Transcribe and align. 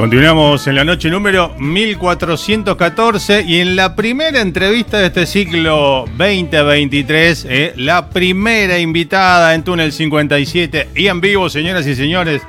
Continuamos 0.00 0.66
en 0.66 0.76
la 0.76 0.84
noche 0.84 1.10
número 1.10 1.54
1414 1.58 3.44
y 3.46 3.60
en 3.60 3.76
la 3.76 3.94
primera 3.94 4.40
entrevista 4.40 4.98
de 4.98 5.08
este 5.08 5.26
ciclo 5.26 6.06
2023, 6.16 7.46
eh, 7.46 7.74
la 7.76 8.08
primera 8.08 8.78
invitada 8.78 9.54
en 9.54 9.62
Túnel 9.62 9.92
57 9.92 10.88
y 10.96 11.08
en 11.08 11.20
vivo, 11.20 11.50
señoras 11.50 11.86
y 11.86 11.94
señores, 11.94 12.40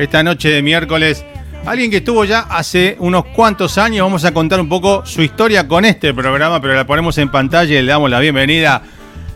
esta 0.00 0.24
noche 0.24 0.50
de 0.50 0.62
miércoles. 0.62 1.24
Alguien 1.64 1.92
que 1.92 1.98
estuvo 1.98 2.24
ya 2.24 2.40
hace 2.40 2.96
unos 2.98 3.26
cuantos 3.26 3.78
años, 3.78 4.04
vamos 4.04 4.24
a 4.24 4.34
contar 4.34 4.58
un 4.58 4.68
poco 4.68 5.06
su 5.06 5.22
historia 5.22 5.68
con 5.68 5.84
este 5.84 6.12
programa, 6.12 6.60
pero 6.60 6.74
la 6.74 6.88
ponemos 6.88 7.16
en 7.18 7.30
pantalla 7.30 7.78
y 7.78 7.82
le 7.82 7.92
damos 7.92 8.10
la 8.10 8.18
bienvenida. 8.18 8.82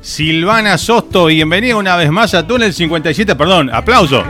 Silvana 0.01 0.77
Sosto, 0.77 1.27
bienvenida 1.27 1.77
una 1.77 1.95
vez 1.95 2.11
más 2.11 2.35
a 2.35 2.45
Túnel 2.45 2.75
57, 2.75 3.37
perdón, 3.37 3.71
aplauso. 3.73 4.25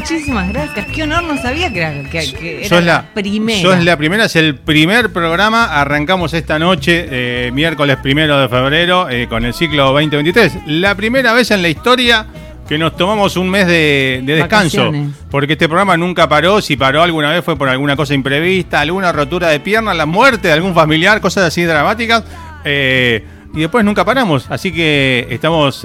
Muchísimas 0.00 0.48
gracias. 0.48 0.86
Qué 0.86 1.02
honor, 1.02 1.24
no 1.24 1.36
sabía 1.36 1.70
que 1.70 1.78
era, 1.80 1.92
que, 2.08 2.32
que 2.32 2.58
era 2.60 2.68
Sos 2.68 2.82
la, 2.82 3.12
primera. 3.12 3.60
Sos 3.60 3.84
la 3.84 3.98
primera, 3.98 4.24
es 4.24 4.36
el 4.36 4.54
primer 4.54 5.12
programa. 5.12 5.78
Arrancamos 5.78 6.32
esta 6.32 6.58
noche, 6.58 7.06
eh, 7.10 7.50
miércoles 7.52 7.98
primero 7.98 8.40
de 8.40 8.48
febrero, 8.48 9.10
eh, 9.10 9.26
con 9.28 9.44
el 9.44 9.52
ciclo 9.52 9.92
2023. 9.92 10.56
La 10.68 10.94
primera 10.94 11.34
vez 11.34 11.50
en 11.50 11.60
la 11.60 11.68
historia 11.68 12.26
que 12.66 12.78
nos 12.78 12.96
tomamos 12.96 13.36
un 13.36 13.50
mes 13.50 13.66
de, 13.66 14.22
de 14.24 14.36
descanso. 14.36 14.86
Vacaciones. 14.86 15.16
Porque 15.30 15.52
este 15.52 15.68
programa 15.68 15.98
nunca 15.98 16.26
paró. 16.30 16.62
Si 16.62 16.78
paró 16.78 17.02
alguna 17.02 17.30
vez 17.30 17.44
fue 17.44 17.58
por 17.58 17.68
alguna 17.68 17.94
cosa 17.94 18.14
imprevista, 18.14 18.80
alguna 18.80 19.12
rotura 19.12 19.48
de 19.48 19.60
pierna, 19.60 19.92
la 19.92 20.06
muerte 20.06 20.48
de 20.48 20.54
algún 20.54 20.74
familiar, 20.74 21.20
cosas 21.20 21.44
así 21.44 21.62
dramáticas. 21.64 22.24
Eh, 22.64 23.22
y 23.52 23.60
después 23.60 23.84
nunca 23.84 24.06
paramos. 24.06 24.46
Así 24.50 24.72
que 24.72 25.26
estamos, 25.28 25.84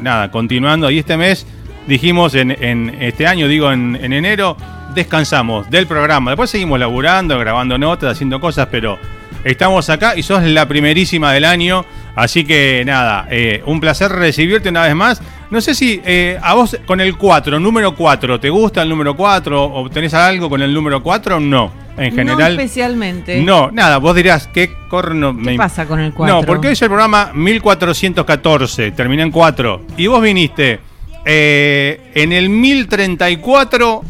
nada, 0.00 0.30
continuando. 0.30 0.92
Y 0.92 1.00
este 1.00 1.16
mes 1.16 1.44
dijimos 1.86 2.34
en, 2.34 2.50
en 2.50 2.96
este 3.00 3.26
año, 3.26 3.48
digo 3.48 3.70
en, 3.72 3.98
en 4.00 4.12
enero, 4.12 4.56
descansamos 4.94 5.68
del 5.70 5.86
programa. 5.86 6.30
Después 6.30 6.50
seguimos 6.50 6.78
laburando, 6.78 7.38
grabando 7.38 7.78
notas, 7.78 8.12
haciendo 8.12 8.40
cosas, 8.40 8.68
pero 8.70 8.98
estamos 9.44 9.88
acá 9.90 10.14
y 10.16 10.22
sos 10.22 10.42
la 10.44 10.66
primerísima 10.68 11.32
del 11.32 11.44
año. 11.44 11.84
Así 12.14 12.44
que 12.44 12.82
nada, 12.84 13.26
eh, 13.30 13.62
un 13.66 13.80
placer 13.80 14.10
recibirte 14.12 14.68
una 14.68 14.82
vez 14.82 14.94
más. 14.94 15.22
No 15.50 15.60
sé 15.60 15.74
si 15.74 16.00
eh, 16.04 16.38
a 16.42 16.54
vos 16.54 16.78
con 16.86 17.00
el 17.00 17.16
4, 17.16 17.58
número 17.60 17.94
4, 17.94 18.40
¿te 18.40 18.48
gusta 18.48 18.82
el 18.82 18.88
número 18.88 19.14
4? 19.16 19.64
¿O 19.64 19.90
tenés 19.90 20.14
algo 20.14 20.48
con 20.48 20.62
el 20.62 20.72
número 20.72 21.02
4 21.02 21.36
o 21.36 21.40
no? 21.40 21.72
En 21.96 22.08
No 22.10 22.16
general. 22.16 22.52
especialmente. 22.52 23.42
No, 23.42 23.70
nada, 23.70 23.98
vos 23.98 24.16
dirás, 24.16 24.46
¿qué 24.46 24.72
corno 24.88 25.36
¿Qué 25.36 25.56
pasa 25.56 25.84
con 25.86 26.00
el 26.00 26.14
4? 26.14 26.34
No, 26.36 26.42
porque 26.46 26.68
hoy 26.68 26.72
es 26.72 26.80
el 26.80 26.88
programa 26.88 27.32
1414, 27.34 28.92
terminé 28.92 29.22
en 29.22 29.30
4. 29.30 29.82
Y 29.98 30.06
vos 30.06 30.22
viniste 30.22 30.80
eh, 31.24 32.10
en 32.14 32.32
el 32.32 32.48
1034 32.48 34.02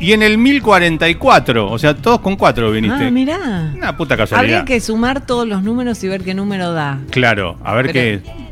y 0.00 0.12
en 0.12 0.22
el 0.22 0.38
1044. 0.38 1.70
O 1.70 1.78
sea, 1.78 1.94
todos 1.94 2.20
con 2.20 2.36
4 2.36 2.70
viniste. 2.70 3.04
Ah, 3.06 3.10
mirá. 3.10 3.72
Una 3.74 3.96
puta 3.96 4.16
casualidad. 4.16 4.60
Habría 4.60 4.64
que 4.64 4.80
sumar 4.80 5.24
todos 5.26 5.46
los 5.46 5.62
números 5.62 6.02
y 6.04 6.08
ver 6.08 6.22
qué 6.22 6.34
número 6.34 6.72
da. 6.72 6.98
Claro, 7.10 7.56
a 7.64 7.74
ver 7.74 7.90
Pero- 7.92 8.22
qué. 8.22 8.43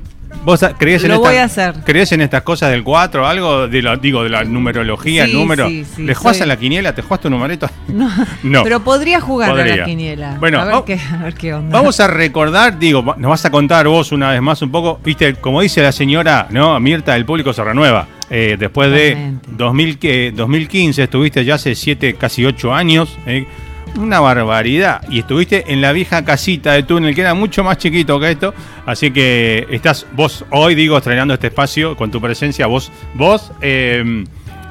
¿Vos 0.45 0.61
crees 0.79 1.03
en 1.05 1.11
Lo 1.11 1.15
esta- 1.17 1.29
voy 1.29 1.37
a 1.39 1.45
hacer. 1.45 1.75
¿Crees 1.85 2.11
en 2.13 2.21
estas 2.21 2.43
cosas 2.43 2.71
del 2.71 2.83
4 2.83 3.23
o 3.23 3.27
algo? 3.27 3.69
De 3.69 3.81
la, 3.81 3.97
digo, 3.97 4.25
de 4.25 4.31
la 4.31 4.43
numerología, 4.45 5.25
el 5.25 5.31
Sí, 5.31 5.37
número. 5.37 5.69
sí, 5.69 5.85
sí, 5.85 6.03
¿Le 6.03 6.15
jugás 6.15 6.37
soy- 6.39 6.45
a 6.45 6.47
la 6.47 6.57
quiniela? 6.57 6.95
¿Te 6.95 7.03
jugás 7.03 7.21
tu 7.21 7.31
numerito? 7.31 7.69
No, 7.89 8.11
No. 8.43 8.63
Pero 8.65 8.81
podría 8.81 9.21
jugar 9.21 9.51
a 9.51 9.53
Podría. 9.55 9.77
la 9.77 9.85
quiniela. 9.85 10.37
Bueno, 10.41 10.61
a 10.61 10.65
ver, 10.65 10.75
qué, 10.85 10.99
a 11.13 11.17
ver 11.25 11.35
qué 11.35 11.55
onda. 11.55 11.77
Vamos 11.79 12.01
a 12.01 12.07
recordar, 12.09 12.79
digo, 12.79 13.03
nos 13.19 13.29
vas 13.31 13.45
a 13.45 13.51
contar 13.51 13.87
vos 13.87 14.11
una 14.13 14.31
vez 14.31 14.43
más 14.43 14.61
un 14.63 14.71
poco, 14.73 14.99
viste, 15.05 15.35
como 15.37 15.61
dice 15.61 15.81
la 15.83 15.93
señora, 15.93 16.47
¿no? 16.51 16.79
Mirta, 16.81 17.15
el 17.17 17.25
público 17.25 17.53
se 17.53 17.63
renueva. 17.63 18.07
Eh, 18.31 18.57
después 18.59 18.91
de 18.91 19.11
Totalmente. 19.11 19.49
2000, 19.53 19.99
que- 19.99 20.33
2015, 20.35 21.03
estuviste 21.05 21.45
ya 21.45 21.55
hace 21.57 21.75
7, 21.75 22.15
casi 22.15 22.45
8 22.45 22.75
años. 22.75 23.17
eh, 23.27 23.47
una 23.95 24.21
barbaridad. 24.21 25.03
Y 25.11 25.19
estuviste 25.19 25.71
en 25.71 25.83
la 25.83 25.93
vieja 25.93 26.25
casita 26.25 26.73
de 26.73 26.83
túnel, 26.83 27.15
que 27.15 27.21
era 27.21 27.35
mucho 27.35 27.63
más 27.63 27.77
chiquito 27.77 28.19
que 28.19 28.31
esto. 28.31 28.55
Así 28.87 29.11
que 29.13 29.67
estás 29.71 30.07
vos 30.13 30.45
hoy, 30.51 30.75
digo, 30.75 30.99
estrenando 30.99 31.35
este 31.35 31.49
espacio 31.49 31.97
con 31.97 32.11
tu 32.11 32.21
presencia. 32.21 32.67
Vos, 32.67 32.91
vos, 33.15 33.53
eh, 33.61 34.25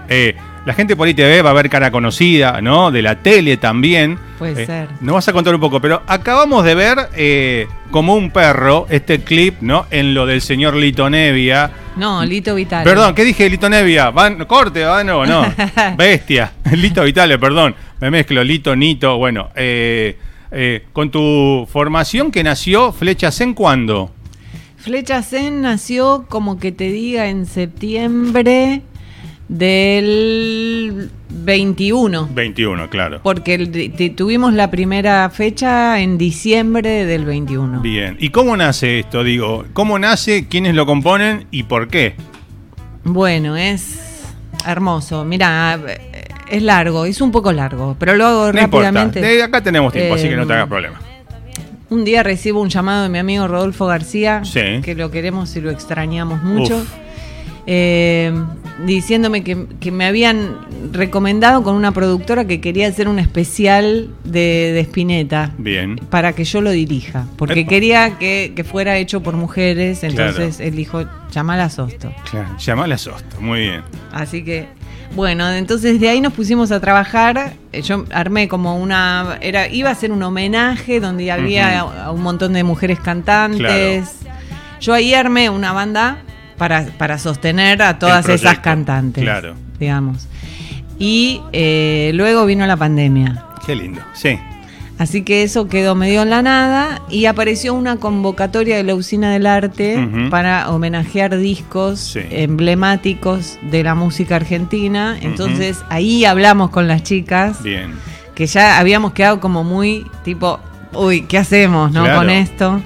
eh, 0.09 0.35
la 0.65 0.73
gente 0.73 0.95
por 0.95 1.11
ve, 1.11 1.41
va 1.41 1.49
a 1.49 1.53
ver 1.53 1.69
cara 1.69 1.89
conocida, 1.91 2.61
¿no? 2.61 2.91
De 2.91 3.01
la 3.01 3.15
tele 3.15 3.57
también. 3.57 4.19
Puede 4.37 4.63
Eh, 4.63 4.65
ser. 4.65 4.87
Nos 4.99 5.15
vas 5.15 5.27
a 5.27 5.33
contar 5.33 5.55
un 5.55 5.61
poco, 5.61 5.79
pero 5.81 6.03
acabamos 6.07 6.63
de 6.63 6.75
ver 6.75 6.97
eh, 7.15 7.67
como 7.89 8.13
un 8.15 8.29
perro 8.31 8.85
este 8.89 9.21
clip, 9.21 9.55
¿no? 9.61 9.85
En 9.89 10.13
lo 10.13 10.25
del 10.25 10.41
señor 10.41 10.75
Lito 10.75 11.09
Nevia. 11.09 11.71
No, 11.95 12.23
Lito 12.23 12.53
Vital. 12.53 12.83
Perdón, 12.83 13.15
¿qué 13.15 13.23
dije 13.23 13.49
Lito 13.49 13.69
Nevia? 13.69 14.11
Van, 14.11 14.45
corte, 14.45 14.83
va, 14.83 15.03
no, 15.03 15.25
no. 15.25 15.51
Bestia. 15.97 16.51
Lito 16.71 17.03
Vitale, 17.03 17.39
perdón. 17.39 17.73
Me 17.99 18.11
mezclo, 18.11 18.43
Lito, 18.43 18.75
Nito. 18.75 19.17
Bueno, 19.17 19.49
eh, 19.55 20.15
eh, 20.51 20.85
con 20.93 21.11
tu 21.11 21.67
formación 21.71 22.31
que 22.31 22.43
nació 22.43 22.91
Flechas 22.91 23.41
en 23.41 23.53
cuándo? 23.53 24.11
Flecha 24.81 25.21
Zen 25.21 25.61
nació 25.61 26.25
como 26.27 26.57
que 26.57 26.71
te 26.71 26.91
diga 26.91 27.27
en 27.29 27.45
septiembre 27.45 28.81
del 29.47 31.11
21. 31.29 32.29
21, 32.33 32.89
claro. 32.89 33.19
Porque 33.21 34.13
tuvimos 34.17 34.53
la 34.53 34.71
primera 34.71 35.29
fecha 35.29 35.99
en 35.99 36.17
diciembre 36.17 37.05
del 37.05 37.25
21. 37.25 37.81
Bien. 37.81 38.17
¿Y 38.19 38.29
cómo 38.29 38.57
nace 38.57 38.99
esto? 38.99 39.23
Digo, 39.23 39.65
¿cómo 39.73 39.99
nace? 39.99 40.47
¿Quiénes 40.47 40.73
lo 40.73 40.87
componen? 40.87 41.45
¿Y 41.51 41.63
por 41.63 41.87
qué? 41.87 42.15
Bueno, 43.03 43.55
es 43.57 44.23
hermoso. 44.65 45.25
Mira, 45.25 45.79
es 46.51 46.61
largo, 46.63 47.05
es 47.05 47.21
un 47.21 47.31
poco 47.31 47.51
largo, 47.51 47.95
pero 47.97 48.15
lo 48.15 48.25
hago 48.25 48.53
No 48.53 48.61
importa. 48.61 48.87
rápidamente. 48.87 49.21
De 49.21 49.41
acá 49.43 49.61
tenemos 49.61 49.91
tiempo, 49.93 50.15
así 50.15 50.27
que 50.29 50.35
no 50.35 50.45
te 50.45 50.53
Eh, 50.53 50.55
hagas 50.57 50.67
problema. 50.69 51.01
Un 51.89 52.05
día 52.05 52.23
recibo 52.23 52.61
un 52.61 52.69
llamado 52.69 53.03
de 53.03 53.09
mi 53.09 53.17
amigo 53.17 53.47
Rodolfo 53.47 53.85
García, 53.85 54.41
Sí. 54.45 54.81
que 54.83 54.95
lo 54.95 55.11
queremos 55.11 55.55
y 55.55 55.61
lo 55.61 55.71
extrañamos 55.71 56.41
mucho. 56.43 56.85
Eh, 57.67 58.33
diciéndome 58.85 59.43
que, 59.43 59.67
que 59.79 59.91
me 59.91 60.05
habían 60.05 60.55
recomendado 60.91 61.61
con 61.63 61.75
una 61.75 61.91
productora 61.91 62.45
que 62.45 62.59
quería 62.59 62.87
hacer 62.87 63.07
un 63.07 63.19
especial 63.19 64.09
de, 64.23 64.71
de 64.73 64.79
Spinetta 64.81 65.51
Bien. 65.59 65.97
para 66.09 66.33
que 66.33 66.43
yo 66.43 66.61
lo 66.61 66.71
dirija, 66.71 67.27
porque 67.37 67.59
Epa. 67.61 67.69
quería 67.69 68.17
que, 68.17 68.53
que 68.55 68.63
fuera 68.63 68.97
hecho 68.97 69.21
por 69.21 69.35
mujeres, 69.35 70.03
entonces 70.03 70.59
él 70.59 70.75
dijo, 70.75 71.03
llamala 71.31 71.65
a 71.65 71.69
Sosto. 71.69 72.11
Claro. 72.31 72.57
Llamala 72.57 72.95
a 72.95 72.97
Sosto. 72.97 73.39
Muy 73.39 73.59
bien. 73.59 73.81
Así 74.11 74.43
que, 74.43 74.67
bueno, 75.15 75.49
entonces 75.51 75.99
de 75.99 76.09
ahí 76.09 76.21
nos 76.21 76.33
pusimos 76.33 76.71
a 76.71 76.79
trabajar. 76.79 77.53
Eh, 77.71 77.81
Yo 77.81 78.05
armé 78.11 78.47
como 78.47 78.77
una. 78.77 79.37
Era, 79.41 79.67
iba 79.67 79.89
a 79.89 79.95
ser 79.95 80.11
un 80.11 80.23
homenaje 80.23 80.99
donde 80.99 81.31
había 81.31 81.79
a 81.81 82.11
un 82.11 82.21
montón 82.21 82.53
de 82.53 82.63
mujeres 82.63 82.99
cantantes. 82.99 84.09
Yo 84.79 84.93
ahí 84.93 85.13
armé 85.13 85.49
una 85.49 85.73
banda 85.73 86.17
para, 86.57 86.85
para 86.97 87.17
sostener 87.17 87.81
a 87.81 87.99
todas 87.99 88.23
proyecto, 88.25 88.49
esas 88.49 88.59
cantantes. 88.59 89.23
claro. 89.23 89.55
Digamos. 89.79 90.27
Y 90.99 91.41
eh, 91.51 92.11
luego 92.13 92.45
vino 92.45 92.65
la 92.67 92.77
pandemia. 92.77 93.45
Qué 93.65 93.75
lindo. 93.75 94.01
Sí. 94.13 94.37
Así 95.01 95.23
que 95.23 95.41
eso 95.41 95.67
quedó 95.67 95.95
medio 95.95 96.21
en 96.21 96.29
la 96.29 96.43
nada 96.43 97.01
y 97.09 97.25
apareció 97.25 97.73
una 97.73 97.95
convocatoria 97.95 98.77
de 98.77 98.83
la 98.83 98.93
Usina 98.93 99.31
del 99.33 99.47
Arte 99.47 100.07
para 100.29 100.69
homenajear 100.69 101.35
discos 101.39 101.99
Sí. 101.99 102.19
emblemáticos 102.29 103.57
de 103.71 103.81
la 103.83 103.95
música 103.95 104.35
argentina. 104.35 105.17
Entonces 105.19 105.83
ahí 105.89 106.23
hablamos 106.23 106.69
con 106.69 106.87
las 106.87 107.01
chicas 107.01 107.63
Bien. 107.63 107.93
que 108.35 108.45
ya 108.45 108.77
habíamos 108.77 109.13
quedado 109.13 109.39
como 109.39 109.63
muy 109.63 110.05
tipo, 110.23 110.59
uy, 110.93 111.21
¿qué 111.23 111.39
hacemos 111.39 111.91
no 111.91 112.03
Claro. 112.03 112.19
con 112.19 112.29
esto? 112.29 112.79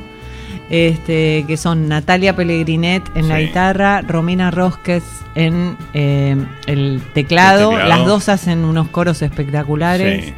Este, 0.69 1.43
que 1.47 1.57
son 1.57 1.89
Natalia 1.89 2.33
Pellegrinet 2.33 3.03
en 3.15 3.27
la 3.27 3.41
guitarra, 3.41 4.01
Romina 4.01 4.51
Rosques 4.51 5.03
en 5.35 5.75
eh, 5.93 6.37
el, 6.65 7.01
teclado. 7.13 7.71
El 7.71 7.77
teclado. 7.79 7.89
las 7.89 8.05
dos 8.07 8.29
hacen 8.29 8.63
unos 8.63 8.87
coros 8.87 9.21
espectaculares 9.21 10.27
Sí. 10.27 10.33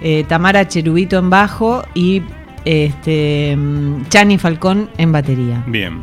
Eh, 0.00 0.24
Tamara 0.28 0.66
Cherubito 0.66 1.18
en 1.18 1.30
bajo 1.30 1.84
y 1.94 2.22
este 2.64 3.56
mm, 3.56 4.08
Chani 4.08 4.38
Falcón 4.38 4.90
en 4.98 5.12
batería. 5.12 5.62
Bien. 5.66 6.02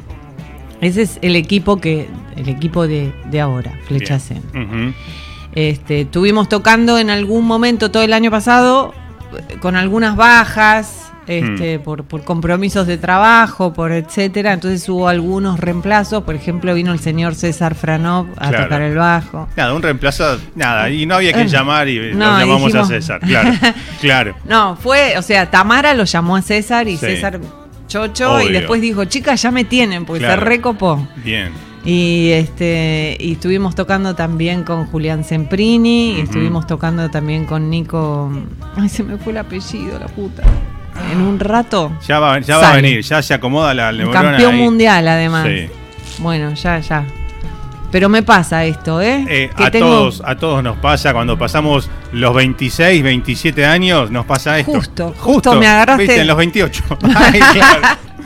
Ese 0.81 1.01
es 1.03 1.19
el 1.21 1.35
equipo 1.35 1.77
que 1.77 2.07
el 2.35 2.49
equipo 2.49 2.87
de, 2.87 3.13
de 3.31 3.41
ahora, 3.41 3.73
Flecha. 3.87 4.19
Este, 5.53 6.01
estuvimos 6.01 6.49
tocando 6.49 6.99
en 6.99 7.09
algún 7.09 7.45
momento 7.45 7.89
todo 7.89 8.03
el 8.03 8.13
año 8.13 8.29
pasado 8.29 8.93
eh, 9.49 9.57
con 9.59 9.75
algunas 9.75 10.15
bajas, 10.15 11.06
Mm. 11.27 11.53
este, 11.53 11.79
por, 11.79 12.03
por 12.05 12.23
compromisos 12.23 12.87
de 12.87 12.97
trabajo, 12.97 13.73
por 13.73 13.91
etcétera. 13.91 14.53
Entonces 14.53 14.87
hubo 14.89 15.07
algunos 15.07 15.59
reemplazos. 15.59 16.23
Por 16.23 16.35
ejemplo, 16.35 16.73
vino 16.73 16.93
el 16.93 16.99
señor 16.99 17.35
César 17.35 17.75
Franov 17.75 18.27
a 18.37 18.49
Claro. 18.49 18.63
tocar 18.65 18.81
el 18.81 18.95
bajo. 18.95 19.47
Nada, 19.55 19.73
un 19.73 19.81
reemplazo, 19.81 20.39
nada, 20.55 20.89
y 20.89 21.05
no 21.05 21.15
había 21.15 21.33
que 21.33 21.41
Eh, 21.41 21.47
llamar 21.47 21.87
y 21.89 21.97
no, 22.13 22.25
lo 22.31 22.39
llamamos 22.39 22.61
dijimos- 22.73 22.85
a 22.85 22.93
César, 22.93 23.19
claro, 23.21 23.49
claro. 24.01 24.35
No, 24.47 24.75
fue, 24.77 25.17
o 25.17 25.21
sea, 25.21 25.49
Tamara 25.51 25.93
lo 25.93 26.03
llamó 26.05 26.35
a 26.35 26.41
César 26.41 26.87
y 26.87 26.97
Sí. 26.97 27.05
César 27.05 27.39
chocho 27.87 28.41
y 28.41 28.51
después 28.51 28.81
dijo, 28.81 29.05
chicas, 29.05 29.41
ya 29.41 29.51
me 29.51 29.63
tienen, 29.63 30.05
porque 30.05 30.25
Claro. 30.25 30.41
se 30.41 30.45
recopó. 30.47 31.07
Bien, 31.23 31.51
Y 31.85 32.31
este 32.31 33.15
y 33.17 33.33
estuvimos 33.33 33.73
tocando 33.75 34.13
también 34.13 34.63
con 34.63 34.85
Julián 34.87 35.23
Semprini, 35.23 36.17
y 36.17 36.21
estuvimos 36.21 36.67
tocando 36.67 37.09
también 37.09 37.45
con 37.45 37.69
Nico. 37.69 38.29
Ay, 38.75 38.89
se 38.89 39.03
me 39.03 39.17
fue 39.17 39.31
el 39.31 39.37
apellido, 39.37 39.97
la 39.97 40.07
puta. 40.07 40.43
En 41.11 41.21
un 41.21 41.39
rato. 41.39 41.91
ya 42.05 42.19
va, 42.19 42.39
ya 42.39 42.57
va 42.57 42.71
a 42.71 42.75
venir, 42.75 43.01
ya 43.01 43.21
se 43.21 43.33
acomoda 43.33 43.73
la 43.73 43.91
neurona 43.91 44.21
campeón 44.31 44.53
ahí. 44.55 44.61
mundial, 44.61 45.07
además. 45.07 45.47
Sí. 45.47 45.67
Bueno, 46.19 46.53
ya, 46.53 46.79
ya. 46.79 47.05
Pero 47.91 48.09
me 48.09 48.21
pasa 48.21 48.65
esto, 48.65 49.01
¿eh? 49.01 49.25
Eh, 49.29 49.49
Que 49.55 49.63
a, 49.63 49.71
tengo- 49.71 49.87
todos, 49.87 50.21
a 50.25 50.35
todos 50.35 50.61
nos 50.61 50.77
pasa 50.77 51.13
cuando 51.13 51.37
pasamos 51.37 51.89
los 52.11 52.35
26, 52.35 53.01
27 53.01 53.65
años, 53.65 54.11
nos 54.11 54.25
pasa 54.25 54.59
esto. 54.59 54.73
Justo, 54.73 55.15
justo 55.17 55.53
me 55.55 55.67
agarraste- 55.67 55.97
Viste, 55.99 56.19
en 56.21 56.27
los 56.27 56.35
28. 56.37 56.83
Ay, 57.15 57.39
claro. 57.53 57.81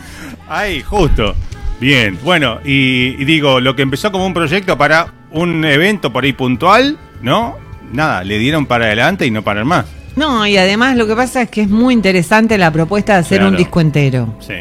Ay, 0.50 0.82
justo. 0.82 1.36
Bien, 1.80 2.18
bueno, 2.24 2.60
y, 2.66 3.16
y 3.22 3.26
digo, 3.26 3.60
lo 3.60 3.76
que 3.76 3.82
empezó 3.84 4.12
como 4.12 4.26
un 4.26 4.34
proyecto 4.34 4.78
para 4.78 5.08
un 5.32 5.64
evento 5.66 6.12
por 6.12 6.24
ahí 6.24 6.34
puntual, 6.34 6.98
¿no? 7.22 7.56
Nada, 7.92 8.24
le 8.24 8.38
dieron 8.40 8.66
para 8.66 8.86
adelante 8.86 9.26
y 9.26 9.32
no 9.32 9.44
para 9.44 9.64
más. 9.64 9.86
No, 10.16 10.46
y 10.46 10.58
además 10.58 10.98
lo 10.98 11.08
que 11.08 11.16
pasa 11.16 11.44
es 11.44 11.50
que 11.50 11.62
es 11.62 11.70
muy 11.70 11.94
interesante 11.94 12.58
la 12.58 12.72
propuesta 12.72 13.14
de 13.14 13.20
hacer 13.20 13.38
Claro. 13.40 13.52
un 13.52 13.58
disco 13.58 13.80
entero. 13.82 14.36
Sí. 14.40 14.54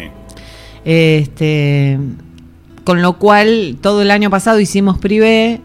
Este, 0.85 1.99
con 2.90 3.02
lo 3.02 3.12
cual, 3.12 3.76
todo 3.81 4.02
el 4.02 4.10
año 4.10 4.31
pasado 4.31 4.58
hicimos 4.58 4.98
privé 4.98 5.60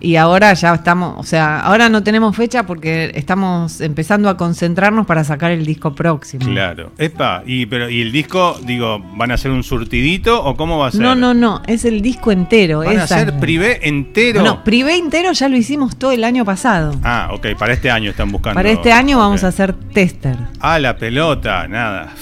y 0.00 0.16
ahora 0.16 0.52
ya 0.54 0.74
estamos, 0.74 1.14
o 1.16 1.22
sea, 1.22 1.60
ahora 1.60 1.88
no 1.88 2.02
tenemos 2.02 2.34
fecha 2.34 2.66
porque 2.66 3.12
estamos 3.14 3.80
empezando 3.80 4.28
a 4.28 4.36
concentrarnos 4.36 5.06
para 5.06 5.22
sacar 5.22 5.52
el 5.52 5.64
disco 5.64 5.94
próximo. 5.94 6.44
Claro. 6.44 6.90
Epa, 6.98 7.44
y, 7.46 7.66
pero, 7.66 7.88
¿y 7.88 8.00
el 8.00 8.10
disco, 8.10 8.58
digo, 8.66 8.98
van 9.14 9.30
a 9.30 9.34
hacer 9.34 9.52
un 9.52 9.62
surtidito 9.62 10.42
o 10.42 10.56
cómo 10.56 10.78
va 10.78 10.88
a 10.88 10.90
ser? 10.90 11.00
No, 11.00 11.14
no, 11.14 11.32
no, 11.32 11.62
es 11.68 11.84
el 11.84 12.02
disco 12.02 12.32
entero. 12.32 12.80
¿Van 12.80 12.98
a 12.98 13.04
hacer 13.04 13.38
privé 13.38 13.86
entero? 13.86 14.42
No, 14.42 14.56
no, 14.56 14.64
privé 14.64 14.96
entero 14.96 15.30
ya 15.30 15.48
lo 15.48 15.56
hicimos 15.56 15.94
todo 15.96 16.10
el 16.10 16.24
año 16.24 16.44
pasado. 16.44 16.96
Ah, 17.04 17.28
ok, 17.32 17.54
para 17.56 17.74
este 17.74 17.88
año 17.88 18.10
están 18.10 18.32
buscando. 18.32 18.56
Para 18.56 18.70
este 18.72 18.90
año 18.90 19.18
vamos 19.18 19.44
a 19.44 19.46
hacer 19.46 19.74
tester. 19.74 20.36
Ah, 20.58 20.80
la 20.80 20.96
pelota, 20.96 21.68
nada. 21.68 22.12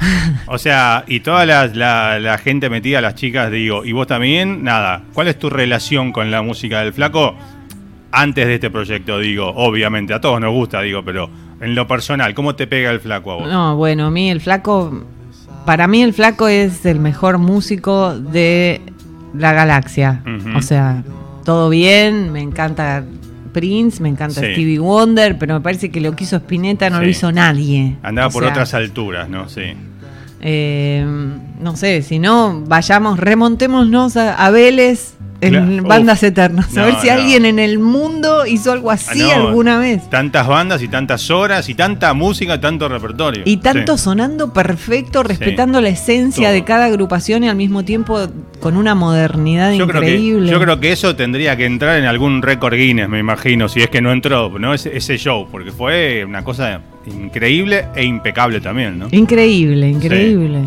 O 0.46 0.58
sea, 0.58 1.04
y 1.06 1.20
toda 1.20 1.44
la, 1.46 1.66
la- 1.66 2.18
la 2.18 2.38
gente 2.38 2.70
metida, 2.70 3.00
las 3.00 3.14
chicas, 3.14 3.50
digo, 3.50 3.84
y 3.84 3.92
vos 3.92 4.06
también, 4.06 4.62
nada. 4.64 5.02
¿Cuál 5.12 5.28
es 5.28 5.38
tu 5.38 5.50
relación 5.50 6.12
con 6.12 6.30
la 6.30 6.42
música 6.42 6.80
del 6.80 6.92
flaco? 6.92 7.34
Antes 8.10 8.46
de 8.46 8.54
este 8.54 8.70
proyecto, 8.70 9.18
digo, 9.18 9.46
obviamente, 9.54 10.14
a 10.14 10.20
todos 10.20 10.40
nos 10.40 10.52
gusta, 10.52 10.80
digo, 10.80 11.04
pero 11.04 11.28
en 11.60 11.74
lo 11.74 11.86
personal, 11.86 12.32
¿cómo 12.34 12.54
te 12.54 12.66
pega 12.66 12.90
el 12.90 13.00
flaco 13.00 13.32
a 13.32 13.34
vos? 13.36 13.48
No, 13.50 13.76
bueno, 13.76 14.06
a 14.06 14.10
mí 14.10 14.30
el 14.30 14.40
flaco, 14.40 15.04
para 15.66 15.86
mí 15.86 16.02
el 16.02 16.14
flaco 16.14 16.48
es 16.48 16.86
el 16.86 17.00
mejor 17.00 17.36
músico 17.38 18.18
de 18.18 18.80
la 19.34 19.52
galaxia. 19.52 20.22
O 20.56 20.62
sea, 20.62 21.02
todo 21.44 21.68
bien, 21.68 22.32
me 22.32 22.40
encanta 22.40 23.04
Prince, 23.52 24.02
me 24.02 24.08
encanta 24.08 24.40
Sí. 24.40 24.52
Stevie 24.52 24.78
Wonder, 24.78 25.36
pero 25.36 25.54
me 25.54 25.60
parece 25.60 25.90
que 25.90 26.00
lo 26.00 26.16
que 26.16 26.24
hizo 26.24 26.36
Spinetta 26.36 26.88
no 26.88 27.00
lo 27.02 27.08
hizo 27.08 27.30
nadie. 27.32 27.96
Andaba 28.02 28.28
O 28.28 28.30
por 28.30 28.42
sea, 28.44 28.52
otras 28.52 28.72
alturas, 28.72 29.28
¿no? 29.28 29.48
Sí. 29.50 29.74
Eh, 30.40 31.04
no 31.60 31.76
sé, 31.76 32.02
si 32.02 32.18
no, 32.18 32.62
vayamos, 32.66 33.18
remontémonos 33.18 34.16
a, 34.16 34.34
a 34.34 34.50
Vélez 34.50 35.14
en 35.40 35.50
Claro. 35.50 35.82
Bandas 35.84 36.18
Uf. 36.18 36.28
Eternas. 36.30 36.76
A 36.76 36.84
ver 36.84 36.94
si 37.00 37.06
no. 37.06 37.12
alguien 37.12 37.44
en 37.44 37.60
el 37.60 37.78
mundo 37.78 38.44
hizo 38.44 38.72
algo 38.72 38.90
así 38.90 39.22
Ah, 39.22 39.38
no. 39.38 39.48
alguna 39.48 39.78
vez. 39.78 40.10
Tantas 40.10 40.48
bandas 40.48 40.82
y 40.82 40.88
tantas 40.88 41.30
horas 41.30 41.68
y 41.68 41.74
tanta 41.76 42.12
música, 42.12 42.60
tanto 42.60 42.88
repertorio. 42.88 43.42
Y 43.44 43.58
tanto 43.58 43.96
Sí. 43.96 44.02
sonando 44.04 44.52
perfecto, 44.52 45.22
respetando 45.22 45.80
la 45.80 45.90
esencia 45.90 46.48
Todo. 46.48 46.54
de 46.54 46.64
cada 46.64 46.86
agrupación 46.86 47.44
y 47.44 47.48
al 47.48 47.54
mismo 47.54 47.84
tiempo 47.84 48.18
con 48.58 48.76
una 48.76 48.96
modernidad 48.96 49.72
Yo 49.74 49.86
creo, 49.86 50.00
que, 50.00 50.08
increíble. 50.10 50.50
yo 50.50 50.58
creo 50.60 50.80
que 50.80 50.90
eso 50.90 51.14
tendría 51.14 51.56
que 51.56 51.66
entrar 51.66 51.98
en 52.00 52.06
algún 52.06 52.42
récord 52.42 52.74
Guinness, 52.74 53.08
me 53.08 53.20
imagino, 53.20 53.68
si 53.68 53.80
es 53.80 53.88
que 53.90 54.00
no 54.02 54.10
entró, 54.10 54.50
¿no? 54.58 54.74
Ese, 54.74 54.96
ese 54.96 55.18
show, 55.18 55.46
porque 55.52 55.70
fue 55.70 56.24
una 56.24 56.42
cosa 56.42 56.80
increíble 57.08 57.84
e 57.94 58.04
impecable 58.04 58.60
también, 58.60 58.98
¿no? 58.98 59.08
Increíble, 59.10 59.88
increíble. 59.88 60.60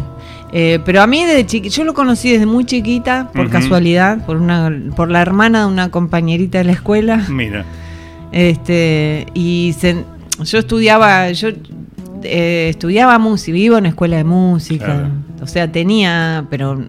Eh, 0.53 0.79
pero 0.85 1.01
a 1.01 1.07
mí 1.07 1.23
desde 1.23 1.45
chiqui 1.45 1.69
yo 1.69 1.83
lo 1.85 1.93
conocí 1.93 2.31
desde 2.31 2.45
muy 2.45 2.65
chiquita, 2.65 3.29
por 3.33 3.49
casualidad, 3.49 4.25
por 4.25 4.35
una, 4.37 4.69
por 4.97 5.09
la 5.09 5.21
hermana 5.21 5.61
de 5.61 5.65
una 5.71 5.89
compañerita 5.89 6.57
de 6.57 6.63
la 6.65 6.71
escuela. 6.73 7.25
Mira, 7.29 7.63
Este, 8.31 9.27
y 9.33 9.73
se- 9.77 10.03
yo 10.43 10.57
estudiaba, 10.59 11.31
yo 11.31 11.49
eh, 12.23 12.67
estudiaba 12.69 13.17
música, 13.19 13.53
vivo 13.53 13.77
en 13.77 13.85
escuela 13.87 14.17
de 14.17 14.23
música. 14.23 14.85
Claro. 14.85 15.07
O 15.41 15.47
sea, 15.47 15.71
tenía, 15.71 16.45
pero 16.49 16.81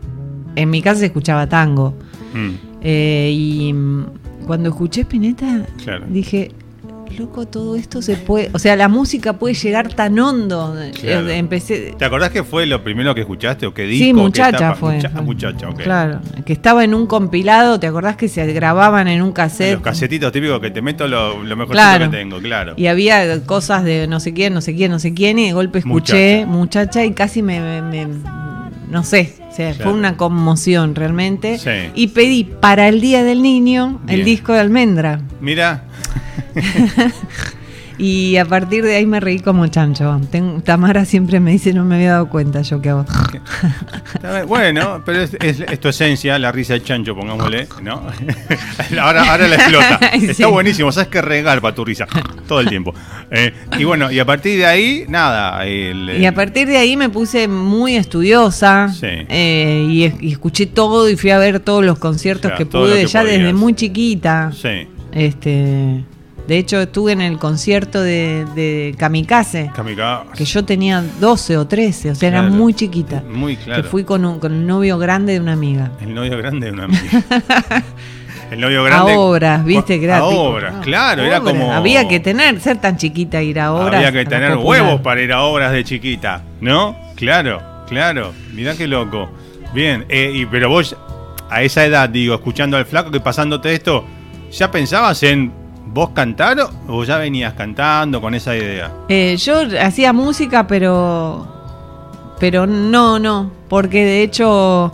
en 0.57 0.71
mi 0.71 0.83
casa 0.83 1.01
se 1.01 1.07
escuchaba 1.07 1.49
tango. 1.49 1.95
mm, 2.35 2.51
Eh, 2.85 3.31
y 3.33 3.75
cuando 4.47 4.71
escuché 4.71 5.03
Spinetta, 5.03 5.67
Claro. 5.85 6.05
dije, 6.09 6.51
loco, 7.19 7.47
todo 7.47 7.77
esto 7.77 8.03
se 8.03 8.17
puede. 8.17 8.51
O 8.53 8.59
sea, 8.59 8.77
la 8.77 8.89
música 8.89 9.35
puede 9.35 9.55
llegar 9.55 9.93
tan 9.95 10.19
hondo. 10.19 10.77
Claro. 11.01 11.29
Eh, 11.29 11.37
Empecé. 11.39 11.95
¿te 11.99 12.05
acordás 12.05 12.31
que 12.31 12.43
fue 12.45 12.67
lo 12.67 12.83
primero 12.83 13.15
que 13.15 13.21
escuchaste 13.23 13.67
o 13.67 13.75
qué 13.75 13.85
disco? 13.85 14.05
Sí, 14.05 14.13
muchacha 14.13 14.75
fue. 14.75 14.95
Mucha- 14.97 15.11
fue. 15.11 15.23
muchacha, 15.23 15.69
ok. 15.69 15.83
Claro, 15.83 16.21
que 16.45 16.53
estaba 16.53 16.85
en 16.85 16.95
un 16.95 17.07
compilado, 17.07 17.79
¿te 17.81 17.87
acordás 17.87 18.17
que 18.17 18.29
se 18.29 18.47
grababan 18.53 19.09
en 19.09 19.23
un 19.23 19.33
cassette? 19.33 19.75
Los 19.75 19.83
casetitos 19.83 20.33
típicos 20.33 20.61
que 20.61 20.71
te 20.71 20.83
meto 20.83 21.07
lo, 21.09 21.43
lo 21.43 21.57
mejorcito 21.57 21.73
Claro. 21.73 22.11
que 22.11 22.17
tengo, 22.17 22.39
claro. 22.41 22.75
Y 22.77 22.87
había 22.87 23.43
cosas 23.45 23.85
de 23.85 24.07
no 24.07 24.21
sé 24.21 24.33
quién, 24.35 24.55
no 24.55 24.61
sé 24.61 24.75
quién, 24.75 24.91
no 24.91 24.99
sé 24.99 25.15
quién, 25.15 25.39
y 25.39 25.47
de 25.47 25.53
golpe 25.53 25.79
escuché 25.81 26.45
Muchacha. 26.47 26.47
muchacha, 26.47 27.05
y 27.05 27.13
casi 27.13 27.43
me, 27.43 27.61
me- 27.61 27.83
me- 28.07 28.43
no 28.91 29.05
sé, 29.05 29.35
o 29.51 29.55
sea, 29.55 29.71
Claro. 29.73 29.91
fue 29.91 29.99
una 29.99 30.17
conmoción 30.19 30.95
realmente. 30.95 31.59
Sí. 31.59 31.71
Y 31.95 32.09
pedí 32.09 32.45
para 32.45 32.89
el 32.89 33.01
Día 33.01 33.25
del 33.25 33.41
Niño 33.43 34.01
el 34.07 34.23
disco 34.25 34.53
de 34.53 34.61
Almendra. 34.61 35.21
Mira, 35.41 35.85
Y 37.99 38.39
a 38.39 38.47
partir 38.47 38.83
de 38.83 38.97
ahí 38.97 39.05
me 39.07 39.21
reí 39.21 39.39
como 39.39 39.67
chancho. 39.67 40.19
Ten- 40.31 40.63
Tamara 40.63 41.05
siempre 41.05 41.41
me 41.41 41.53
dice, 41.53 41.75
no 41.75 41.85
me 41.85 41.97
había 41.97 42.13
dado 42.13 42.29
cuenta 42.31 42.63
yo 42.63 42.81
que 42.81 42.89
hago. 42.89 43.05
Bueno, 44.49 45.03
pero 45.05 45.21
es, 45.23 45.35
es- 45.41 45.61
es 45.61 45.79
tu 45.79 45.89
esencia, 45.89 46.39
la 46.39 46.51
risa 46.51 46.73
de 46.73 46.83
chancho, 46.83 47.15
pongámosle, 47.15 47.69
¿no? 47.83 48.03
ahora, 49.01 49.31
ahora 49.31 49.47
la 49.47 49.57
explota. 49.57 49.97
Está 50.15 50.47
buenísimo, 50.49 50.91
sabes 50.91 51.09
que 51.11 51.21
regal 51.21 51.61
para 51.61 51.75
tu 51.75 51.85
risa, 51.85 52.07
todo 52.49 52.61
el 52.61 52.69
tiempo. 52.69 52.95
Eh, 53.31 53.53
y 53.79 53.85
bueno, 53.85 54.11
y 54.11 54.19
a 54.19 54.25
partir 54.25 54.59
de 54.59 54.67
ahí, 54.67 55.05
nada. 55.09 55.65
el- 55.67 56.17
Y 56.19 56.25
a 56.25 56.35
partir 56.35 56.67
de 56.69 56.79
ahí 56.79 56.97
me 56.97 57.11
puse 57.11 57.47
muy 57.47 57.97
estudiosa 57.97 58.89
Sí. 58.89 59.07
eh, 59.29 59.87
y, 59.89 60.05
es- 60.05 60.15
y 60.21 60.33
escuché 60.33 60.67
todo 60.67 61.09
y 61.11 61.17
fui 61.17 61.31
a 61.31 61.39
ver 61.39 61.61
todos 61.61 61.85
los 61.85 61.99
conciertos 61.99 62.53
que 62.53 62.65
pude 62.65 63.03
que 63.03 63.07
ya 63.07 63.21
podías. 63.21 63.39
desde 63.39 63.53
muy 63.53 63.75
chiquita. 63.75 64.51
Sí, 64.53 64.89
Este, 65.13 66.05
de 66.47 66.59
hecho 66.59 66.81
estuve 66.81 67.13
en 67.13 67.21
el 67.21 67.39
concierto 67.39 68.03
de, 68.03 68.45
de 68.55 68.95
Kamikaze, 68.99 69.71
Kamikaze. 69.75 70.29
que 70.37 70.45
yo 70.45 70.65
tenía 70.65 71.03
12 71.21 71.57
o 71.57 71.67
13, 71.67 72.11
o 72.11 72.15
sea, 72.15 72.29
era 72.29 72.43
muy 72.43 72.75
chiquita. 72.75 73.23
Muy 73.29 73.57
claro. 73.57 73.83
Que 73.83 73.89
fui 73.89 74.05
con, 74.05 74.25
un, 74.25 74.39
con 74.39 74.53
el 74.53 74.67
novio 74.67 74.99
grande 74.99 75.35
de 75.35 75.41
una 75.41 75.53
amiga. 75.53 75.93
El 76.01 76.15
novio 76.15 76.37
grande 76.39 76.67
de 76.67 76.73
una 76.73 76.85
amiga. 76.85 77.03
El 78.51 78.61
novio 78.61 78.85
grande. 78.85 79.13
a 79.13 79.19
obras, 79.19 79.65
viste, 79.65 79.95
era 80.03 80.19
A 80.19 80.25
obras, 80.25 80.75
claro, 80.83 81.23
era 81.23 81.39
obras. 81.39 81.55
como. 81.55 81.73
Había 81.73 82.07
que 82.07 82.21
tener, 82.21 82.61
ser 82.61 82.79
tan 82.83 82.99
chiquita, 82.99 83.43
ir 83.43 83.59
a 83.59 83.73
obras. 83.73 83.95
Había 83.95 84.13
que 84.13 84.27
tener 84.27 84.57
huevos 84.57 85.01
para 85.01 85.23
ir 85.23 85.33
a 85.33 85.41
obras 85.43 85.73
de 85.73 85.83
chiquita, 85.85 86.43
¿no? 86.61 86.95
Claro, 87.17 87.63
claro. 87.89 88.35
Mirá 88.53 88.75
qué 88.77 88.87
loco. 88.87 89.31
Bien, 89.73 90.05
eh, 90.11 90.31
y, 90.35 90.45
pero 90.45 90.69
vos 90.69 90.95
a 91.49 91.63
esa 91.63 91.87
edad, 91.87 92.11
digo, 92.11 92.35
escuchando 92.35 92.77
al 92.77 92.85
flaco 92.85 93.11
que 93.11 93.21
pasándote 93.21 93.73
esto, 93.73 94.05
¿ya 94.51 94.71
pensabas 94.71 95.23
en 95.23 95.51
vos 95.93 96.11
cantar 96.11 96.57
o 96.89 97.05
ya 97.05 97.19
venías 97.19 97.55
cantando 97.55 98.21
con 98.21 98.35
esa 98.35 98.57
idea? 98.57 98.91
Eh, 99.09 99.37
yo 99.39 99.57
hacía 99.81 100.13
música, 100.13 100.67
pero. 100.67 101.47
Pero 102.41 102.67
no, 102.67 103.19
no. 103.19 103.51
Porque 103.69 104.05
de 104.05 104.23
hecho 104.23 104.93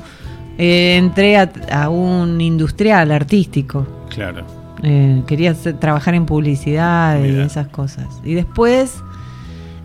eh, 0.59 0.97
entré 0.99 1.37
a, 1.39 1.51
a 1.73 1.89
un 1.89 2.41
industrial 2.41 3.11
artístico. 3.13 3.87
Claro. 4.11 4.45
Eh, 4.83 5.23
quería 5.27 5.53
hacer- 5.53 5.79
trabajar 5.79 6.15
en 6.15 6.27
publicidad 6.27 7.19
y 7.25 7.39
esas 7.41 7.69
cosas. 7.69 8.07
Y 8.25 8.35
después 8.35 8.97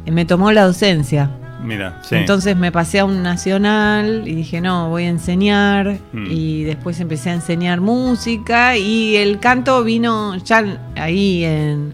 eh, 0.06 0.12
me 0.12 0.26
tomó 0.26 0.52
la 0.52 0.66
docencia. 0.66 1.32
Mira, 1.64 2.00
sí. 2.04 2.16
Entonces 2.16 2.56
me 2.58 2.72
pasé 2.72 3.00
a 3.00 3.06
un 3.06 3.24
nacional 3.24 4.24
y 4.28 4.36
dije, 4.36 4.60
no, 4.62 4.90
voy 4.90 5.06
a 5.06 5.10
enseñar. 5.10 5.98
Mm. 6.12 6.26
Y 6.30 6.64
después 6.64 7.00
empecé 7.00 7.30
a 7.30 7.34
enseñar 7.36 7.80
música 7.82 8.78
y 8.78 9.16
el 9.16 9.40
canto 9.40 9.84
vino 9.84 10.36
ya 10.44 10.64
ahí 10.96 11.44
en 11.46 11.94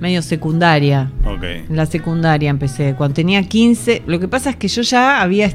medio 0.00 0.22
secundaria. 0.22 1.10
ok. 1.24 1.42
En 1.68 1.76
la 1.76 1.86
secundaria 1.86 2.50
empecé, 2.50 2.94
cuando 2.94 3.14
tenía 3.14 3.42
15. 3.42 4.02
Lo 4.06 4.18
que 4.18 4.26
pasa 4.28 4.50
es 4.50 4.56
que 4.56 4.66
yo 4.68 4.82
ya 4.82 5.22
había, 5.22 5.50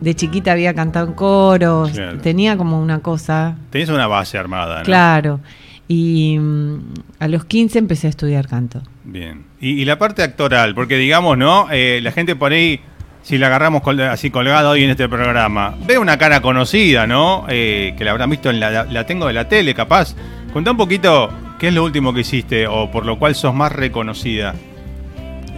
de 0.00 0.14
chiquita 0.14 0.52
había 0.52 0.72
cantado 0.74 1.06
en 1.08 1.12
coros, 1.14 1.90
Claro. 1.90 2.18
tenía 2.18 2.56
como 2.56 2.80
una 2.80 3.00
cosa, 3.00 3.56
Tenés 3.70 3.88
una 3.90 4.06
base 4.06 4.38
armada, 4.38 4.78
¿no? 4.78 4.84
claro. 4.84 5.40
Y 5.88 6.38
mm, 6.38 6.78
a 7.20 7.28
los 7.28 7.44
15 7.44 7.78
empecé 7.78 8.06
a 8.08 8.10
estudiar 8.10 8.48
canto. 8.48 8.82
Bien. 9.04 9.44
Y, 9.60 9.84
la 9.84 9.98
parte 9.98 10.22
actoral, 10.22 10.74
porque 10.74 10.96
digamos, 10.96 11.38
¿no? 11.38 11.68
Eh, 11.70 12.00
la 12.02 12.12
gente 12.12 12.34
por 12.36 12.52
ahí, 12.52 12.80
si 13.22 13.38
la 13.38 13.46
agarramos 13.46 13.82
así 14.10 14.30
colgada 14.30 14.68
hoy 14.70 14.84
en 14.84 14.90
este 14.90 15.08
programa, 15.08 15.74
ve 15.86 15.98
una 15.98 16.18
cara 16.18 16.40
conocida, 16.42 17.06
¿no? 17.06 17.44
Eh, 17.48 17.94
que 17.96 18.04
la 18.04 18.10
habrán 18.10 18.30
visto 18.30 18.50
en 18.50 18.60
la- 18.60 18.84
la 18.84 19.06
tengo 19.06 19.26
de 19.26 19.32
la 19.32 19.48
tele, 19.48 19.74
capaz. 19.74 20.14
Contá 20.52 20.72
un 20.72 20.76
poquito 20.76 21.30
qué 21.58 21.68
es 21.68 21.74
lo 21.74 21.84
último 21.84 22.12
que 22.12 22.20
hiciste 22.20 22.66
o 22.66 22.90
por 22.90 23.06
lo 23.06 23.18
cual 23.18 23.34
sos 23.34 23.54
más 23.54 23.72
reconocida. 23.72 24.54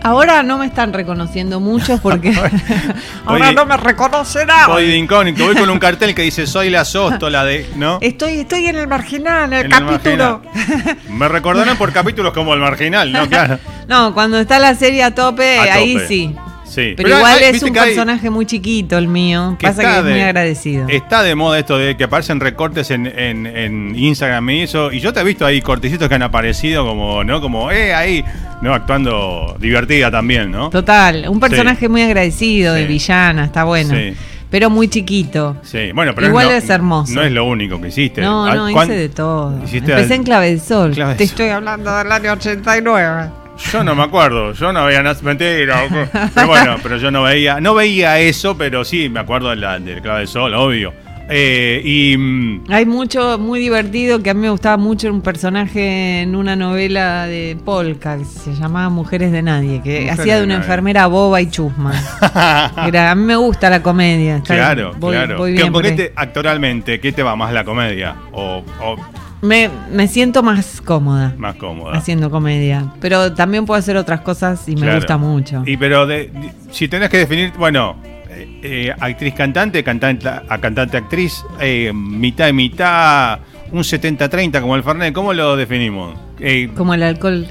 Ahora 0.02 0.42
no 0.42 0.58
me 0.58 0.66
están 0.66 0.92
reconociendo 0.92 1.60
mucho 1.60 1.98
porque 1.98 2.30
ahora 3.26 3.46
Oye, 3.46 3.54
no 3.54 3.66
me 3.66 3.76
reconocerán. 3.76 4.68
Voy 4.68 4.86
de 4.86 4.96
incógnito, 4.96 5.44
voy 5.44 5.56
con 5.56 5.68
un 5.70 5.78
cartel 5.78 6.14
que 6.14 6.22
dice 6.22 6.46
soy 6.46 6.70
la 6.70 6.84
sóstola 6.84 7.44
de, 7.44 7.68
¿no? 7.76 7.98
Estoy, 8.00 8.40
estoy 8.40 8.66
en 8.66 8.76
el 8.76 8.86
marginal, 8.88 9.52
en 9.52 9.58
el 9.58 9.66
En 9.66 9.72
el 9.72 9.86
capítulo. 9.86 10.42
Me 11.10 11.28
recordarán 11.28 11.76
por 11.76 11.92
capítulos 11.92 12.32
como 12.32 12.54
el 12.54 12.60
marginal, 12.60 13.10
¿no? 13.12 13.28
Claro. 13.28 13.58
no, 13.88 14.14
cuando 14.14 14.38
está 14.38 14.58
la 14.58 14.74
serie 14.74 15.02
a 15.02 15.14
tope, 15.14 15.58
A 15.58 15.74
ahí 15.74 15.94
tope. 15.94 16.08
sí. 16.08 16.36
Sí. 16.68 16.94
Pero, 16.96 17.08
igual 17.08 17.38
hay- 17.38 17.44
es 17.56 17.62
un 17.62 17.68
hay- 17.78 17.86
personaje 17.86 18.30
muy 18.30 18.44
chiquito 18.46 18.98
el 18.98 19.08
mío. 19.08 19.56
que 19.58 19.66
Pasa 19.66 19.82
que 19.82 19.98
es 19.98 20.04
muy 20.04 20.12
de- 20.12 20.22
agradecido. 20.24 20.86
Está 20.88 21.22
de 21.22 21.34
moda 21.34 21.58
esto 21.58 21.78
de 21.78 21.96
que 21.96 22.04
aparecen 22.04 22.40
recortes 22.40 22.90
en, 22.90 23.06
en- 23.06 23.46
en 23.46 23.96
Instagram 23.96 24.48
y 24.50 24.62
eso. 24.62 24.92
Y 24.92 25.00
yo 25.00 25.12
te 25.12 25.20
he 25.20 25.24
visto 25.24 25.46
ahí 25.46 25.60
cortecitos 25.62 26.08
que 26.08 26.14
han 26.14 26.22
aparecido 26.22 26.84
como, 26.86 27.24
¿no? 27.24 27.40
Como, 27.40 27.70
eh, 27.70 27.94
ahí, 27.94 28.24
¿no? 28.62 28.74
Actuando 28.74 29.56
divertida 29.58 30.10
también, 30.10 30.50
¿no? 30.50 30.70
Total, 30.70 31.24
un 31.28 31.40
personaje 31.40 31.88
muy 31.88 32.02
agradecido 32.02 32.74
de 32.74 32.84
villana, 32.86 33.46
está 33.46 33.64
bueno. 33.64 33.94
Sí. 33.94 34.14
Pero 34.50 34.70
muy 34.70 34.88
chiquito. 34.88 35.58
Sí, 35.62 35.92
bueno, 35.92 36.14
pero 36.14 36.28
Igual 36.28 36.46
no- 36.46 36.52
es 36.54 36.70
hermoso. 36.70 37.12
No 37.12 37.22
es 37.22 37.30
lo 37.32 37.44
único 37.44 37.78
que 37.80 37.88
hiciste. 37.88 38.22
No, 38.22 38.46
no, 38.54 38.72
¿cuán- 38.72 38.88
hice 38.88 38.96
de 38.96 39.08
todo. 39.10 39.52
Empecé 39.54 39.92
al- 39.92 40.12
en 40.12 40.22
Clave 40.22 40.46
del 40.48 40.60
Sol. 40.60 40.92
Clave 40.94 41.10
del 41.10 41.18
Te 41.18 41.26
Sol. 41.26 41.30
estoy 41.32 41.48
hablando 41.50 41.94
del 41.96 42.10
año 42.10 42.32
89. 42.32 43.28
Yo 43.72 43.82
no 43.84 43.94
me 43.94 44.02
acuerdo, 44.04 44.52
yo 44.52 44.72
no 44.72 44.84
veía 44.86 45.02
nada, 45.02 45.18
mentira. 45.22 45.82
Pero 46.34 46.46
bueno, 46.46 46.76
pero 46.82 46.96
yo 46.96 47.10
no 47.10 47.22
veía, 47.24 47.60
no 47.60 47.74
veía 47.74 48.18
eso, 48.20 48.56
pero 48.56 48.84
sí 48.84 49.08
me 49.08 49.20
acuerdo 49.20 49.50
de 49.50 49.56
la, 49.56 49.78
del 49.78 50.00
Clave 50.00 50.20
del 50.20 50.28
Sol, 50.28 50.54
obvio. 50.54 50.92
Eh, 51.30 51.82
y 51.84 52.16
mm, 52.16 52.64
Hay 52.70 52.86
mucho, 52.86 53.38
muy 53.38 53.60
divertido, 53.60 54.22
que 54.22 54.30
a 54.30 54.34
mí 54.34 54.40
me 54.40 54.48
gustaba 54.50 54.78
mucho 54.78 55.12
un 55.12 55.20
personaje 55.20 56.22
en 56.22 56.34
una 56.34 56.56
novela 56.56 57.26
de 57.26 57.58
Polka 57.62 58.16
que 58.16 58.24
se 58.24 58.54
llamaba 58.54 58.88
Mujeres 58.88 59.30
de 59.32 59.42
Nadie, 59.42 59.82
que 59.82 60.00
Mujeres 60.00 60.18
hacía 60.20 60.34
de 60.36 60.40
de 60.40 60.46
una 60.46 60.54
enfermera 60.54 61.06
boba 61.06 61.42
y 61.42 61.50
chusma. 61.50 61.92
Era- 62.86 63.10
a 63.10 63.14
mí 63.14 63.24
me 63.24 63.36
gusta 63.36 63.68
la 63.68 63.82
comedia. 63.82 64.40
claro, 64.42 64.94
voy- 64.98 65.12
claro. 65.14 65.36
voy 65.36 65.50
¿Qué- 65.50 65.56
bien 65.62 65.72
por 65.72 65.82
por 65.82 65.82
qué 65.82 66.02
ahí. 66.02 66.08
te- 66.08 66.12
actualmente, 66.16 66.98
¿qué 67.00 67.12
te 67.12 67.22
va 67.22 67.36
más 67.36 67.52
la 67.52 67.64
comedia? 67.64 68.14
O, 68.32 68.64
o 68.82 68.96
me, 69.42 69.70
me 69.92 70.08
siento 70.08 70.42
más 70.42 70.80
cómoda 70.80 71.34
más 71.38 71.54
cómoda. 71.56 71.96
haciendo 71.96 72.30
comedia. 72.30 72.92
Pero 73.00 73.32
también 73.34 73.64
puedo 73.66 73.78
hacer 73.78 73.96
otras 73.96 74.20
cosas 74.22 74.68
y 74.68 74.74
me 74.74 74.82
Claro. 74.82 74.96
gusta 74.96 75.16
mucho. 75.16 75.62
Y 75.66 75.76
pero 75.76 76.06
de- 76.06 76.26
de- 76.28 76.52
si 76.70 76.88
tenés 76.88 77.08
que 77.08 77.18
definir, 77.18 77.52
bueno, 77.58 77.96
eh, 78.30 78.60
eh, 78.62 78.94
actriz 78.98 79.34
cantante, 79.34 79.82
cantante 79.84 80.28
a 80.28 80.58
cantante 80.58 80.96
actriz, 80.96 81.44
eh, 81.60 81.92
mitad 81.94 82.48
y 82.48 82.52
mitad, 82.52 83.38
un 83.72 83.84
70-30 83.84 84.60
como 84.60 84.74
el 84.76 84.82
Fernet, 84.82 85.12
¿cómo 85.14 85.32
lo 85.32 85.56
definimos? 85.56 86.16
Eh, 86.40 86.70
Como 86.76 86.94
el 86.94 87.02
alcohol. 87.02 87.46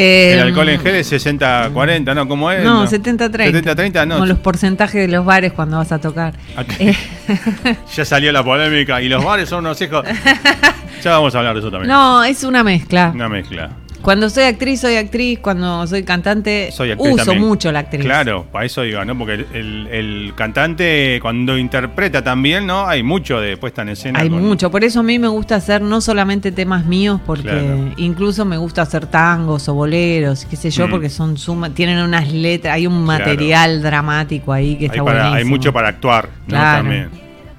Eh, 0.00 0.34
el 0.34 0.40
alcohol 0.40 0.68
en 0.68 0.80
gel 0.80 0.94
es 0.94 1.12
60-40, 1.12 2.14
¿no? 2.14 2.28
¿Cómo 2.28 2.52
es? 2.52 2.62
No, 2.62 2.86
70-30. 2.86 3.50
70-30, 3.64 4.06
no. 4.06 4.14
Como 4.14 4.26
los 4.26 4.38
porcentajes 4.38 5.00
de 5.00 5.08
los 5.08 5.24
bares 5.24 5.52
cuando 5.52 5.78
vas 5.78 5.90
a 5.90 5.98
tocar. 5.98 6.34
Acá- 6.56 6.74
Eh, 6.78 6.94
ya 7.96 8.04
salió 8.04 8.30
la 8.30 8.44
polémica 8.44 9.02
y 9.02 9.08
los 9.08 9.24
bares 9.24 9.48
son 9.48 9.60
unos 9.66 9.80
hijos. 9.82 10.04
ya 11.02 11.10
vamos 11.10 11.34
a 11.34 11.38
hablar 11.38 11.54
de 11.54 11.60
eso 11.60 11.70
también. 11.70 11.88
no, 11.90 12.22
es 12.22 12.44
una 12.44 12.62
mezcla. 12.62 13.10
Una 13.12 13.28
mezcla. 13.28 13.70
Cuando 14.02 14.30
soy 14.30 14.44
actriz, 14.44 14.80
soy 14.80 14.96
actriz. 14.96 15.38
Cuando 15.40 15.86
soy 15.86 16.02
cantante, 16.04 16.70
Soy 16.72 16.92
uso 16.96 17.16
también. 17.24 17.40
mucho 17.40 17.72
la 17.72 17.80
actriz. 17.80 18.02
Claro, 18.04 18.46
para 18.50 18.64
eso 18.64 18.84
iba, 18.84 19.04
¿no? 19.04 19.18
Porque 19.18 19.34
el, 19.34 19.46
el- 19.52 19.86
el 19.88 20.32
cantante 20.36 21.18
cuando 21.20 21.58
interpreta 21.58 22.22
también, 22.22 22.66
¿no? 22.66 22.86
Hay 22.86 23.02
mucho 23.02 23.40
de 23.40 23.56
puesta 23.56 23.82
en 23.82 23.90
escena. 23.90 24.20
Hay 24.20 24.30
con- 24.30 24.42
mucho, 24.46 24.70
por 24.70 24.84
eso 24.84 25.00
a 25.00 25.02
mí 25.02 25.18
me 25.18 25.28
gusta 25.28 25.56
hacer 25.56 25.82
no 25.82 26.00
solamente 26.00 26.52
temas 26.52 26.84
míos, 26.86 27.20
porque 27.26 27.42
Claro. 27.48 27.92
incluso 27.96 28.44
me 28.44 28.56
gusta 28.56 28.82
hacer 28.82 29.06
tangos 29.06 29.68
o 29.68 29.74
boleros, 29.74 30.44
qué 30.44 30.56
sé 30.56 30.70
yo, 30.70 30.86
Mm. 30.86 30.90
porque 30.90 31.10
son 31.10 31.36
suma, 31.36 31.70
tienen 31.70 31.98
unas 31.98 32.32
letras, 32.32 32.74
hay 32.74 32.86
un 32.86 33.04
material 33.04 33.82
dramático 33.82 34.52
ahí 34.52 34.76
que 34.76 34.84
hay, 34.84 34.90
está 34.90 35.04
para- 35.04 35.34
hay 35.34 35.44
mucho 35.44 35.72
para 35.72 35.88
actuar, 35.88 36.28
¿no? 36.46 36.54
Claro. 36.56 36.82
También. 36.84 37.08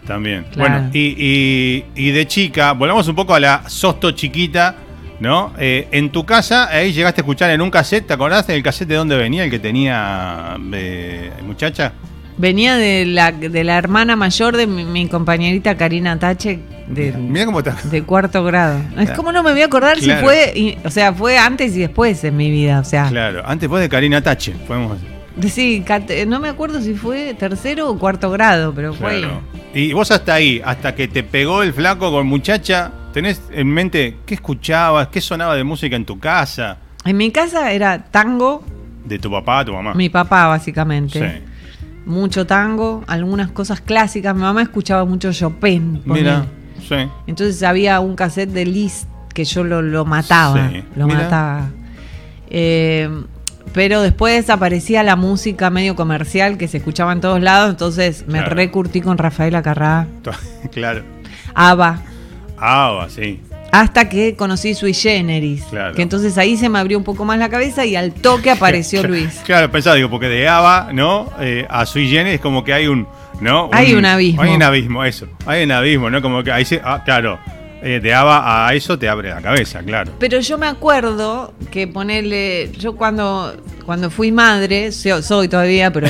También. 0.08 0.46
Bueno, 0.58 0.90
y, 0.92 1.14
y- 1.18 1.86
y 1.96 2.12
de 2.12 2.26
chica, 2.26 2.72
volvamos 2.72 3.08
un 3.08 3.16
poco 3.16 3.36
a 3.36 3.40
la 3.40 3.70
Sosto 3.70 4.10
chiquita, 4.12 4.76
¿no? 5.20 5.54
Eh, 5.58 5.88
en 5.92 6.10
tu 6.12 6.26
casa, 6.26 6.68
ahí 6.70 6.92
llegaste 6.94 7.22
a 7.22 7.24
escuchar 7.24 7.50
en 7.52 7.62
un 7.62 7.70
cassette, 7.72 8.08
¿te 8.08 8.14
acordás 8.14 8.48
del 8.48 8.64
cassette 8.64 8.88
de 8.90 8.96
dónde 8.96 9.18
venía 9.18 9.44
el 9.44 9.50
que 9.52 9.60
tenía 9.60 10.58
eh, 10.74 11.32
muchacha? 11.46 11.94
Venía 12.38 12.76
de 12.78 13.06
la, 13.06 13.34
de 13.34 13.64
la 13.66 13.78
hermana 13.78 14.16
mayor 14.16 14.56
de 14.56 14.66
mi, 14.66 14.86
mi 14.86 15.08
compañerita 15.10 15.76
Karina 15.76 16.18
Tache, 16.18 16.60
de, 16.88 17.12
Mira 17.12 17.46
cómo 17.46 17.60
está. 17.60 17.76
de 17.84 18.04
cuarto 18.04 18.44
grado. 18.46 18.80
Es 18.98 19.12
como 19.12 19.32
no 19.34 19.44
me 19.44 19.52
voy 19.52 19.62
a 19.62 19.66
acordar 19.66 19.98
Claro. 20.00 20.20
si 20.22 20.26
fue, 20.26 20.54
y- 20.56 20.78
o 20.86 20.90
sea, 20.90 21.14
fue 21.14 21.38
antes 21.38 21.76
y 21.76 21.80
después 21.82 22.24
en 22.24 22.38
mi 22.38 22.50
vida, 22.50 22.80
o 22.80 22.86
sea. 22.86 23.08
Claro, 23.10 23.44
antes 23.46 23.68
fue 23.68 23.82
de 23.82 23.90
Karina 23.90 24.22
Tache, 24.22 24.54
podemos 24.68 24.98
Sí, 25.48 25.84
no 26.28 26.40
me 26.40 26.50
acuerdo 26.50 26.82
si 26.82 26.94
fue 26.96 27.34
tercero 27.34 27.90
o 27.90 27.98
cuarto 28.00 28.30
grado, 28.32 28.74
pero 28.74 28.94
fue. 28.94 29.20
Claro. 29.20 29.42
Y 29.74 29.94
vos 29.94 30.10
hasta 30.12 30.34
ahí, 30.34 30.62
hasta 30.66 30.96
que 30.96 31.08
te 31.08 31.24
pegó 31.24 31.62
el 31.64 31.74
flaco 31.74 32.12
con 32.12 32.26
muchacha, 32.28 32.92
¿tenés 33.14 33.42
en 33.52 33.68
mente 33.68 34.18
qué 34.26 34.36
escuchabas, 34.36 35.08
qué 35.10 35.22
sonaba 35.22 35.56
de 35.56 35.64
música 35.64 35.96
en 35.96 36.06
tu 36.06 36.20
casa? 36.20 36.78
En 37.06 37.18
mi 37.18 37.32
casa 37.32 37.72
era 37.72 38.04
tango, 38.12 38.64
De 39.06 39.18
tu 39.20 39.32
papá, 39.32 39.64
tu 39.66 39.74
mamá. 39.74 39.94
mi 39.94 40.10
papá 40.10 40.48
básicamente. 40.48 41.20
Sí. 41.20 41.44
Mucho 42.06 42.46
tango, 42.48 43.04
algunas 43.08 43.52
cosas 43.52 43.82
clásicas. 43.82 44.34
Mi 44.36 44.42
mamá 44.42 44.62
escuchaba 44.64 45.06
mucho 45.06 45.32
Chopin. 45.32 46.02
Mira, 46.06 46.46
sí. 46.88 46.96
Entonces 47.28 47.62
había 47.64 48.00
un 48.00 48.16
cassette 48.16 48.50
de 48.52 48.66
Liszt 48.66 49.08
que 49.34 49.46
yo 49.46 49.64
lo, 49.64 49.82
lo 49.82 50.06
mataba. 50.06 50.70
Sí, 50.70 50.84
Lo 50.96 51.06
mira. 51.08 51.20
mataba. 51.24 51.70
Eh, 52.50 53.10
pero 53.74 54.02
después 54.02 54.50
aparecía 54.50 55.04
la 55.04 55.16
música 55.16 55.70
medio 55.70 55.96
comercial 55.96 56.58
que 56.58 56.68
se 56.68 56.78
escuchaba 56.78 57.14
en 57.14 57.22
todos 57.22 57.40
lados, 57.42 57.70
entonces 57.70 58.26
me 58.28 58.40
Claro. 58.40 58.56
recurtí 58.56 59.02
con 59.02 59.18
Rafaela 59.20 59.62
Carrá, 59.62 60.08
claro. 60.72 61.04
ABBA, 61.54 62.02
Ah, 62.62 63.08
sí. 63.10 63.40
hasta 63.72 64.10
que 64.10 64.36
conocí 64.36 64.74
Sui 64.74 64.94
Generis. 64.94 65.64
Claro. 65.70 65.96
Que 65.96 66.02
entonces 66.02 66.38
ahí 66.38 66.58
se 66.58 66.70
me 66.70 66.80
abrió 66.80 66.98
un 66.98 67.04
poco 67.04 67.24
más 67.26 67.38
la 67.40 67.50
cabeza 67.50 67.86
y 67.86 67.96
al 67.96 68.12
toque 68.14 68.50
apareció 68.52 69.04
Luis. 69.08 69.42
Claro, 69.46 69.70
pensaba, 69.72 69.96
digo, 69.96 70.10
porque 70.10 70.28
de 70.28 70.48
ABBA, 70.48 70.90
¿no? 70.94 71.32
Eh, 71.40 71.66
a 71.70 71.86
Sui 71.86 72.10
Generis 72.10 72.40
como 72.42 72.64
que 72.64 72.74
hay 72.74 72.88
un, 72.88 73.08
¿no? 73.42 73.70
Hay 73.72 73.94
un 73.94 74.06
abismo. 74.06 74.42
Hay 74.42 74.52
un 74.56 74.64
abismo, 74.64 75.04
eso. 75.06 75.28
Hay 75.46 75.64
un 75.64 75.72
abismo, 75.72 76.10
¿no? 76.10 76.22
Como 76.22 76.44
que 76.44 76.52
ahí 76.52 76.66
se, 76.66 76.82
ah, 76.84 77.02
claro, 77.06 77.40
eh, 77.82 78.00
de 78.02 78.14
ABBA 78.14 78.68
a 78.68 78.74
eso 78.74 78.98
te 79.00 79.08
abre 79.08 79.30
la 79.30 79.42
cabeza, 79.42 79.82
claro. 79.84 80.12
Pero 80.20 80.40
yo 80.40 80.58
me 80.58 80.68
acuerdo 80.68 81.54
que 81.72 81.88
ponerle. 81.88 82.72
Yo 82.78 82.96
cuando, 82.96 83.56
cuando 83.86 84.10
fui 84.10 84.32
madre, 84.32 84.92
so- 84.92 85.22
soy 85.22 85.48
todavía, 85.48 85.92
pero 85.94 86.08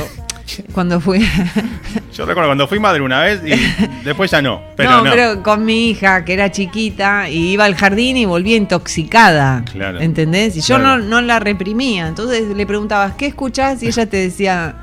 cuando 0.73 0.99
fui. 0.99 1.19
Yo 2.13 2.25
recuerdo 2.25 2.49
cuando 2.49 2.67
fui 2.67 2.79
madre 2.79 3.01
una 3.01 3.21
vez 3.21 3.41
y 3.45 3.51
después 4.05 4.29
ya 4.31 4.41
no, 4.41 4.61
pero 4.75 4.89
no, 4.91 5.03
no. 5.03 5.11
pero 5.11 5.43
con 5.43 5.63
mi 5.65 5.89
hija, 5.89 6.25
que 6.25 6.33
era 6.33 6.51
chiquita, 6.51 7.29
y 7.29 7.51
iba 7.51 7.65
al 7.65 7.75
jardín 7.75 8.17
y 8.17 8.25
volvía 8.25 8.55
intoxicada. 8.57 9.63
Claro. 9.71 9.99
¿Entendés? 9.99 10.55
Y 10.57 10.61
yo 10.61 10.77
Claro. 10.77 10.97
no, 10.97 11.05
no 11.09 11.21
la 11.21 11.39
reprimía. 11.39 12.07
Entonces 12.07 12.47
le 12.55 12.65
preguntabas, 12.65 13.13
¿qué 13.13 13.27
escuchás? 13.27 13.81
Y 13.83 13.87
ella 13.87 14.05
te 14.07 14.17
decía, 14.17 14.75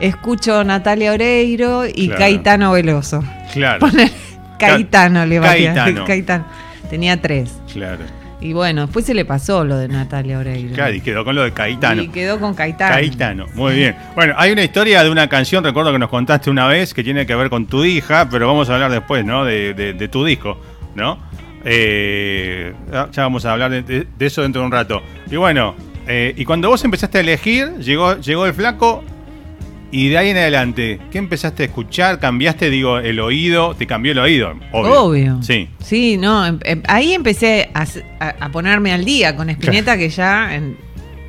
escucho 0.00 0.62
Natalia 0.64 1.12
Oreiro 1.12 1.84
y 1.86 2.06
Claro. 2.06 2.18
Caetano 2.20 2.72
Veloso. 2.72 3.22
Claro, 3.52 3.78
Poner 3.80 4.10
Caetano 4.58 5.26
le 5.26 5.38
batía. 5.40 5.74
Caetano. 5.74 6.04
Caetano. 6.06 6.44
Tenía 6.90 7.20
tres. 7.20 7.50
claro. 7.72 8.04
Y 8.42 8.52
bueno, 8.54 8.82
después 8.82 9.04
se 9.06 9.14
le 9.14 9.24
pasó 9.24 9.64
lo 9.64 9.76
de 9.78 9.86
Natalia 9.88 10.38
Oreiro. 10.38 10.74
Claro, 10.74 10.92
y 10.94 11.00
quedó 11.00 11.24
con 11.24 11.34
lo 11.36 11.42
de 11.44 11.52
Caetano. 11.52 12.02
Y 12.02 12.08
quedó 12.08 12.40
con 12.40 12.54
Caetano. 12.54 12.94
Caetano, 12.94 13.46
muy 13.54 13.74
bien. 13.74 13.94
Bueno, 14.16 14.34
hay 14.36 14.50
una 14.50 14.64
historia 14.64 15.04
de 15.04 15.10
una 15.10 15.28
canción, 15.28 15.62
recuerdo 15.62 15.92
que 15.92 15.98
nos 16.00 16.10
contaste 16.10 16.50
una 16.50 16.66
vez, 16.66 16.92
que 16.92 17.04
tiene 17.04 17.24
que 17.24 17.34
ver 17.36 17.48
con 17.50 17.66
tu 17.66 17.84
hija, 17.84 18.28
pero 18.28 18.48
vamos 18.48 18.68
a 18.68 18.74
hablar 18.74 18.90
después, 18.90 19.24
¿no? 19.24 19.44
De, 19.44 19.74
de- 19.74 19.92
de 19.94 20.08
tu 20.08 20.24
disco, 20.24 20.58
¿no? 20.96 21.18
Eh, 21.64 22.74
ya 22.90 23.22
vamos 23.22 23.44
a 23.44 23.52
hablar 23.52 23.70
de, 23.70 23.82
de- 23.82 24.06
de 24.18 24.26
eso 24.26 24.42
dentro 24.42 24.60
de 24.62 24.66
un 24.66 24.72
rato. 24.72 25.02
Y 25.30 25.36
bueno, 25.36 25.74
eh, 26.08 26.34
y 26.36 26.44
cuando 26.44 26.68
vos 26.68 26.84
empezaste 26.84 27.18
a 27.18 27.20
elegir, 27.20 27.76
llegó, 27.78 28.16
llegó 28.18 28.46
el 28.46 28.54
flaco, 28.54 29.04
y 29.92 30.08
de 30.08 30.18
ahí 30.18 30.30
en 30.30 30.38
adelante, 30.38 30.98
¿qué 31.12 31.18
empezaste 31.18 31.62
a 31.62 31.66
escuchar? 31.66 32.18
¿Cambiaste, 32.18 32.70
digo, 32.70 32.98
el 32.98 33.20
oído? 33.20 33.74
¿Te 33.76 33.86
cambió 33.86 34.10
el 34.12 34.18
oído? 34.18 34.54
Obvio. 34.72 35.02
Obvio. 35.04 35.42
Sí, 35.42 35.68
Sí, 35.84 36.16
no, 36.16 36.44
em- 36.46 36.58
em- 36.64 36.82
ahí 36.88 37.12
empecé 37.12 37.70
a, 37.74 38.48
ponerme 38.50 38.92
al 38.92 39.04
día 39.04 39.36
con 39.36 39.48
Spinetta, 39.50 39.96
que 39.96 40.08
ya 40.08 40.54
en- 40.56 40.76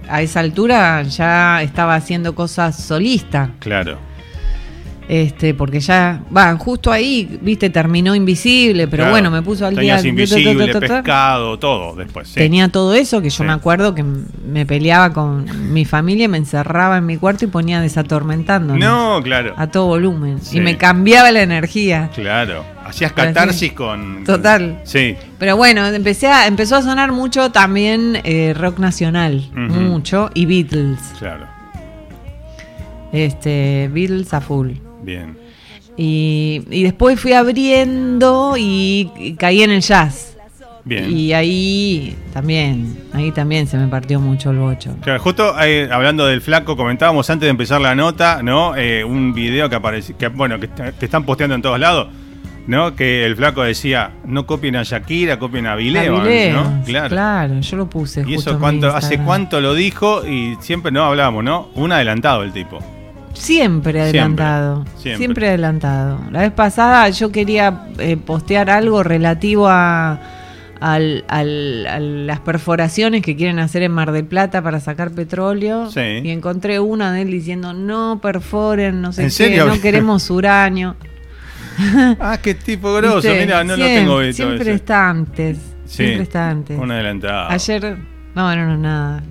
a 0.09 0.21
esa 0.21 0.39
altura 0.39 1.03
ya 1.03 1.61
estaba 1.61 1.95
haciendo 1.95 2.33
cosas 2.33 2.81
solista. 2.81 3.51
claro. 3.59 3.99
Este, 5.07 5.53
porque 5.53 5.79
ya, 5.81 6.21
va, 6.35 6.55
justo 6.57 6.91
ahí, 6.91 7.37
viste, 7.41 7.69
terminó 7.69 8.15
Invisible, 8.15 8.87
pero 8.87 9.03
Claro. 9.03 9.11
bueno, 9.11 9.31
me 9.31 9.41
puso 9.41 9.65
al 9.65 9.75
día. 9.75 9.99
invisible, 10.01 10.67
ta, 10.67 10.79
ta, 10.79 10.87
ta, 10.87 10.93
pescado, 10.95 11.59
todo 11.59 11.95
después. 11.95 12.29
sí. 12.29 12.35
Tenía 12.35 12.69
todo 12.69 12.93
eso 12.93 13.21
que 13.21 13.29
yo 13.29 13.37
Sí. 13.37 13.43
me 13.43 13.51
acuerdo 13.51 13.93
que 13.93 14.03
me 14.03 14.65
peleaba 14.65 15.11
con 15.11 15.73
mi 15.73 15.83
familia, 15.83 16.29
me 16.29 16.37
encerraba 16.37 16.97
en 16.99 17.05
mi 17.05 17.17
cuarto 17.17 17.43
y 17.43 17.49
ponía 17.49 17.81
desatormentando. 17.81 18.75
No, 18.77 19.19
claro. 19.23 19.53
A 19.57 19.67
todo 19.67 19.87
volumen. 19.87 20.39
Sí. 20.41 20.57
Y 20.57 20.61
me 20.61 20.77
cambiaba 20.77 21.31
la 21.31 21.41
energía. 21.41 22.09
Claro. 22.15 22.63
Hacías 22.85 23.11
catarsis 23.13 23.73
con. 23.73 24.23
Total. 24.23 24.79
Sí. 24.83 25.15
Pero 25.39 25.57
bueno, 25.57 25.85
empecé 25.87 26.27
a, 26.27 26.47
empezó 26.47 26.75
a 26.77 26.81
sonar 26.81 27.11
mucho 27.11 27.51
también 27.51 28.19
eh, 28.23 28.53
rock 28.57 28.79
nacional, 28.79 29.49
Ujú. 29.51 29.79
mucho, 29.81 30.29
y 30.33 30.45
Beatles. 30.45 30.99
Claro. 31.19 31.47
Este, 33.11 33.89
Beatles 33.93 34.33
a 34.33 34.41
full. 34.41 34.71
Bien. 35.03 35.37
Y, 35.95 36.63
y 36.71 36.83
después 36.83 37.19
fui 37.19 37.33
abriendo 37.33 38.55
y, 38.57 39.11
y 39.17 39.33
caí 39.33 39.61
en 39.61 39.71
el 39.71 39.81
jazz. 39.81 40.37
Bien. 40.85 41.15
Y 41.15 41.31
ahí 41.31 42.15
también, 42.33 42.97
ahí 43.13 43.31
también 43.31 43.67
se 43.67 43.77
me 43.77 43.87
partió 43.87 44.19
mucho 44.19 44.51
el 44.51 44.57
bocho. 44.57 44.95
Claro, 45.01 45.21
justo 45.21 45.55
eh, 45.61 45.87
hablando 45.89 46.25
del 46.25 46.41
flaco, 46.41 46.75
comentábamos 46.75 47.29
antes 47.29 47.47
de 47.47 47.51
empezar 47.51 47.79
la 47.79 47.95
nota, 47.95 48.43
¿no? 48.43 48.75
Eh, 48.75 49.03
un 49.03 49.33
video 49.33 49.69
que 49.69 49.75
apareció, 49.75 50.17
que 50.17 50.27
bueno, 50.27 50.59
que 50.59 50.67
te 50.67 51.05
están 51.05 51.23
posteando 51.23 51.55
en 51.55 51.61
todos 51.61 51.79
lados, 51.79 52.09
¿no? 52.67 52.97
Que 52.97 53.25
el 53.25 53.37
flaco 53.37 53.63
decía, 53.63 54.11
no 54.25 54.45
copien 54.45 54.75
a 54.75 54.83
Shakira, 54.83 55.39
copien 55.39 55.67
a 55.67 55.73
Avilés, 55.73 56.11
¿no? 56.11 56.83
Claro. 56.83 57.61
yo 57.61 57.77
lo 57.77 57.89
puse. 57.89 58.21
Y 58.27 58.35
justo 58.35 58.49
eso 58.49 58.59
cuánto, 58.59 58.93
hace 58.93 59.19
cuánto 59.19 59.61
lo 59.61 59.75
dijo 59.75 60.27
y 60.27 60.57
siempre 60.59 60.91
no 60.91 61.05
hablábamos, 61.05 61.45
¿no? 61.45 61.69
Un 61.75 61.93
adelantado 61.93 62.43
el 62.43 62.51
tipo. 62.51 62.79
Siempre 63.33 64.01
adelantado. 64.01 64.85
Siempre. 64.97 65.17
Siempre, 65.17 65.47
adelantado. 65.49 66.19
La 66.31 66.41
vez 66.41 66.51
pasada 66.51 67.09
yo 67.09 67.31
quería 67.31 67.87
eh, 67.99 68.15
postear 68.17 68.69
algo 68.69 69.03
relativo 69.03 69.67
a, 69.67 70.19
al- 70.79 71.25
al- 71.27 71.87
a 71.87 71.99
las 71.99 72.39
perforaciones 72.41 73.21
que 73.21 73.35
quieren 73.35 73.59
hacer 73.59 73.83
en 73.83 73.91
Mar 73.91 74.11
del 74.11 74.25
Plata 74.25 74.61
para 74.61 74.79
sacar 74.79 75.11
petróleo. 75.11 75.89
Sí. 75.91 75.99
Y 76.23 76.29
encontré 76.29 76.79
una 76.79 77.11
de 77.11 77.23
él 77.23 77.31
diciendo, 77.31 77.73
no 77.73 78.19
perforen, 78.21 79.01
no 79.01 79.11
sé 79.11 79.23
¿En 79.23 79.27
qué, 79.27 79.31
serio? 79.33 79.65
no 79.65 79.81
queremos 79.81 80.29
uranio. 80.29 80.95
Ah, 82.19 82.37
qué 82.41 82.53
tipo 82.53 82.93
grosso, 82.93 83.27
mira, 83.39 83.63
no 83.63 83.75
lo 83.75 83.83
Siempre- 83.83 83.95
tengo 83.99 84.19
visto. 84.19 84.43
Siempre 84.43 84.61
ese. 84.61 84.73
está 84.75 85.09
antes. 85.09 85.57
Sí, 85.85 85.97
Siempre 86.05 86.23
está 86.23 86.49
antes. 86.49 86.77
Un 86.79 86.91
adelantado. 86.91 87.49
Ayer, 87.49 87.97
no, 88.35 88.55
no, 88.55 88.65
no, 88.67 88.77
nada. 88.77 89.23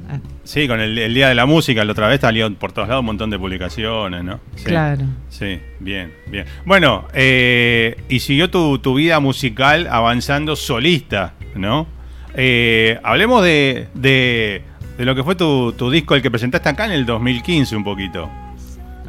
Sí, 0.44 0.66
con 0.66 0.81
el, 0.81 0.98
el 0.98 1.14
Día 1.14 1.28
de 1.28 1.35
la 1.37 1.46
Música, 1.46 1.85
la 1.85 1.92
otra 1.92 2.09
vez 2.09 2.20
salió 2.20 2.52
por 2.55 2.72
todos 2.72 2.88
lados 2.88 3.00
un 3.00 3.07
montón 3.07 3.31
de 3.31 3.38
publicaciones, 3.38 4.24
¿no? 4.24 4.40
Sí. 4.57 4.64
Claro. 4.64 5.05
Sí, 5.28 5.59
bien, 5.78 6.12
bien. 6.26 6.46
Bueno, 6.64 7.07
eh, 7.14 7.96
y 8.09 8.18
siguió 8.20 8.50
tu, 8.50 8.78
tu 8.78 8.94
vida 8.94 9.20
musical 9.20 9.87
avanzando 9.90 10.57
solista, 10.57 11.35
¿no? 11.55 11.87
Eh, 12.35 12.98
hablemos 13.05 13.44
de, 13.44 13.87
de, 13.94 14.62
de 14.98 15.05
lo 15.05 15.14
que 15.14 15.22
fue 15.22 15.35
tu, 15.37 15.72
tu 15.74 15.90
disco, 15.90 16.14
el 16.16 16.22
que 16.22 16.31
presentaste 16.31 16.68
acá 16.68 16.87
en 16.87 16.92
el 16.92 17.07
2015 17.07 17.76
un 17.76 17.85
poquito. 17.85 18.28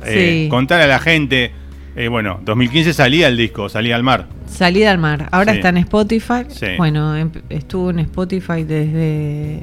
Eh, 0.05 0.43
Sí. 0.43 0.49
Contarle 0.49 0.83
a 0.83 0.87
la 0.87 0.99
gente, 0.99 1.51
eh, 1.95 2.09
bueno, 2.09 2.39
2015 2.43 2.93
salía 2.93 3.27
el 3.27 3.37
disco, 3.37 3.69
salía 3.69 3.95
al 3.95 4.03
mar. 4.03 4.27
Salida 4.45 4.91
al 4.91 4.97
mar. 4.99 5.29
Ahora 5.31 5.53
Sí. 5.53 5.57
está 5.59 5.69
en 5.69 5.77
Spotify. 5.77 6.43
Sí. 6.49 6.67
Bueno, 6.77 7.15
em- 7.17 7.31
estuvo 7.49 7.89
en 7.89 7.99
Spotify 7.99 8.63
desde 8.65 9.61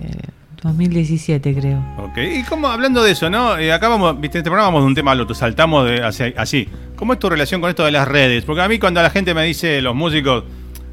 2017, 0.63 1.55
creo. 1.55 1.83
Ok, 1.99 2.19
y 2.19 2.43
como 2.45 2.69
hablando 2.69 3.03
de 3.03 3.13
eso, 3.13 3.31
¿no? 3.31 3.57
Eh, 3.59 3.73
acá 3.73 3.89
vamos, 3.89 4.21
viste, 4.21 4.39
en 4.39 4.41
este 4.41 4.51
programa 4.51 4.69
vamos 4.69 4.83
de 4.83 4.87
un 4.89 4.95
tema 4.95 5.13
al 5.13 5.21
otro, 5.21 5.35
saltamos 5.35 5.87
de 5.87 6.03
hacia- 6.05 6.33
así. 6.37 6.69
¿Cómo 6.97 7.13
es 7.15 7.19
tu 7.19 7.29
relación 7.31 7.61
con 7.61 7.71
esto 7.71 7.85
de 7.85 7.91
las 7.93 8.07
redes? 8.07 8.45
Porque 8.45 8.63
a 8.63 8.69
mí 8.69 8.79
cuando 8.79 9.03
la 9.03 9.11
gente 9.11 9.33
me 9.35 9.45
dice, 9.45 9.81
los 9.81 9.95
músicos, 9.95 10.45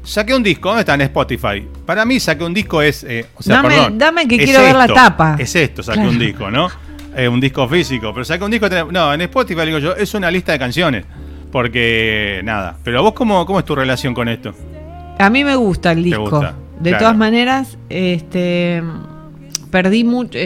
saqué 0.02 0.34
un 0.34 0.42
disco, 0.42 0.68
¿dónde 0.70 0.80
está? 0.80 0.94
En 0.94 1.02
Spotify. 1.02 1.66
Para 1.84 2.04
mí 2.04 2.18
saqué 2.18 2.44
un 2.44 2.54
disco 2.54 2.80
es, 2.80 3.04
eh, 3.04 3.26
o 3.36 3.42
sea, 3.42 3.56
Dame- 3.56 3.68
perdón, 3.68 3.98
dame 3.98 4.26
que 4.28 4.36
es 4.36 4.44
quiero 4.44 4.62
ver 4.62 4.74
la 4.76 4.84
esto, 4.84 4.94
tapa. 4.94 5.36
Es 5.38 5.54
esto, 5.54 5.82
saqué 5.82 5.98
Claro. 5.98 6.10
un 6.12 6.18
disco, 6.18 6.50
¿no? 6.50 6.68
Eh, 7.16 7.28
un 7.28 7.40
disco 7.40 7.66
físico, 7.68 8.12
pero 8.14 8.24
saqué 8.24 8.44
un 8.44 8.50
disco, 8.50 8.68
no, 8.90 9.12
en 9.12 9.20
Spotify 9.22 9.66
digo 9.66 9.78
yo, 9.78 9.94
es 9.96 10.14
una 10.14 10.30
lista 10.30 10.52
de 10.52 10.58
canciones. 10.58 11.04
Porque, 11.50 12.40
nada, 12.44 12.76
pero 12.84 13.02
vos 13.02 13.12
cómo, 13.14 13.46
cómo 13.46 13.58
es 13.58 13.64
tu 13.64 13.74
relación 13.74 14.12
con 14.14 14.28
esto? 14.28 14.54
A 15.18 15.30
mí 15.30 15.44
me 15.44 15.56
gusta 15.56 15.92
el 15.92 16.04
disco. 16.04 16.20
gusta, 16.30 16.54
De 16.78 16.90
claro. 16.90 16.98
todas 17.04 17.16
maneras, 17.16 17.78
este 17.88 18.82
perdí 19.70 20.04
mucho. 20.04 20.38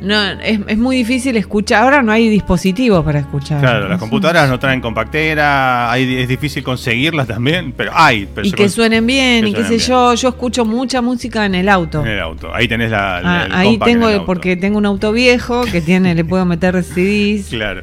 no, 0.00 0.22
es, 0.42 0.60
es 0.66 0.78
muy 0.78 0.96
difícil 0.96 1.36
escuchar. 1.36 1.82
Ahora 1.82 2.02
no 2.02 2.12
hay 2.12 2.28
dispositivos 2.28 3.02
para 3.04 3.20
escuchar. 3.20 3.60
Claro, 3.60 3.88
las 3.88 3.98
computadoras 3.98 4.48
no 4.50 4.58
traen 4.58 4.80
compactera, 4.82 5.90
hay, 5.90 6.16
es 6.16 6.28
difícil 6.28 6.62
conseguirlas 6.62 7.26
también, 7.26 7.72
pero 7.76 7.90
hay. 7.94 8.28
Pero 8.34 8.46
Y 8.46 8.52
que 8.52 8.68
suenen 8.68 9.06
bien, 9.06 9.44
que 9.44 9.50
y 9.50 9.54
qué 9.54 9.64
sé 9.64 9.78
yo. 9.78 10.14
Yo 10.14 10.28
escucho 10.28 10.64
mucha 10.66 11.00
música 11.00 11.46
en 11.46 11.54
el 11.54 11.68
auto. 11.70 12.02
En 12.02 12.08
el 12.08 12.20
auto. 12.20 12.54
Ahí 12.54 12.68
tenés 12.68 12.90
la. 12.90 13.20
la- 13.22 13.40
Ah, 13.42 13.44
el 13.46 13.52
ahí 13.52 13.78
tengo, 13.78 14.08
el 14.10 14.22
porque 14.24 14.56
tengo 14.56 14.76
un 14.78 14.84
auto 14.86 15.12
viejo 15.12 15.62
que 15.64 15.80
tiene, 15.80 16.14
le 16.14 16.24
puedo 16.24 16.44
meter 16.44 16.82
CDs. 16.84 17.46
Claro. 17.48 17.82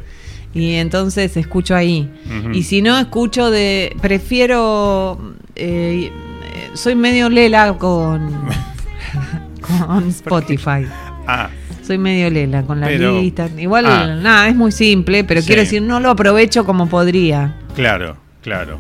Y 0.54 0.74
entonces 0.76 1.36
escucho 1.38 1.76
ahí. 1.76 2.10
Y 2.54 2.64
si 2.64 2.82
no, 2.82 3.00
escucho 3.00 3.50
de. 3.50 3.96
Prefiero. 4.02 5.18
eh, 5.56 6.12
eh, 6.12 6.70
soy 6.74 6.94
medio 6.96 7.30
lela 7.30 7.74
con. 7.80 8.30
con 9.88 10.08
Spotify. 10.10 10.86
Ah, 11.28 11.50
Soy 11.86 11.98
medio 11.98 12.30
lela 12.30 12.62
con 12.64 12.80
la 12.80 12.88
Pero- 12.88 13.20
lista. 13.20 13.50
Igual, 13.58 13.86
Ah. 13.88 14.16
nada, 14.22 14.48
es 14.48 14.56
muy 14.56 14.72
simple, 14.72 15.24
pero 15.24 15.42
Sí. 15.42 15.48
quiero 15.48 15.62
decir, 15.64 15.82
no 15.82 16.00
lo 16.00 16.12
aprovecho 16.12 16.64
como 16.66 16.88
podría. 16.88 17.56
claro, 17.76 18.18
claro. 18.42 18.78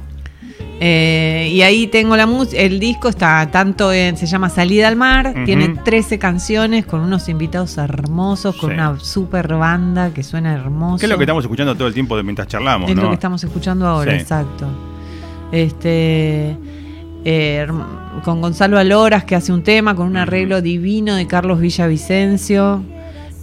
Eh, 0.83 1.49
y 1.53 1.61
ahí 1.61 1.85
tengo 1.87 2.17
la 2.17 2.25
música. 2.25 2.59
El 2.59 2.79
disco 2.79 3.07
está 3.09 3.47
tanto 3.51 3.93
en. 3.93 4.17
Se 4.17 4.25
llama 4.25 4.49
Salida 4.49 4.87
al 4.87 4.95
Mar. 4.95 5.33
Tiene 5.45 5.69
13 5.83 6.17
canciones 6.17 6.87
con 6.87 7.01
unos 7.01 7.29
invitados 7.29 7.77
hermosos, 7.77 8.55
con 8.55 8.71
Sí. 8.71 8.73
una 8.75 8.99
super 8.99 9.47
banda 9.57 10.11
que 10.11 10.23
suena 10.23 10.53
hermoso. 10.55 10.97
¿Qué 10.97 11.05
es 11.05 11.09
lo 11.11 11.17
que 11.17 11.25
estamos 11.25 11.43
escuchando 11.43 11.75
todo 11.75 11.87
el 11.87 11.93
tiempo 11.93 12.17
de 12.17 12.23
mientras 12.23 12.47
charlamos, 12.47 12.89
Es 12.89 12.95
no? 12.95 13.03
lo 13.03 13.09
que 13.09 13.13
estamos 13.13 13.43
escuchando 13.43 13.85
ahora, 13.87 14.13
Sí. 14.13 14.17
exacto. 14.21 14.65
Este 15.51 16.57
eh, 17.25 17.67
con 18.23 18.41
Gonzalo 18.41 18.77
Aloras 18.79 19.23
que 19.25 19.35
hace 19.35 19.51
un 19.53 19.63
tema 19.63 19.95
con 19.95 20.07
un 20.07 20.17
arreglo 20.17 20.61
divino 20.61 21.15
de 21.15 21.27
Carlos 21.27 21.59
Villavicencio 21.59 22.83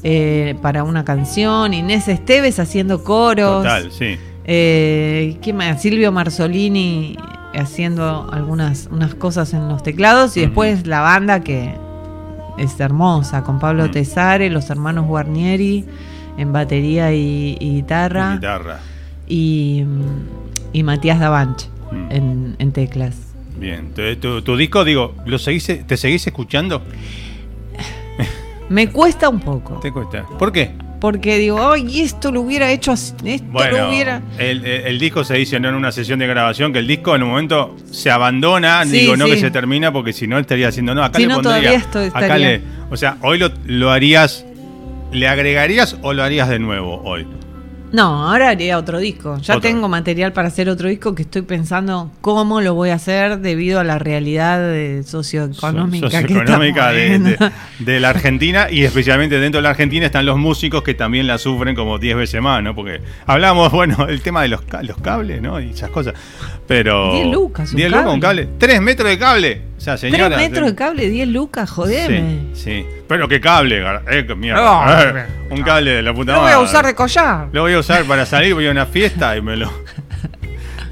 eh, 0.03 0.55
para 0.63 0.85
una 0.85 1.05
canción, 1.05 1.75
Inés 1.75 2.09
Esteves 2.09 2.59
haciendo 2.59 3.03
coros, 3.05 3.63
Total, 3.65 3.91
sí. 3.91 4.17
eh, 4.45 5.37
¿qué 5.43 5.53
más? 5.53 5.81
Silvio 5.83 6.13
Marzolini 6.13 7.17
haciendo 7.55 8.29
algunas 8.33 8.89
unas 8.93 9.15
cosas 9.15 9.53
en 9.55 9.69
los 9.69 9.83
teclados 9.83 10.37
y 10.37 10.41
después 10.43 10.87
la 10.87 11.01
banda 11.01 11.41
que 11.41 11.75
es 12.59 12.79
hermosa 12.81 13.43
con 13.43 13.59
Pablo. 13.59 13.91
Tesare, 13.91 14.51
los 14.51 14.69
hermanos 14.71 15.07
Guarnieri 15.07 15.85
en 16.37 16.53
batería 16.53 17.13
y, 17.13 17.57
y 17.59 17.71
guitarra 17.77 18.35
Guitarra. 18.35 18.81
y, 19.27 19.85
y 20.73 20.83
Matías 20.83 21.19
Davanch 21.21 21.67
en, 22.11 22.55
en 22.59 22.73
teclas. 22.73 23.17
Bien. 23.59 23.93
Tu, 23.95 24.17
tu- 24.17 24.43
tu 24.43 24.57
disco, 24.57 24.85
digo, 24.85 25.15
¿lo 25.27 25.39
seguís, 25.39 25.67
¿te 25.87 25.97
seguís 25.97 26.27
escuchando? 26.27 26.83
Me 28.69 28.89
cuesta 28.91 29.29
un 29.29 29.41
poco, 29.41 29.81
¿Te 29.81 29.91
cuesta? 29.93 30.25
¿Por 30.39 30.53
qué? 30.53 30.71
porque 31.01 31.39
digo, 31.39 31.71
ay, 31.71 32.01
esto 32.01 32.33
lo 32.33 32.41
hubiera 32.41 32.73
hecho 32.73 32.91
así, 32.91 33.15
esto 33.25 33.47
Bueno, 33.53 33.79
lo 33.79 33.89
hubiera... 33.89 34.21
el, 34.37 34.65
el- 34.67 34.87
el 34.89 34.99
disco 34.99 35.23
se 35.23 35.35
dice 35.37 35.61
no 35.61 35.69
en 35.69 35.77
una 35.77 35.93
sesión 35.93 36.19
de 36.19 36.27
grabación, 36.27 36.73
que 36.73 36.81
el 36.81 36.89
disco 36.89 37.15
en 37.15 37.23
un 37.23 37.29
momento 37.31 37.77
se 37.91 38.11
abandona, 38.11 38.83
Sí, 38.85 38.91
digo, 38.91 39.17
no 39.17 39.27
sí. 39.27 39.31
que 39.31 39.37
se 39.39 39.51
termina, 39.53 39.93
porque 39.93 40.13
si 40.13 40.27
no 40.27 40.41
estaría 40.41 40.67
haciendo, 40.69 40.97
no, 40.97 41.05
acá 41.05 41.19
Si 41.19 41.23
le 41.23 41.29
no, 41.29 41.35
pondría, 41.37 41.53
todavía 41.61 41.79
esto 41.79 42.01
acá 42.17 42.37
le, 42.37 42.61
o 42.91 42.97
sea, 42.97 43.17
hoy 43.23 43.39
lo, 43.39 43.49
lo 43.67 43.91
harías, 43.93 44.45
¿le 45.13 45.29
agregarías 45.29 45.97
o 46.03 46.13
lo 46.13 46.25
harías 46.25 46.49
de 46.49 46.59
nuevo 46.59 47.01
hoy? 47.05 47.29
No, 47.93 48.29
ahora 48.31 48.51
haría 48.51 48.77
otro 48.79 48.99
disco. 48.99 49.39
Ya 49.39 49.61
tengo 49.61 49.89
material 49.89 50.33
para 50.33 50.49
hacer 50.49 50.69
otro 50.69 50.89
disco 50.89 51.15
que 51.15 51.23
estoy 51.23 51.43
pensando 51.43 52.11
cómo 52.21 52.61
lo 52.61 52.75
voy 52.75 52.91
a 52.91 52.95
hacer 52.95 53.39
debido 53.39 53.81
a 53.81 53.85
la 53.85 53.99
realidad 53.99 54.61
socioeconómica, 55.05 56.11
socioeconómica 56.11 56.93
de, 56.93 57.03
viviendo. 57.03 57.31
de- 57.31 57.51
de 57.79 58.01
la 58.01 58.11
Argentina 58.11 58.69
y 58.71 58.85
especialmente 58.85 59.39
dentro 59.41 59.59
de 59.59 59.63
la 59.63 59.71
Argentina 59.71 60.07
están 60.07 60.27
los 60.27 60.37
músicos 60.39 60.83
que 60.83 60.95
también 60.95 61.27
la 61.27 61.39
sufren 61.39 61.75
como 61.75 61.99
10 61.99 62.17
veces 62.17 62.43
más, 62.43 62.63
¿no? 62.63 62.75
Porque 62.75 63.01
hablamos, 63.27 63.73
bueno, 63.73 64.07
el 64.09 64.21
tema 64.21 64.43
de 64.43 64.49
los, 64.49 64.63
ca- 64.63 64.83
los 64.83 64.99
cables, 64.99 65.41
¿no? 65.41 65.61
Y 65.61 65.71
esas 65.71 65.91
cosas. 65.91 66.15
Pero. 66.67 67.13
10 67.15 67.27
lucas, 67.29 67.71
un 67.71 67.77
10 67.77 67.91
lucas 67.91 68.07
un 68.15 68.21
cable. 68.21 68.43
cable. 68.45 68.57
3 68.59 68.83
metros 68.83 69.09
de 69.11 69.19
cable. 69.19 69.63
O 69.77 69.81
sea, 69.81 69.97
señora. 69.97 70.37
Tres 70.37 70.51
metros 70.51 70.67
de 70.69 70.75
cable, 70.75 71.09
10 71.09 71.29
lucas, 71.29 71.71
jodeme. 71.71 72.49
Sí, 72.53 72.61
sí. 72.65 72.87
Pero 73.09 73.27
qué 73.27 73.41
cable, 73.41 73.83
eh, 74.11 74.27
que 74.27 74.35
mierda. 74.35 74.61
No, 74.63 75.19
Eh, 75.19 75.27
un 75.51 75.63
cable 75.63 75.93
de 75.93 76.03
la 76.03 76.13
puta 76.13 76.33
Lo 76.33 76.41
voy 76.43 76.51
a 76.51 76.55
madre. 76.57 76.65
usar 76.69 76.85
de 76.87 76.95
collar. 76.95 77.49
Lo 77.53 77.63
voy 77.63 77.73
a 77.73 77.79
usar 77.79 78.05
para 78.05 78.27
salir, 78.27 78.53
voy 78.55 78.67
a 78.69 78.71
una 78.71 78.87
fiesta 78.87 79.37
y 79.37 79.41
me 79.43 79.57
lo. 79.57 79.73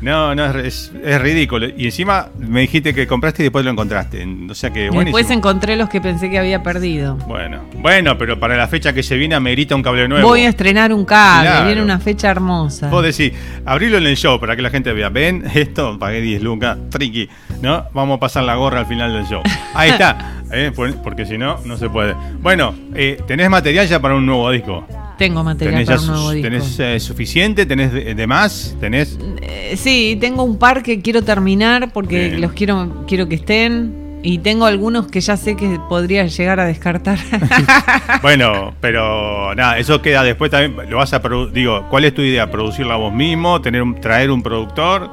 No, 0.01 0.35
no, 0.35 0.47
es, 0.59 0.93
es- 1.03 1.21
ridículo. 1.21 1.67
Y 1.77 1.87
encima 1.87 2.29
me 2.39 2.61
dijiste 2.61 2.93
que 2.95 3.07
compraste 3.07 3.43
y 3.43 3.45
después 3.45 3.65
lo 3.65 3.71
encontraste. 3.71 4.27
O 4.51 4.55
sea 4.55 4.71
que 4.71 4.89
buenísimo. 4.91 5.17
después 5.17 5.31
encontré 5.37 5.77
los 5.77 5.89
que 5.89 6.01
pensé 6.01 6.31
que 6.31 6.39
había 6.39 6.63
perdido. 6.63 7.17
Bueno, 7.27 7.61
bueno, 7.79 8.17
pero 8.19 8.39
para 8.39 8.57
la 8.57 8.69
fecha 8.69 8.93
que 8.93 9.03
se 9.03 9.17
viene 9.17 9.35
amerita 9.35 9.75
un 9.75 9.83
cable 9.83 10.09
nuevo. 10.09 10.27
Voy 10.29 10.43
a 10.43 10.49
estrenar 10.49 10.93
un 10.93 11.05
cable, 11.05 11.49
Claro. 11.49 11.67
viene 11.67 11.83
una 11.83 11.99
fecha 11.99 12.31
hermosa. 12.31 12.89
Vos 12.89 13.03
decís, 13.05 13.33
abrilo 13.65 13.99
en 13.99 14.07
el 14.07 14.17
show 14.17 14.39
para 14.39 14.55
que 14.57 14.63
la 14.63 14.71
gente 14.71 14.93
vea. 14.93 15.09
Ven, 15.09 15.45
esto, 15.55 15.99
pagué 15.99 16.21
10 16.21 16.43
lucas, 16.43 16.77
triqui, 16.91 17.29
¿no? 17.63 17.87
Vamos 17.93 18.17
a 18.17 18.21
pasar 18.21 18.45
la 18.45 18.55
gorra 18.57 18.81
al 18.81 18.87
final 18.87 19.13
del 19.13 19.27
show. 19.27 19.43
Ahí 19.75 19.91
está, 19.91 20.35
¿eh? 20.53 20.73
Por- 20.75 20.97
porque 21.03 21.25
si 21.27 21.39
no, 21.39 21.59
no 21.65 21.77
se 21.77 21.89
puede. 21.89 22.15
Bueno, 22.41 22.75
eh, 22.95 23.19
¿tenés 23.27 23.49
material 23.51 23.87
ya 23.89 24.01
para 24.01 24.15
un 24.15 24.27
nuevo 24.27 24.51
disco? 24.51 24.87
Tengo 25.19 25.43
material 25.43 25.85
¿Tenés, 25.85 25.89
para 25.89 26.01
un 26.01 26.07
nuevo 26.09 26.31
disco. 26.33 26.49
tenés 26.51 26.79
eh, 26.81 27.01
suficiente? 27.01 27.65
¿Tenés 27.65 27.93
de, 27.93 28.15
de 28.15 28.27
más? 28.27 28.77
¿Tenés? 28.81 29.19
Eh, 29.41 29.75
sí, 29.77 30.19
tengo 30.21 30.43
un 30.43 30.59
par 30.59 30.83
que 30.83 31.01
quiero 31.01 31.23
terminar 31.23 31.91
porque 31.93 32.29
Bien. 32.29 32.41
los 32.43 32.53
quiero, 32.53 33.05
quiero 33.09 33.27
que 33.29 33.37
estén. 33.37 34.05
Y 34.23 34.39
tengo 34.39 34.67
algunos 34.67 35.07
que 35.07 35.21
ya 35.21 35.37
sé 35.37 35.55
que 35.57 35.79
podría 35.89 36.27
llegar 36.27 36.59
a 36.61 36.65
descartar. 36.65 37.19
Bueno, 38.23 38.75
pero 38.81 39.55
nada, 39.55 39.79
eso 39.79 40.03
queda 40.03 40.23
después 40.25 40.51
también. 40.51 40.91
Lo 40.91 40.97
vas 40.97 41.13
a 41.13 41.21
digo, 41.53 41.87
¿cuál 41.91 42.05
es 42.07 42.15
tu 42.15 42.23
idea? 42.23 42.51
¿Producirla 42.51 42.97
vos 42.97 43.13
mismo? 43.15 43.61
¿Tener 43.61 43.83
un, 43.83 44.01
traer 44.01 44.31
un 44.31 44.43
productor? 44.43 45.09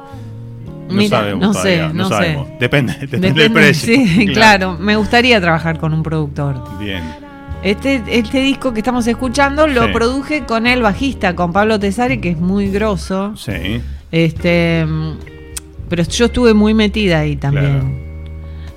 No 0.88 0.94
Mira, 0.94 1.18
sabemos 1.20 1.40
no 1.40 1.52
todavía, 1.52 1.88
sé, 1.88 1.94
no 1.94 2.08
sé. 2.08 2.14
sabemos. 2.14 2.48
Depende, 2.60 2.92
depende, 2.94 3.08
Depende, 3.28 3.42
del 3.44 3.52
precio. 3.52 3.94
sí, 3.94 4.26
claro. 4.34 4.76
Me 4.78 4.96
gustaría 4.96 5.40
trabajar 5.40 5.78
con 5.78 5.94
un 5.94 6.02
productor. 6.02 6.78
Bien. 6.78 7.02
Este, 7.64 8.02
este 8.08 8.40
disco 8.40 8.72
que 8.74 8.80
estamos 8.80 9.06
escuchando 9.06 9.66
lo 9.66 9.86
Sí. 9.86 9.92
produje 9.92 10.44
con 10.44 10.66
el 10.66 10.82
bajista, 10.82 11.34
con 11.34 11.52
Pablo 11.52 11.80
Tesari, 11.80 12.18
que 12.18 12.28
es 12.30 12.38
muy 12.38 12.68
grosso. 12.70 13.34
Sí. 13.36 13.80
Este, 14.12 14.86
pero 15.88 16.02
yo 16.02 16.26
estuve 16.26 16.52
muy 16.54 16.74
metida 16.74 17.20
ahí 17.20 17.36
también. 17.36 17.80
Claro. 17.80 18.04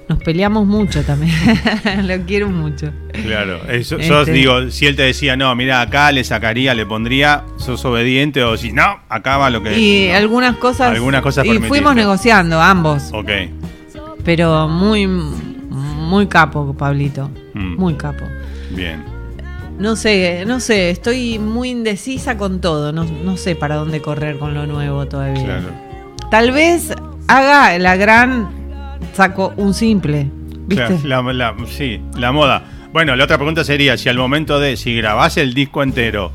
Nos 0.08 0.20
peleamos 0.24 0.66
mucho 0.66 1.04
también. 1.04 1.34
lo 2.08 2.18
quiero 2.26 2.48
mucho. 2.48 2.94
Claro, 3.24 3.60
eso, 3.70 3.98
sos, 4.02 4.22
Este- 4.22 4.32
digo, 4.32 4.70
si 4.72 4.86
él 4.86 4.96
te 4.96 5.04
decía, 5.04 5.36
no, 5.36 5.54
mira, 5.54 5.82
acá 5.82 6.10
le 6.14 6.24
sacaría, 6.24 6.74
le 6.74 6.86
pondría, 6.86 7.44
sos 7.58 7.84
obediente, 7.84 8.42
o 8.42 8.56
si 8.56 8.72
no, 8.72 9.02
acá 9.10 9.36
va 9.36 9.50
lo 9.50 9.62
que. 9.62 9.78
Y 9.78 10.08
no. 10.10 10.16
algunas 10.16 10.56
cosas. 10.56 10.92
Algunas 10.96 11.22
cosas 11.22 11.44
Y 11.46 11.50
permitiste. 11.50 11.68
fuimos 11.68 11.94
negociando 11.94 12.62
ambos. 12.62 13.10
Ok. 13.12 13.30
Pero 14.24 14.70
muy, 14.70 15.08
muy 15.08 16.28
capo, 16.28 16.74
Pablito. 16.74 17.30
Mm. 17.54 17.76
Muy 17.76 17.96
capo. 17.96 18.24
Bien. 18.78 19.04
No 19.78 19.96
sé, 19.96 20.44
no 20.48 20.60
sé, 20.60 20.90
estoy 20.90 21.38
muy 21.40 21.70
indecisa 21.70 22.38
con 22.38 22.62
todo. 22.62 22.92
No, 22.94 23.04
no 23.04 23.36
sé 23.38 23.56
para 23.56 23.76
dónde 23.76 24.02
correr 24.02 24.38
con 24.40 24.54
lo 24.54 24.66
nuevo 24.66 25.06
todavía. 25.08 25.44
Claro. 25.44 25.70
Tal 26.32 26.52
vez 26.52 26.94
haga 27.28 27.78
la 27.78 27.96
gran. 27.98 28.50
Saco 29.14 29.54
un 29.58 29.74
simple. 29.74 30.28
¿Viste? 30.68 30.96
Claro, 31.04 31.32
la- 31.34 31.54
la- 31.54 31.56
sí, 31.68 32.02
la 32.18 32.32
moda. 32.32 32.64
Bueno, 32.94 33.16
la 33.16 33.24
otra 33.26 33.38
pregunta 33.38 33.64
sería: 33.64 33.98
si 33.98 34.10
al 34.10 34.18
momento 34.18 34.60
de, 34.60 34.78
si 34.78 34.96
grabás 34.96 35.38
el 35.38 35.54
disco 35.54 35.84
entero, 35.84 36.32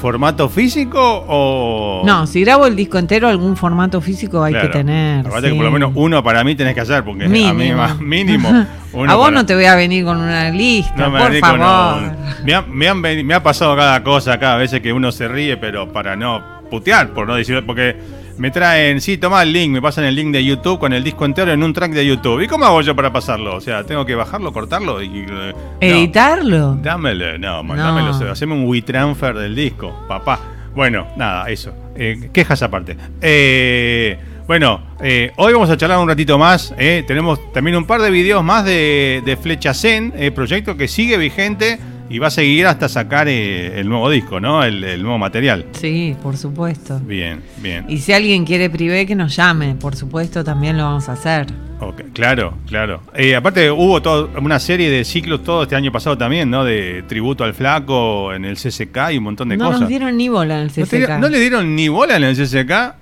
¿formato 0.00 0.48
físico 0.48 1.00
o.? 1.28 2.02
No, 2.04 2.26
si 2.26 2.42
grabo 2.42 2.66
el 2.66 2.76
disco 2.76 2.98
entero, 2.98 3.28
algún 3.28 3.56
formato 3.56 4.00
físico 4.00 4.42
hay 4.42 4.52
Claro. 4.52 4.68
que 4.70 4.78
tener. 4.78 5.26
Aparte 5.26 5.48
que 5.50 5.54
por 5.54 5.64
lo 5.64 5.70
menos 5.70 5.92
uno 5.94 6.22
para 6.22 6.42
mí 6.44 6.54
tenés 6.54 6.74
que 6.74 6.80
hacer, 6.80 7.04
porque 7.04 7.24
a 7.24 7.28
mí 7.28 7.44
Mínimo. 7.52 7.76
más- 7.78 7.98
mínimo. 8.00 8.48
uno 8.92 9.10
a 9.10 9.14
vos 9.16 9.26
para- 9.26 9.36
no 9.36 9.46
te 9.46 9.54
voy 9.54 9.64
a 9.64 9.74
venir 9.74 10.04
con 10.04 10.18
una 10.20 10.50
lista, 10.50 10.94
No 10.96 11.10
me 11.10 11.40
por 11.40 11.58
no. 11.58 11.64
favor. 11.64 12.02
Me, 12.44 12.54
ha, 12.54 12.62
me 12.62 12.88
han 12.88 13.00
me 13.00 13.34
ha 13.34 13.42
pasado 13.42 13.74
cada 13.76 14.02
cosa 14.02 14.34
acá, 14.34 14.54
a 14.54 14.56
veces 14.58 14.80
que 14.80 14.92
uno 14.92 15.10
se 15.12 15.28
ríe, 15.28 15.56
pero 15.56 15.92
para 15.92 16.16
no 16.16 16.42
putear, 16.70 17.10
por 17.10 17.26
no 17.26 17.34
decir, 17.34 17.62
porque 17.66 17.96
me 18.38 18.50
traen, 18.50 19.00
sí, 19.00 19.16
toma 19.18 19.42
el 19.42 19.52
link, 19.52 19.70
me 19.72 19.80
pasan 19.82 20.04
el 20.04 20.14
link 20.14 20.32
de 20.32 20.44
YouTube 20.44 20.78
con 20.78 20.92
el 20.92 21.04
disco 21.04 21.24
entero 21.24 21.52
en 21.52 21.62
un 21.62 21.72
track 21.72 21.92
de 21.92 22.06
YouTube. 22.06 22.40
¿Y 22.42 22.46
cómo 22.48 22.64
hago 22.64 22.80
yo 22.82 22.94
para 22.96 23.12
pasarlo? 23.12 23.56
O 23.56 23.60
sea, 23.60 23.84
tengo 23.84 24.04
que 24.04 24.14
bajarlo, 24.14 24.52
cortarlo 24.52 25.00
y... 25.02 25.06
eh, 25.20 25.52
no. 25.52 25.76
¿Editarlo? 25.80 26.74
Dámelo, 26.82 27.38
no, 27.38 27.62
mandámelo, 27.62 28.12
No. 28.18 28.32
haceme 28.32 28.54
un 28.54 28.66
WeTransfer 28.66 29.36
del 29.36 29.54
disco, 29.54 29.94
papá. 30.08 30.40
Bueno, 30.74 31.06
nada, 31.16 31.48
eso. 31.50 31.72
Eh, 31.94 32.30
quejas 32.32 32.60
aparte. 32.62 32.96
Eh, 33.20 34.18
bueno, 34.46 34.82
eh, 35.00 35.30
hoy 35.36 35.52
vamos 35.52 35.70
a 35.70 35.76
charlar 35.76 35.98
un 35.98 36.08
ratito 36.08 36.36
más. 36.38 36.74
Tenemos 36.76 37.52
también 37.52 37.76
un 37.76 37.86
par 37.86 38.02
de 38.02 38.10
videos 38.10 38.42
más 38.42 38.64
de, 38.64 39.22
de 39.24 39.36
Flecha 39.36 39.72
Zen, 39.72 40.12
proyecto 40.34 40.76
que 40.76 40.88
sigue 40.88 41.16
vigente 41.16 41.78
y 42.10 42.18
va 42.18 42.26
a 42.26 42.30
seguir 42.30 42.66
hasta 42.66 42.88
sacar 42.88 43.28
eh, 43.28 43.80
el 43.80 43.88
nuevo 43.88 44.10
disco, 44.10 44.40
¿no? 44.40 44.62
El, 44.62 44.84
el 44.84 45.02
nuevo 45.02 45.18
material. 45.18 45.66
Sí, 45.72 46.14
por 46.22 46.36
supuesto. 46.36 47.00
Bien, 47.00 47.42
bien. 47.58 47.86
Y 47.88 47.98
si 47.98 48.12
alguien 48.12 48.44
quiere 48.44 48.68
privé, 48.70 49.06
que 49.06 49.14
nos 49.14 49.34
llame. 49.36 49.74
Por 49.74 49.96
supuesto, 49.96 50.44
también 50.44 50.76
lo 50.76 50.84
vamos 50.84 51.08
a 51.08 51.12
hacer. 51.12 51.46
Ok, 51.80 52.02
claro, 52.12 52.54
claro. 52.66 53.02
Eh, 53.14 53.34
aparte 53.34 53.70
hubo 53.70 54.00
todo, 54.00 54.30
una 54.40 54.58
serie 54.60 54.88
de 54.90 55.04
ciclos 55.04 55.42
todo 55.42 55.64
este 55.64 55.74
año 55.76 55.90
pasado 55.92 56.16
también, 56.16 56.48
¿no? 56.50 56.64
De 56.64 57.02
tributo 57.08 57.42
al 57.44 57.52
flaco 57.54 58.32
en 58.32 58.44
el 58.44 58.56
CCK 58.56 59.10
y 59.12 59.18
un 59.18 59.24
montón 59.24 59.48
de 59.48 59.56
no 59.56 59.66
cosas. 59.66 59.80
nos 59.80 59.88
dieron 59.88 60.16
ni 60.16 60.28
bola 60.28 60.54
en 60.54 60.60
el 60.62 60.72
¿No, 60.76 60.86
te- 60.86 61.00
CCK. 61.00 61.18
no 61.18 61.28
le 61.28 61.40
dieron 61.40 61.74
ni 61.74 61.88
bola 61.88 62.16
en 62.16 62.24
el 62.24 62.36
CCK? 62.36 62.94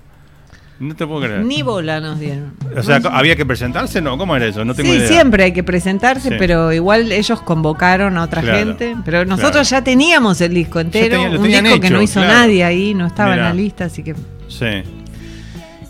No 0.79 0.95
te 0.95 1.05
puedo 1.07 1.21
creer. 1.21 1.45
Ni 1.45 1.61
bola 1.61 1.99
nos 2.01 2.19
dieron. 2.19 2.53
O 2.75 2.83
sea. 2.83 2.99
¿había 3.11 3.35
que 3.35 3.45
presentarse? 3.45 4.01
No, 4.01 4.17
¿cómo 4.17 4.35
era 4.35 4.47
eso? 4.47 4.65
No 4.65 4.73
tengo 4.73 4.91
Sí, 4.91 4.97
idea. 4.97 5.07
siempre 5.07 5.43
hay 5.45 5.53
que 5.53 5.63
presentarse, 5.63 6.29
Sí. 6.29 6.35
pero 6.37 6.73
igual 6.73 7.11
ellos 7.11 7.41
convocaron 7.41 8.17
a 8.17 8.23
otra 8.23 8.41
Claro, 8.41 8.57
gente. 8.57 8.95
Pero 9.05 9.23
nosotros 9.23 9.67
claro. 9.67 9.81
ya 9.81 9.83
teníamos 9.83 10.41
el 10.41 10.53
disco 10.53 10.79
entero, 10.79 11.21
tenía- 11.21 11.39
un 11.39 11.47
disco 11.47 11.79
que 11.79 11.89
no 11.89 12.01
hizo 12.01 12.19
claro. 12.19 12.33
nadie 12.33 12.63
ahí, 12.63 12.93
no 12.93 13.05
estaba 13.07 13.31
Mirá. 13.31 13.49
en 13.51 13.55
la 13.57 13.61
lista, 13.61 13.85
así 13.85 14.03
que 14.03 14.15
Sí. 14.49 14.83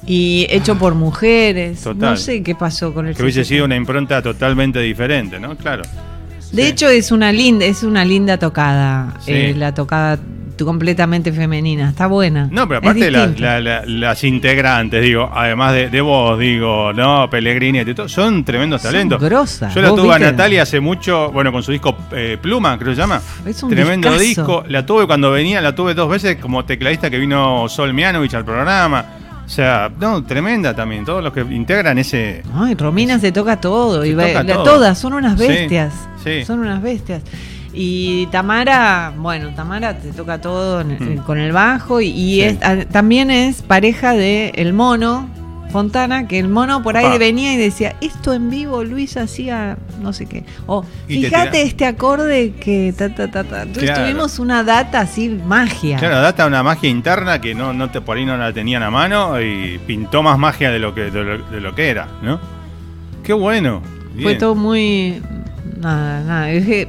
y 0.06 0.46
hecho 0.50 0.78
por 0.78 0.96
mujeres. 0.96 1.82
Total. 1.82 2.12
No 2.12 2.18
sé 2.18 2.44
qué 2.44 2.56
pasó 2.56 2.94
con 2.94 3.08
el 3.08 3.16
Que 3.16 3.24
hubiese 3.24 3.46
sido 3.46 3.66
una 3.66 3.76
impronta 3.76 4.22
totalmente 4.22 4.80
diferente, 4.80 5.40
¿no? 5.40 5.56
Claro. 5.56 5.84
De 6.52 6.64
Sí. 6.64 6.68
hecho 6.70 6.90
es 6.90 7.12
una 7.12 7.32
linda, 7.32 7.66
es 7.66 7.84
una 7.84 8.04
linda 8.06 8.38
tocada, 8.38 9.16
Sí. 9.22 9.32
eh, 9.34 9.56
la 9.58 9.74
tocada 9.74 10.20
completamente 10.58 11.32
femenina, 11.32 11.90
está 11.90 12.08
buena. 12.08 12.48
No, 12.52 12.68
pero 12.68 12.80
aparte 12.80 13.10
la- 13.12 13.28
la- 13.28 13.60
la- 13.60 13.84
las 13.86 14.24
integrantes, 14.24 15.02
digo, 15.02 15.30
además 15.34 15.74
de, 15.74 15.90
de 15.90 16.02
vos, 16.02 16.38
digo, 16.40 16.94
¿no? 16.94 17.30
Pellegrini, 17.30 17.84
todo, 17.94 18.08
son 18.08 18.44
tremendos 18.46 18.82
Son 18.82 18.92
talentos. 18.92 19.22
grosas, 19.22 19.74
Yo 19.74 19.82
la 19.82 19.90
tuve 19.90 20.14
a. 20.16 20.20
Natalia 20.20 20.62
hace 20.64 20.80
mucho, 20.80 21.32
bueno, 21.32 21.52
con 21.52 21.64
su 21.64 21.72
disco 21.72 21.96
eh, 22.12 22.38
Pluma, 22.42 22.78
creo 22.78 22.92
que 22.92 22.96
se 22.96 23.02
llama. 23.02 23.22
Es 23.46 23.62
un 23.64 23.70
Tremendo 23.70 24.10
discazo. 24.18 24.24
disco. 24.60 24.64
La 24.70 24.86
tuve 24.86 25.08
cuando 25.08 25.32
venía, 25.32 25.60
la 25.62 25.74
tuve 25.76 25.94
dos 25.94 26.10
veces 26.10 26.38
como 26.38 26.64
tecladista 26.66 27.10
que 27.10 27.18
vino 27.18 27.68
Sol 27.70 27.94
Mianovich 27.94 28.34
al 28.36 28.46
programa. 28.46 29.06
O 29.46 29.50
sea, 29.50 29.92
no, 30.00 30.24
tremenda 30.24 30.74
también. 30.74 31.04
Todos 31.04 31.22
los 31.22 31.34
que 31.34 31.42
integran 31.42 31.98
ese. 31.98 32.42
Ay, 32.56 32.76
Romina 32.76 33.20
se 33.20 33.32
toca 33.34 33.60
todo. 33.60 34.02
Se 34.04 34.08
y 34.08 34.14
toca 34.14 34.46
todo. 34.46 34.64
Todas, 34.64 34.98
son 34.98 35.14
unas 35.14 35.38
Sí, 35.38 35.46
bestias. 35.48 35.94
sí. 36.24 36.46
Son 36.46 36.60
unas 36.62 36.82
bestias. 36.82 37.22
Y 37.74 38.28
Tamara, 38.28 39.14
bueno, 39.18 39.50
Tamara 39.56 39.98
te 39.98 40.12
toca 40.12 40.40
todo 40.40 40.84
Mm. 40.84 41.18
con 41.26 41.40
el 41.40 41.52
bajo 41.52 42.02
y, 42.02 42.08
y 42.10 42.36
Sí. 42.36 42.42
es- 42.42 42.62
a- 42.64 42.86
también 42.86 43.32
es 43.32 43.62
pareja 43.64 44.14
de 44.14 44.50
El 44.56 44.74
Mono 44.74 45.28
Fontana, 45.72 46.28
que 46.28 46.38
el 46.38 46.50
mono 46.50 46.84
por 46.84 46.98
ahí 46.98 47.06
Opa. 47.08 47.18
venía 47.18 47.52
y 47.52 47.58
decía, 47.58 47.96
esto 48.00 48.32
en 48.34 48.52
vivo 48.52 48.84
Luis 48.84 49.18
hacía 49.18 49.76
no 50.04 50.14
sé 50.14 50.28
qué. 50.28 50.44
O 50.68 50.86
fíjate 51.08 51.64
este 51.64 51.88
acorde 51.88 52.52
que 52.60 52.94
ta 52.96 53.10
ta 53.10 53.32
ta 53.32 53.44
ta. 53.44 53.64
Entonces 53.64 53.86
Claro. 53.90 54.04
tuvimos 54.04 54.38
una 54.38 54.64
data 54.64 55.00
así, 55.00 55.30
magia. 55.30 55.98
Claro, 55.98 56.22
data 56.22 56.46
una 56.46 56.62
magia 56.62 56.92
interna 56.92 57.42
que 57.42 57.56
no, 57.56 57.74
no 57.74 57.90
te, 57.90 58.02
por 58.02 58.18
ahí 58.18 58.26
no 58.26 58.38
la 58.38 58.54
tenían 58.54 58.84
a 58.84 58.92
mano 58.92 59.42
y 59.42 59.80
pintó 59.88 60.22
más 60.22 60.38
magia 60.38 60.70
de 60.70 60.78
lo 60.78 60.94
que, 60.94 61.10
de 61.10 61.24
lo, 61.24 61.38
de 61.44 61.60
lo 61.60 61.74
que 61.74 61.90
era, 61.90 62.08
¿no? 62.22 62.40
Qué 63.24 63.34
bueno. 63.34 63.82
Fue 64.22 64.36
todo 64.36 64.54
muy. 64.54 65.24
Nada, 65.80 66.22
nada. 66.22 66.52
es 66.52 66.66
que- 66.68 66.88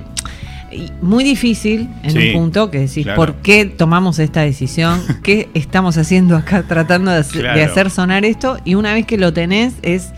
muy 1.02 1.24
difícil 1.24 1.88
en 2.02 2.10
Sí, 2.10 2.28
un 2.28 2.32
punto 2.40 2.70
que 2.70 2.80
decís, 2.80 3.04
claro. 3.04 3.16
¿por 3.16 3.34
qué 3.36 3.64
tomamos 3.66 4.18
esta 4.18 4.40
decisión? 4.42 5.00
¿Qué 5.22 5.48
estamos 5.54 5.96
haciendo 5.98 6.36
acá 6.36 6.62
tratando 6.62 7.10
de, 7.10 7.18
hacer- 7.18 7.42
de 7.42 7.52
Claro. 7.52 7.70
hacer 7.72 7.90
sonar 7.90 8.24
esto? 8.24 8.58
Y 8.64 8.74
una 8.74 8.92
vez 8.94 9.06
que 9.06 9.16
lo 9.18 9.32
tenés, 9.32 9.74
es 9.82 10.12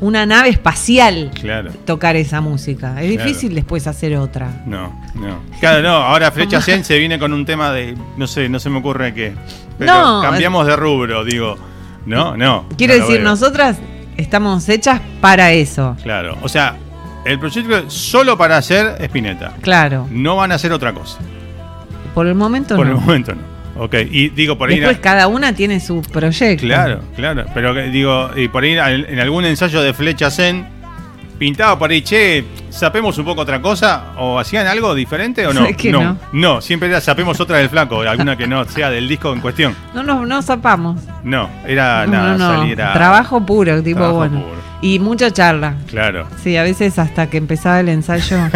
una 0.00 0.26
nave 0.26 0.48
espacial 0.48 1.30
Claro. 1.40 1.70
tocar 1.84 2.16
esa 2.16 2.40
música. 2.40 3.00
Es 3.02 3.12
Claro. 3.12 3.28
difícil 3.28 3.54
después 3.54 3.86
hacer 3.86 4.16
otra. 4.16 4.62
No, 4.66 5.00
no. 5.14 5.38
Claro, 5.60 5.82
no. 5.82 5.90
Ahora 5.96 6.30
Flecha 6.32 6.60
Zen 6.62 6.84
se 6.84 6.98
viene 6.98 7.18
con 7.18 7.32
un 7.32 7.44
tema 7.46 7.70
de. 7.72 7.96
No 8.16 8.26
sé, 8.26 8.48
no 8.48 8.58
se 8.58 8.68
me 8.68 8.78
ocurre 8.78 9.14
qué. 9.14 9.32
Pero 9.78 9.92
No, 9.92 10.22
cambiamos 10.22 10.66
de 10.66 10.74
rubro, 10.76 11.24
digo. 11.24 11.56
No, 12.04 12.36
no. 12.36 12.66
Quiero 12.76 12.96
no 12.96 13.06
decir, 13.06 13.20
nosotras 13.22 13.78
estamos 14.16 14.68
hechas 14.68 15.00
para 15.20 15.52
eso. 15.52 15.96
Claro. 16.02 16.36
O 16.42 16.48
sea, 16.48 16.76
el 17.24 17.38
proyecto 17.38 17.76
es 17.76 17.92
solo 17.92 18.36
para 18.36 18.56
hacer 18.56 18.96
Spinetta. 19.00 19.52
Claro. 19.62 20.06
No 20.10 20.36
van 20.36 20.52
a 20.52 20.56
hacer 20.56 20.72
otra 20.72 20.92
cosa. 20.92 21.18
Por 22.14 22.26
el 22.26 22.34
momento 22.34 22.76
Por 22.76 22.86
no. 22.86 22.92
el 22.92 22.98
momento 23.00 23.34
no. 23.34 23.52
Ok. 23.84 23.94
Y 24.10 24.28
digo, 24.30 24.58
por 24.58 24.68
ahí. 24.68 24.78
Después 24.78 24.98
cada 24.98 25.28
una 25.28 25.54
tiene 25.54 25.80
su 25.80 26.02
proyecto. 26.02 26.66
Claro, 26.66 27.00
claro. 27.16 27.46
Pero 27.54 27.74
digo, 27.74 28.30
y 28.36 28.48
por 28.48 28.64
ahí 28.64 28.72
en 28.72 29.18
algún 29.18 29.44
ensayo 29.46 29.80
de 29.80 29.94
Flecha 29.94 30.30
Zen, 30.30 30.66
pintaba 31.38 31.78
por 31.78 31.90
ahí, 31.90 32.02
che, 32.02 32.44
sapemos 32.68 33.16
un 33.16 33.24
poco 33.24 33.40
otra 33.40 33.62
cosa, 33.62 34.12
o 34.18 34.38
hacían 34.38 34.66
algo 34.66 34.94
diferente 34.94 35.46
o 35.46 35.54
no. 35.54 35.60
¿Sabes 35.62 35.76
que 35.78 35.90
no? 35.90 36.18
no, 36.32 36.60
siempre 36.60 36.88
era 36.90 37.00
sapemos 37.00 37.40
otra 37.40 37.56
del 37.58 37.70
flaco, 37.70 38.02
alguna 38.02 38.36
que 38.36 38.46
no 38.46 38.62
sea 38.66 38.90
del 38.90 39.08
disco 39.08 39.32
en 39.32 39.40
cuestión. 39.40 39.74
No 39.94 40.02
nos 40.02 40.28
no 40.28 40.42
zapamos. 40.42 41.00
No, 41.24 41.48
era 41.66 42.04
No, 42.06 42.12
nada, 42.12 42.36
no, 42.36 42.38
no. 42.38 42.58
salir 42.60 42.82
a. 42.82 42.92
Trabajo 42.92 43.44
puro, 43.46 43.82
tipo 43.82 43.96
Trabajo 44.00 44.18
bueno. 44.18 44.40
puro. 44.42 44.71
Y 44.82 44.98
mucha 44.98 45.30
charla. 45.30 45.76
Claro. 45.86 46.26
Sí, 46.42 46.56
a 46.56 46.62
veces 46.64 46.98
hasta 46.98 47.30
que 47.30 47.36
empezaba 47.38 47.80
el 47.80 47.88
ensayo. 47.88 48.36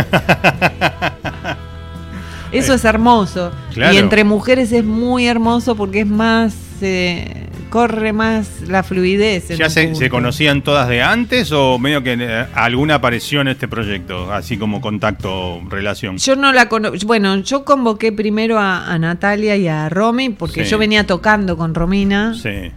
Eso 2.53 2.75
es 2.75 2.85
hermoso. 2.85 3.53
Claro. 3.75 3.95
Y 3.95 3.99
entre 3.99 4.25
mujeres 4.25 4.73
es 4.73 4.85
muy 4.85 5.27
hermoso 5.27 5.77
porque 5.77 6.01
es 6.01 6.07
más. 6.07 6.55
eh, 6.81 7.43
corre 7.71 8.13
más 8.13 8.63
la 8.69 8.83
fluidez. 8.83 9.49
¿Ya 9.51 9.69
se, 9.69 10.09
conocían 10.09 10.63
todas 10.63 10.89
de 10.89 11.03
antes 11.03 11.51
o 11.53 11.79
medio 11.79 12.03
que 12.03 12.17
eh, 12.19 12.47
alguna 12.55 12.95
apareció 12.97 13.41
en 13.41 13.49
este 13.49 13.67
proyecto, 13.69 14.33
así 14.33 14.57
como 14.57 14.81
contacto, 14.81 15.61
relación? 15.69 16.17
Yo 16.19 16.37
no 16.37 16.53
la 16.53 16.69
conozco. 16.69 16.97
Bueno, 17.07 17.37
yo 17.39 17.65
convoqué 17.65 18.13
primero 18.13 18.59
a, 18.59 18.87
a 18.91 18.99
Natalia 18.99 19.57
y 19.57 19.69
a 19.69 19.89
Romy 19.89 20.31
porque 20.31 20.65
Sí. 20.65 20.71
yo 20.71 20.79
venía 20.79 21.07
tocando 21.07 21.57
con 21.57 21.75
Romina. 21.75 22.35
Sí, 22.35 22.71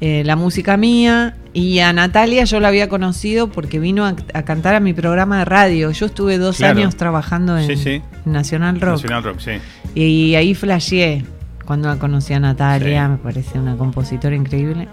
eh, 0.00 0.22
la 0.24 0.36
música 0.36 0.76
mía. 0.76 1.36
Y 1.54 1.80
a 1.80 1.92
Natalia 1.92 2.44
yo 2.44 2.60
la 2.60 2.68
había 2.68 2.88
conocido 2.88 3.48
porque 3.48 3.78
vino 3.78 4.06
a, 4.06 4.14
a 4.32 4.42
cantar 4.44 4.74
a 4.74 4.80
mi 4.80 4.94
programa 4.94 5.40
de 5.40 5.44
radio. 5.44 5.90
Yo 5.90 6.06
estuve 6.06 6.38
dos 6.38 6.56
Claro. 6.56 6.78
años 6.78 6.96
trabajando 6.96 7.58
en 7.58 7.66
Sí, 7.66 7.76
sí. 7.76 8.02
Nacional 8.24 8.80
Rock. 8.80 9.02
Nacional 9.02 9.22
Rock, 9.22 9.38
sí. 9.40 9.50
Y 9.94 10.34
ahí 10.34 10.54
flasheé 10.54 11.24
cuando 11.66 11.88
la 11.88 11.96
conocí 11.98 12.32
a 12.32 12.40
Natalia. 12.40 13.06
Me 13.08 13.18
parece 13.18 13.58
una 13.58 13.76
compositora 13.76 14.34
increíble. 14.34 14.88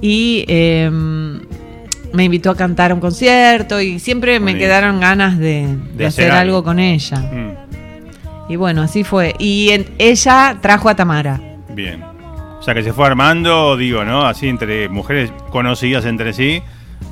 Y 0.00 0.44
eh, 0.48 0.90
me 2.14 2.24
invitó 2.24 2.50
a 2.50 2.56
cantar 2.56 2.90
a 2.90 2.94
un 2.94 3.00
concierto 3.00 3.80
y 3.80 3.98
siempre 3.98 4.40
me 4.40 4.56
quedaron 4.56 4.98
ganas 4.98 5.38
de, 5.38 5.66
de 5.66 5.76
De 5.96 6.06
hacer 6.06 6.24
hacer 6.26 6.30
algo 6.30 6.56
algo. 6.56 6.64
con 6.64 6.78
ella. 6.78 7.18
Mm, 7.18 7.52
Y 8.52 8.56
bueno, 8.56 8.80
así 8.82 9.04
fue. 9.04 9.34
Y 9.38 9.70
en- 9.70 9.86
ella 9.98 10.56
trajo 10.62 10.88
a 10.88 10.96
Tamara. 10.96 11.38
bien. 11.74 12.02
O 12.62 12.64
sea 12.64 12.74
que 12.74 12.84
se 12.84 12.92
fue 12.92 13.06
armando, 13.08 13.76
digo, 13.76 14.04
¿no? 14.04 14.24
Así 14.24 14.48
entre 14.48 14.88
mujeres 14.88 15.32
conocidas 15.50 16.04
entre 16.04 16.32
sí. 16.32 16.62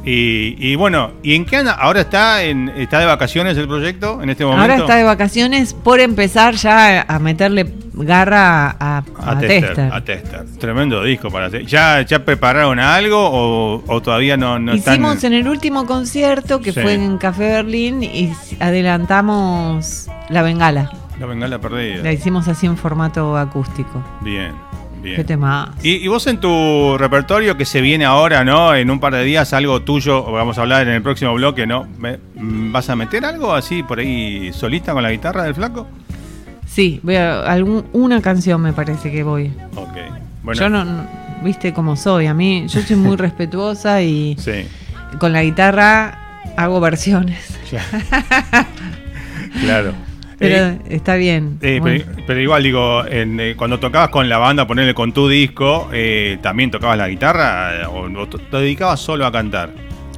Y, 0.04 0.54
y 0.58 0.76
bueno, 0.76 1.10
¿y 1.24 1.34
en 1.34 1.44
qué 1.44 1.56
anda? 1.56 1.72
¿Ahora 1.72 2.02
está 2.02 2.44
en 2.44 2.68
está 2.70 3.00
de 3.00 3.06
vacaciones 3.06 3.58
el 3.58 3.66
proyecto 3.66 4.22
en 4.22 4.30
este 4.30 4.44
momento? 4.44 4.62
Ahora 4.62 4.76
está 4.76 4.94
de 4.94 5.02
vacaciones 5.02 5.74
por 5.74 5.98
empezar 5.98 6.54
ya 6.54 7.02
a 7.02 7.18
meterle 7.18 7.74
garra 7.94 8.70
a, 8.78 8.98
a, 8.98 9.30
A 9.32 9.38
tester, 9.40 9.66
Tester. 9.66 9.92
a 9.92 10.04
tester. 10.04 10.44
Tremendo 10.60 11.02
disco 11.02 11.28
para 11.30 11.46
hacer. 11.46 11.66
¿Ya, 11.66 12.00
ya 12.02 12.24
prepararon 12.24 12.78
algo 12.78 13.18
o, 13.20 13.82
o 13.88 14.00
todavía 14.00 14.36
no, 14.36 14.60
no 14.60 14.74
Hicimos 14.76 15.16
están? 15.16 15.32
en 15.32 15.40
el 15.40 15.48
último 15.48 15.84
concierto 15.84 16.60
que 16.60 16.72
Sí. 16.72 16.80
fue 16.80 16.94
en 16.94 17.18
Café 17.18 17.48
Berlín 17.48 18.04
y 18.04 18.32
adelantamos 18.60 20.08
La 20.28 20.42
Bengala. 20.42 20.90
La 21.18 21.26
bengala 21.26 21.58
perdida. 21.58 22.02
La 22.02 22.12
hicimos 22.12 22.48
así 22.48 22.64
en 22.66 22.78
formato 22.78 23.36
acústico. 23.36 24.02
Bien, 24.22 24.54
¿Qué 25.02 25.08
bien. 25.08 25.26
tema? 25.26 25.74
Y, 25.82 25.92
y 25.96 26.08
vos 26.08 26.26
en 26.26 26.38
tu 26.38 26.96
repertorio 26.98 27.56
que 27.56 27.64
se 27.64 27.80
viene 27.80 28.04
ahora, 28.04 28.44
¿no? 28.44 28.74
En 28.74 28.90
un 28.90 29.00
par 29.00 29.14
de 29.14 29.24
días, 29.24 29.52
algo 29.52 29.80
tuyo, 29.82 30.22
vamos 30.30 30.58
a 30.58 30.62
hablar 30.62 30.86
en 30.86 30.94
el 30.94 31.02
próximo 31.02 31.32
bloque, 31.34 31.66
¿no? 31.66 31.86
Mm, 32.36 32.72
¿Vas 32.72 32.90
a 32.90 32.96
meter 32.96 33.24
algo 33.24 33.54
así 33.54 33.82
por 33.82 33.98
ahí 33.98 34.52
solista 34.52 34.92
con 34.92 35.02
la 35.02 35.10
guitarra 35.10 35.44
del 35.44 35.54
flaco? 35.54 35.86
Sí, 36.66 37.00
voy 37.02 37.16
a, 37.16 37.42
algún, 37.42 37.84
una 37.92 38.20
canción 38.22 38.60
me 38.62 38.72
parece 38.72 39.10
que 39.10 39.22
voy. 39.22 39.52
Ok. 39.74 39.96
Bueno, 40.42 40.60
Yo 40.60 40.68
no, 40.68 40.84
no- 40.84 41.06
viste 41.42 41.72
cómo 41.72 41.96
soy. 41.96 42.26
A 42.26 42.34
mí, 42.34 42.66
yo 42.68 42.80
soy 42.82 42.96
muy 42.96 43.16
respetuosa 43.18 44.02
y 44.02 44.36
Sí. 44.38 44.66
con 45.18 45.32
la 45.32 45.42
guitarra 45.42 46.18
hago 46.56 46.80
versiones. 46.80 47.58
Claro. 49.62 49.92
Pero 50.40 50.56
Eh, 50.56 50.78
está 50.88 51.14
bien. 51.14 51.58
Eh, 51.62 51.78
Bueno. 51.80 52.02
pero, 52.12 52.24
pero 52.26 52.40
igual 52.40 52.62
digo, 52.64 53.04
en, 53.06 53.38
eh, 53.38 53.54
cuando 53.56 53.78
tocabas 53.78 54.08
con 54.08 54.28
la 54.28 54.38
banda, 54.38 54.66
ponerle 54.66 54.94
con 54.94 55.12
tu 55.12 55.28
disco, 55.28 55.88
eh, 55.92 56.38
¿también 56.42 56.70
tocabas 56.72 56.96
la 56.98 57.08
guitarra 57.08 57.82
eh, 57.82 57.86
o, 57.86 58.06
o 58.20 58.26
te 58.26 58.56
dedicabas 58.56 58.98
solo 59.00 59.26
a 59.26 59.30
cantar? 59.30 59.70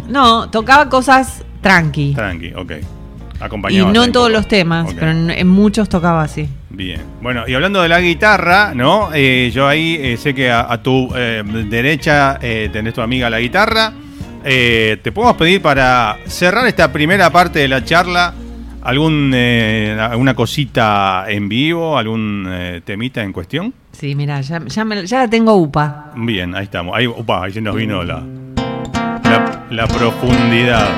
No, 0.09 0.49
tocaba 0.49 0.89
cosas 0.89 1.45
tranqui. 1.61 2.15
Tranqui, 2.15 2.53
ok. 2.55 2.71
Y 2.81 3.45
Acompañabas 3.45 3.93
no 3.93 4.05
en 4.05 4.13
todos 4.13 4.29
poco. 4.29 4.39
los 4.39 4.49
temas, 4.49 4.95
pero 4.95 5.11
en, 5.11 5.29
en 5.31 5.49
muchos 5.49 5.89
tocaba 5.89 6.23
así. 6.23 6.49
Bien. 6.71 7.01
Bueno, 7.21 7.43
y 7.49 7.55
hablando 7.55 7.83
de 7.83 7.89
la 7.89 8.01
guitarra, 8.01 8.73
¿no? 8.75 9.11
Eh, 9.13 9.51
yo 9.53 9.67
ahí 9.67 9.99
eh, 10.01 10.17
sé 10.17 10.33
que 10.35 10.49
a, 10.51 10.73
a 10.73 10.81
tu 10.83 11.11
eh, 11.17 11.43
derecha 11.69 12.39
tenés 12.41 12.95
tu 12.95 13.01
amiga 13.03 13.29
la 13.29 13.41
guitarra. 13.41 13.93
Eh, 14.45 14.99
te 15.03 15.11
podemos 15.13 15.37
pedir 15.37 15.61
para 15.61 16.17
cerrar 16.27 16.67
esta 16.67 16.93
primera 16.93 17.31
parte 17.31 17.59
de 17.59 17.69
la 17.69 17.85
charla 17.85 18.33
algún 18.85 19.31
eh, 19.35 19.97
alguna 20.01 20.35
cosita 20.35 21.25
en 21.29 21.49
vivo, 21.49 21.97
algún 21.99 22.47
eh, 22.49 22.81
temita 22.85 23.23
en 23.23 23.33
cuestión. 23.33 23.73
Sí, 23.93 24.15
mira, 24.15 24.41
ya, 24.41 24.61
ya, 24.67 24.85
me- 24.85 25.07
ya 25.07 25.19
la 25.21 25.29
tengo 25.29 25.55
upa. 25.55 26.11
Bien, 26.17 26.55
ahí 26.55 26.65
estamos. 26.65 26.97
Ahí, 26.97 27.07
upa, 27.07 27.45
ahí 27.45 27.53
se 27.53 27.61
nos 27.61 27.75
vino 27.77 28.03
la, 28.03 28.23
la, 29.25 29.65
la 29.71 29.87
profundidad. 29.87 30.89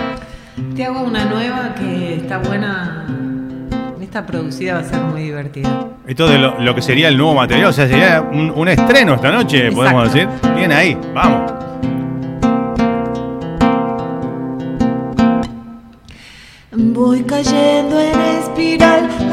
Te 0.77 0.85
hago 0.85 1.03
una 1.03 1.25
nueva 1.25 1.75
que 1.75 2.15
está 2.15 2.39
buena. 2.39 3.07
Esta 4.01 4.25
producida 4.27 4.75
va 4.75 4.81
a 4.81 4.85
ser 4.85 5.01
muy 5.01 5.23
divertida. 5.23 5.89
Esto 6.07 6.29
de 6.29 6.39
lo, 6.39 6.61
lo 6.61 6.75
que 6.75 6.83
sería 6.83 7.09
el 7.09 7.17
nuevo 7.17 7.35
material, 7.35 7.67
o 7.71 7.73
sea, 7.73 7.89
sería 7.89 8.21
un, 8.23 8.53
un 8.55 8.69
estreno 8.69 9.15
esta 9.15 9.33
noche, 9.33 9.73
podemos 9.73 10.13
decir. 10.13 10.29
Bien 10.55 10.71
ahí, 10.71 10.97
vamos. 11.13 11.53
Cayendo 17.35 18.01
en 18.01 18.21
espiral, 18.21 19.24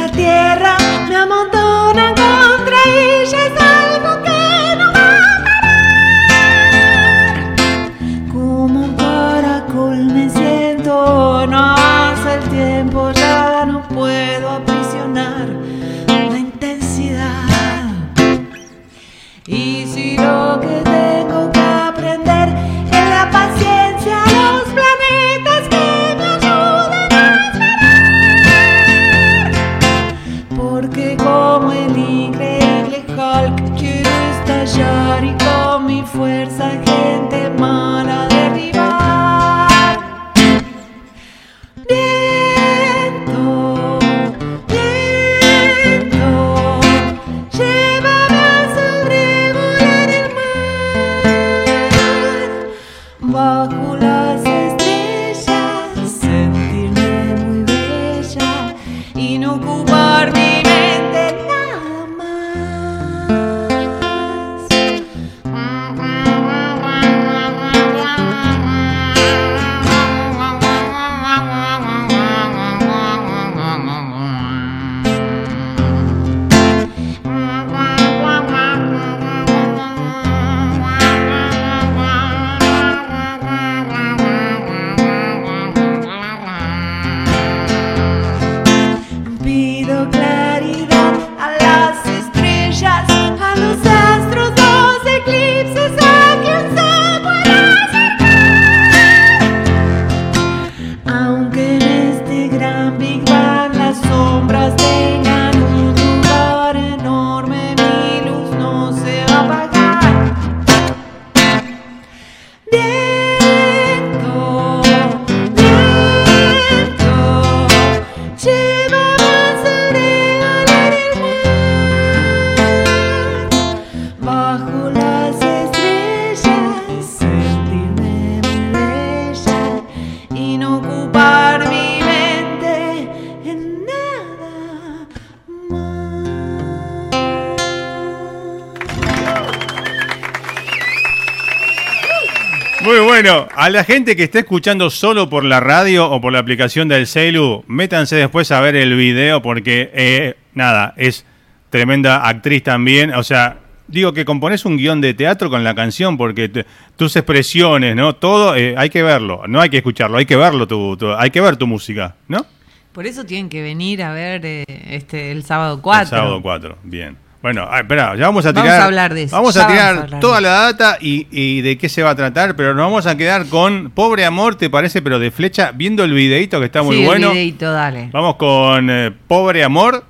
A 143.61 143.69
la 143.69 143.83
gente 143.83 144.15
que 144.15 144.23
esté 144.23 144.39
escuchando 144.39 144.89
solo 144.89 145.29
por 145.29 145.43
la 145.45 145.59
radio 145.59 146.09
o 146.09 146.19
por 146.19 146.33
la 146.33 146.39
aplicación 146.39 146.87
del 146.87 147.05
celu, 147.05 147.63
métanse 147.67 148.15
después 148.15 148.51
a 148.51 148.59
ver 148.59 148.75
el 148.75 148.95
video 148.95 149.43
porque, 149.43 149.91
eh, 149.93 150.33
nada, 150.55 150.95
es 150.97 151.27
tremenda 151.69 152.27
actriz 152.27 152.63
también. 152.63 153.13
O 153.13 153.21
sea, 153.21 153.59
digo 153.87 154.13
que 154.13 154.25
compones 154.25 154.65
un 154.65 154.77
guion 154.77 154.99
de 154.99 155.13
teatro 155.13 155.51
con 155.51 155.63
la 155.63 155.75
canción 155.75 156.17
porque 156.17 156.49
te- 156.49 156.65
tus 156.95 157.15
expresiones, 157.15 157.95
¿no? 157.95 158.15
Todo, 158.15 158.55
eh, 158.55 158.73
hay 158.75 158.89
que 158.89 159.03
verlo. 159.03 159.43
No 159.47 159.61
hay 159.61 159.69
que 159.69 159.77
escucharlo, 159.77 160.17
hay 160.17 160.25
que 160.25 160.35
verlo, 160.37 160.67
tu, 160.67 160.97
tu- 160.97 161.13
hay 161.13 161.29
que 161.29 161.39
ver 161.39 161.55
tu 161.55 161.67
música, 161.67 162.15
¿no? 162.27 162.43
Por 162.91 163.05
eso 163.05 163.25
tienen 163.25 163.47
que 163.47 163.61
venir 163.61 164.01
a 164.01 164.11
ver 164.11 164.41
eh, 164.43 164.63
este 164.89 165.31
el 165.31 165.43
sábado 165.43 165.83
4. 165.83 166.01
El 166.01 166.07
sábado 166.09 166.41
4, 166.41 166.77
bien. 166.83 167.15
Bueno, 167.41 167.67
ah, 167.69 167.79
espera, 167.79 168.15
ya 168.15 168.27
vamos 168.27 168.45
a 168.45 168.51
Vamos 168.51 168.63
tirar. 168.69 168.81
a 168.81 168.85
hablar 168.85 169.13
de 169.15 169.23
eso, 169.23 169.35
Vamos 169.35 169.57
a 169.57 169.65
tirar 169.67 169.95
vamos 169.95 170.13
a 170.13 170.19
toda 170.19 170.41
la 170.41 170.49
data 170.49 170.97
y, 171.01 171.25
y 171.31 171.61
de 171.61 171.75
qué 171.77 171.89
se 171.89 172.03
va 172.03 172.11
a 172.11 172.15
tratar, 172.15 172.55
pero 172.55 172.75
nos 172.75 172.85
vamos 172.85 173.07
a 173.07 173.17
quedar 173.17 173.47
con 173.47 173.89
Pobre 173.89 174.25
Amor, 174.25 174.55
¿te 174.55 174.69
parece? 174.69 175.01
Pero 175.01 175.17
de 175.17 175.31
flecha, 175.31 175.71
viendo 175.73 176.03
el 176.03 176.13
videito 176.13 176.59
que 176.59 176.67
está 176.67 176.83
muy 176.83 176.97
sí, 176.97 177.05
bueno. 177.05 177.27
El 177.29 177.33
videito, 177.33 177.71
dale. 177.71 178.09
Vamos 178.11 178.35
con 178.35 178.89
eh, 178.91 179.11
Pobre 179.27 179.63
Amor 179.63 180.03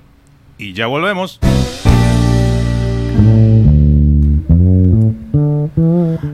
y 0.58 0.74
ya 0.74 0.86
volvemos. 0.86 1.40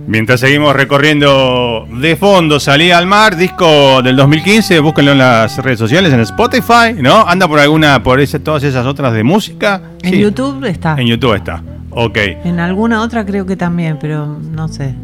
Mientras 0.07 0.41
seguimos 0.41 0.75
recorriendo 0.75 1.87
de 2.01 2.17
fondo, 2.17 2.59
Salí 2.61 2.91
al 2.91 3.07
Mar, 3.07 3.37
disco 3.37 4.03
del 4.03 4.17
2015, 4.17 4.81
búsquenlo 4.81 5.12
en 5.12 5.19
las 5.19 5.59
redes 5.59 5.79
sociales, 5.79 6.12
en 6.12 6.21
Spotify, 6.21 6.95
¿no? 6.97 7.27
Anda 7.27 7.47
por 7.49 7.59
alguna, 7.59 8.03
por 8.03 8.21
ese, 8.21 8.38
todas 8.41 8.62
esas 8.64 8.87
otras 8.87 9.12
de 9.12 9.23
música. 9.25 9.81
En 10.03 10.11
Sí, 10.12 10.19
YouTube 10.21 10.64
está. 10.64 10.97
En 10.99 11.07
YouTube 11.07 11.35
está, 11.35 11.62
ok. 11.91 12.17
En 12.45 12.61
alguna 12.61 13.03
otra 13.03 13.25
creo 13.25 13.47
que 13.47 13.57
también, 13.57 13.99
pero 14.01 14.27
no 14.27 14.69
sé. 14.69 14.95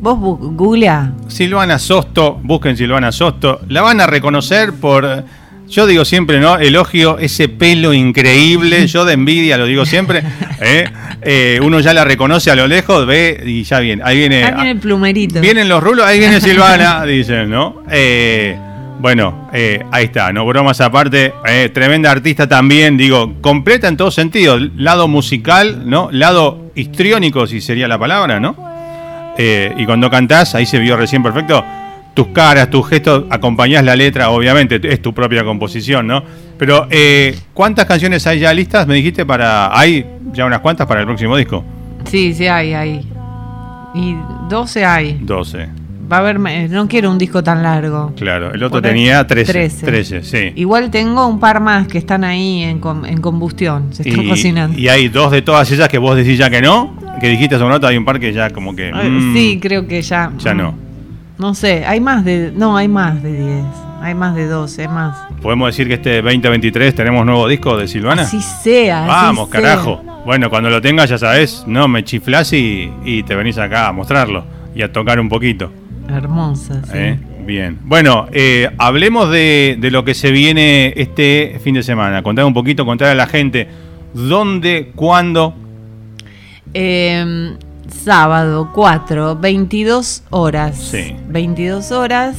Vos 0.00 0.18
googlea. 0.18 1.12
Silvana 1.28 1.78
Sosto, 1.78 2.38
busquen 2.42 2.76
Silvana 2.76 3.10
Sosto, 3.12 3.60
la 3.68 3.82
van 3.82 4.00
a 4.00 4.06
reconocer 4.06 4.72
por, 4.74 5.24
yo 5.68 5.86
digo 5.86 6.04
siempre, 6.04 6.40
¿no? 6.40 6.58
Elogio 6.58 7.18
ese 7.18 7.48
pelo 7.48 7.92
increíble, 7.92 8.86
yo 8.86 9.04
de 9.04 9.14
envidia 9.14 9.56
lo 9.58 9.66
digo 9.66 9.84
siempre, 9.84 10.22
¿eh? 10.60 10.88
Eh, 11.22 11.60
uno 11.62 11.80
ya 11.80 11.92
la 11.92 12.04
reconoce 12.04 12.50
a 12.50 12.54
lo 12.56 12.66
lejos, 12.66 13.06
ve 13.06 13.42
y 13.44 13.62
ya 13.64 13.80
viene, 13.80 14.02
ahí 14.04 14.16
viene, 14.18 14.44
Ahí 14.44 14.54
viene 14.54 14.70
el 14.70 14.78
plumerito. 14.78 15.40
vienen 15.40 15.68
los 15.68 15.82
rulos, 15.82 16.06
ahí 16.06 16.18
viene 16.18 16.40
Silvana, 16.40 17.02
dicen, 17.06 17.50
¿no? 17.50 17.82
Eh, 17.90 18.56
bueno, 18.98 19.48
eh, 19.52 19.84
ahí 19.92 20.06
está, 20.06 20.32
no 20.32 20.46
bromas 20.46 20.80
aparte, 20.80 21.34
eh, 21.46 21.70
tremenda 21.72 22.10
artista 22.10 22.48
también, 22.48 22.96
digo, 22.96 23.34
completa 23.40 23.88
en 23.88 23.96
todos 23.96 24.14
sentidos, 24.14 24.62
lado 24.76 25.06
musical, 25.06 25.82
¿no? 25.88 26.08
Lado 26.12 26.70
histriónico, 26.74 27.46
si 27.46 27.60
sería 27.60 27.88
la 27.88 27.98
palabra, 27.98 28.40
¿no? 28.40 28.56
Eh, 29.36 29.74
y 29.76 29.84
cuando 29.84 30.08
cantás, 30.10 30.54
ahí 30.54 30.64
se 30.64 30.78
vio 30.78 30.96
recién 30.96 31.22
perfecto, 31.22 31.62
tus 32.16 32.28
caras, 32.28 32.70
tus 32.70 32.88
gestos, 32.88 33.24
acompañás 33.30 33.84
la 33.84 33.94
letra, 33.94 34.30
obviamente, 34.30 34.80
es 34.82 35.00
tu 35.02 35.12
propia 35.12 35.44
composición, 35.44 36.06
¿no? 36.06 36.22
Pero, 36.58 36.88
eh, 36.90 37.38
¿cuántas 37.52 37.84
canciones 37.84 38.26
hay 38.26 38.40
ya 38.40 38.52
listas? 38.54 38.86
Me 38.86 38.94
dijiste 38.94 39.24
para. 39.26 39.78
¿Hay 39.78 40.04
ya 40.32 40.46
unas 40.46 40.60
cuantas 40.60 40.86
para 40.86 41.00
el 41.00 41.06
próximo 41.06 41.36
disco? 41.36 41.62
Sí, 42.10 42.32
sí 42.32 42.46
hay, 42.48 42.72
hay. 42.72 43.06
Y 43.94 44.16
12 44.48 44.84
hay. 44.84 45.18
12, 45.20 45.68
Va 46.10 46.18
a 46.18 46.20
haber, 46.20 46.38
no 46.70 46.86
quiero 46.88 47.10
un 47.10 47.18
disco 47.18 47.42
tan 47.42 47.62
largo. 47.62 48.12
claro. 48.16 48.52
El 48.54 48.62
otro 48.62 48.80
tenía 48.80 49.26
13. 49.26 49.52
13. 49.52 49.86
13, 49.86 50.22
sí. 50.22 50.52
Igual 50.54 50.90
tengo 50.90 51.26
un 51.26 51.38
par 51.40 51.60
más 51.60 51.88
que 51.88 51.98
están 51.98 52.22
ahí 52.24 52.62
en, 52.62 52.78
com- 52.78 53.04
en 53.04 53.20
combustión, 53.20 53.92
se 53.92 54.08
están 54.08 54.24
Y, 54.24 54.28
cocinando. 54.28 54.78
y 54.78 54.88
hay 54.88 55.08
dos 55.08 55.32
de 55.32 55.42
todas 55.42 55.70
ellas 55.72 55.88
que 55.88 55.98
vos 55.98 56.16
decís 56.16 56.38
ya 56.38 56.48
que 56.48 56.62
no, 56.62 56.94
que 57.20 57.28
dijiste 57.28 57.56
hace 57.56 57.64
un 57.64 57.70
rato, 57.72 57.86
hay 57.88 57.96
un 57.96 58.04
par 58.04 58.20
que 58.20 58.32
ya 58.32 58.50
como 58.50 58.74
que. 58.76 58.90
Ay, 58.94 59.10
mm, 59.10 59.34
sí, 59.34 59.58
creo 59.60 59.86
que 59.86 60.00
ya. 60.00 60.30
Ya 60.38 60.54
mm, 60.54 60.56
no. 60.56 60.85
No 61.38 61.54
sé, 61.54 61.84
hay 61.84 62.00
más 62.00 62.24
de. 62.24 62.52
No, 62.54 62.76
hay 62.76 62.88
más 62.88 63.22
de 63.22 63.32
10. 63.32 63.64
Hay 64.00 64.14
más 64.14 64.34
de 64.34 64.46
12, 64.46 64.82
hay 64.82 64.88
más. 64.88 65.18
Podemos 65.42 65.68
decir 65.68 65.88
que 65.88 65.94
este 65.94 66.22
2023 66.22 66.94
tenemos 66.94 67.26
nuevo 67.26 67.48
disco 67.48 67.76
de 67.76 67.88
Silvana. 67.88 68.22
Así 68.22 68.40
sea. 68.40 69.00
así 69.04 69.08
Vamos, 69.08 69.50
sea. 69.50 69.60
carajo. 69.60 70.02
Bueno, 70.24 70.48
cuando 70.50 70.70
lo 70.70 70.80
tengas, 70.80 71.10
ya 71.10 71.18
sabes, 71.18 71.64
no 71.66 71.88
me 71.88 72.04
chiflás 72.04 72.52
y, 72.52 72.90
y 73.04 73.22
te 73.22 73.34
venís 73.34 73.58
acá 73.58 73.88
a 73.88 73.92
mostrarlo 73.92 74.44
y 74.74 74.82
a 74.82 74.92
tocar 74.92 75.18
un 75.20 75.28
poquito. 75.28 75.72
Hermosa, 76.08 76.82
sí. 76.84 76.90
¿eh? 76.94 77.18
Bien. 77.44 77.78
Bueno, 77.82 78.26
eh, 78.32 78.70
hablemos 78.78 79.30
de, 79.30 79.76
de 79.78 79.90
lo 79.90 80.04
que 80.04 80.14
se 80.14 80.30
viene 80.30 80.92
este 80.96 81.60
fin 81.62 81.74
de 81.74 81.82
semana. 81.82 82.22
Contar 82.22 82.44
un 82.44 82.54
poquito, 82.54 82.84
contar 82.84 83.08
a 83.08 83.14
la 83.14 83.26
gente 83.26 83.68
dónde, 84.14 84.92
cuándo. 84.94 85.54
Eh, 86.74 87.56
sábado 87.88 88.70
4, 88.74 89.36
22 89.36 90.22
horas. 90.30 90.76
Sí. 90.78 91.14
22 91.28 91.92
horas 91.92 92.36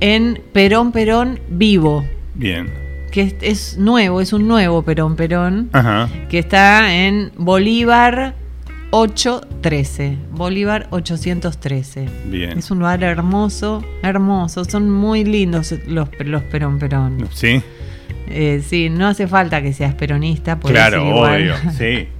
en 0.00 0.40
Perón 0.52 0.92
Perón 0.92 1.40
Vivo. 1.48 2.04
Bien. 2.34 2.70
Que 3.10 3.22
es, 3.22 3.34
es 3.42 3.78
nuevo, 3.78 4.20
es 4.20 4.32
un 4.32 4.48
nuevo 4.48 4.82
Perón 4.82 5.16
Perón. 5.16 5.68
Ajá. 5.72 6.08
Que 6.30 6.38
está 6.38 6.94
en 6.94 7.30
Bolívar 7.36 8.34
813. 8.90 10.16
Bolívar 10.32 10.86
813. 10.90 12.08
Bien. 12.26 12.58
Es 12.58 12.70
un 12.70 12.78
lugar 12.78 13.02
hermoso, 13.02 13.84
hermoso. 14.02 14.64
Son 14.64 14.90
muy 14.90 15.24
lindos 15.24 15.74
los, 15.86 16.08
los 16.24 16.42
Perón 16.44 16.78
Perón. 16.78 17.28
Sí, 17.32 17.62
Eh, 18.28 18.62
sí, 18.66 18.88
no 18.88 19.08
hace 19.08 19.26
falta 19.26 19.60
que 19.62 19.72
seas 19.74 19.94
peronista. 19.94 20.58
claro, 20.58 21.04
obvio. 21.16 21.54
Sí. 21.76 22.08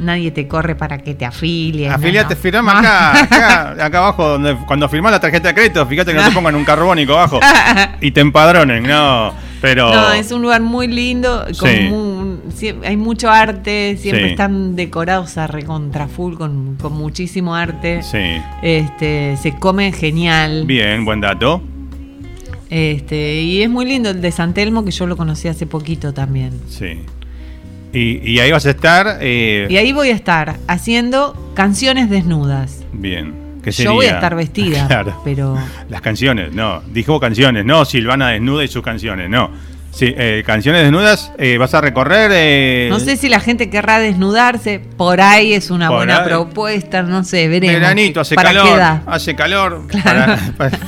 Nadie 0.00 0.30
te 0.30 0.48
corre 0.48 0.74
para 0.74 0.98
que 0.98 1.14
te 1.14 1.24
afilies. 1.24 1.92
Afiliate, 1.92 2.34
no. 2.34 2.40
firma 2.40 2.78
acá, 2.78 3.22
acá, 3.22 3.84
acá 3.84 3.98
abajo, 3.98 4.26
donde, 4.28 4.56
cuando 4.66 4.88
firmás 4.88 5.12
la 5.12 5.20
tarjeta 5.20 5.48
de 5.48 5.54
crédito, 5.54 5.86
fíjate 5.86 6.12
que 6.12 6.18
no 6.18 6.24
te 6.26 6.32
pongan 6.32 6.54
un 6.54 6.64
carbónico 6.64 7.12
abajo 7.12 7.38
y 8.00 8.10
te 8.10 8.20
empadronen, 8.20 8.82
no. 8.84 9.32
Pero. 9.60 9.94
No, 9.94 10.12
es 10.12 10.32
un 10.32 10.40
lugar 10.40 10.62
muy 10.62 10.86
lindo. 10.88 11.44
con 11.58 12.40
Sí. 12.54 12.74
hay 12.82 12.96
mucho 12.96 13.30
arte. 13.30 13.96
Siempre 13.98 14.24
Sí. 14.24 14.30
están 14.30 14.74
decorados 14.74 15.36
a 15.36 15.46
recontra 15.46 16.08
full 16.08 16.34
con, 16.36 16.76
con 16.80 16.94
muchísimo 16.94 17.54
arte. 17.54 18.02
Sí. 18.02 18.40
Este, 18.62 19.36
se 19.36 19.52
come 19.56 19.92
genial. 19.92 20.64
Bien, 20.64 21.04
buen 21.04 21.20
dato. 21.20 21.62
Este, 22.70 23.42
y 23.42 23.62
es 23.62 23.68
muy 23.68 23.84
lindo 23.84 24.10
el 24.10 24.22
de 24.22 24.30
San 24.32 24.54
Telmo, 24.54 24.84
que 24.84 24.92
yo 24.92 25.06
lo 25.06 25.16
conocí 25.16 25.48
hace 25.48 25.66
poquito 25.66 26.14
también. 26.14 26.58
Sí. 26.68 27.00
Y, 27.92 28.30
y 28.30 28.38
ahí 28.40 28.52
vas 28.52 28.66
a 28.66 28.70
estar. 28.70 29.18
eh, 29.20 29.66
Y 29.68 29.76
ahí 29.76 29.92
voy 29.92 30.10
a 30.10 30.14
estar 30.14 30.56
haciendo 30.68 31.52
canciones 31.54 32.08
desnudas. 32.10 32.84
Bien. 32.92 33.34
¿Qué 33.62 33.72
Yo 33.72 33.92
voy 33.94 34.06
a 34.06 34.12
estar 34.14 34.34
vestida, 34.34 34.86
Claro. 34.88 35.20
pero 35.24 35.56
Las 35.90 36.00
canciones, 36.00 36.52
no. 36.52 36.82
Dijo 36.92 37.20
canciones, 37.20 37.64
no 37.66 37.84
Silvana 37.84 38.28
desnuda 38.30 38.64
y 38.64 38.68
sus 38.68 38.82
canciones, 38.82 39.28
no. 39.28 39.50
Sí, 39.92 40.14
eh, 40.16 40.44
canciones 40.46 40.82
desnudas, 40.82 41.32
eh, 41.36 41.58
vas 41.58 41.74
a 41.74 41.80
recorrer. 41.80 42.30
eh, 42.32 42.86
no 42.90 43.00
sé 43.00 43.16
si 43.16 43.28
la 43.28 43.40
gente 43.40 43.68
querrá 43.70 43.98
desnudarse. 43.98 44.80
Por 44.96 45.20
ahí 45.20 45.52
es 45.52 45.70
una 45.70 45.88
Por 45.88 45.96
buena 45.98 46.18
ahí. 46.22 46.28
propuesta, 46.28 47.02
no 47.02 47.24
sé, 47.24 47.48
veremos. 47.48 47.74
Veranito, 47.80 48.20
hace 48.20 48.34
¿Para 48.36 48.50
calor. 48.52 48.80
Hace 49.06 49.34
calor. 49.34 49.82
para- 50.04 50.38
para- 50.56 50.78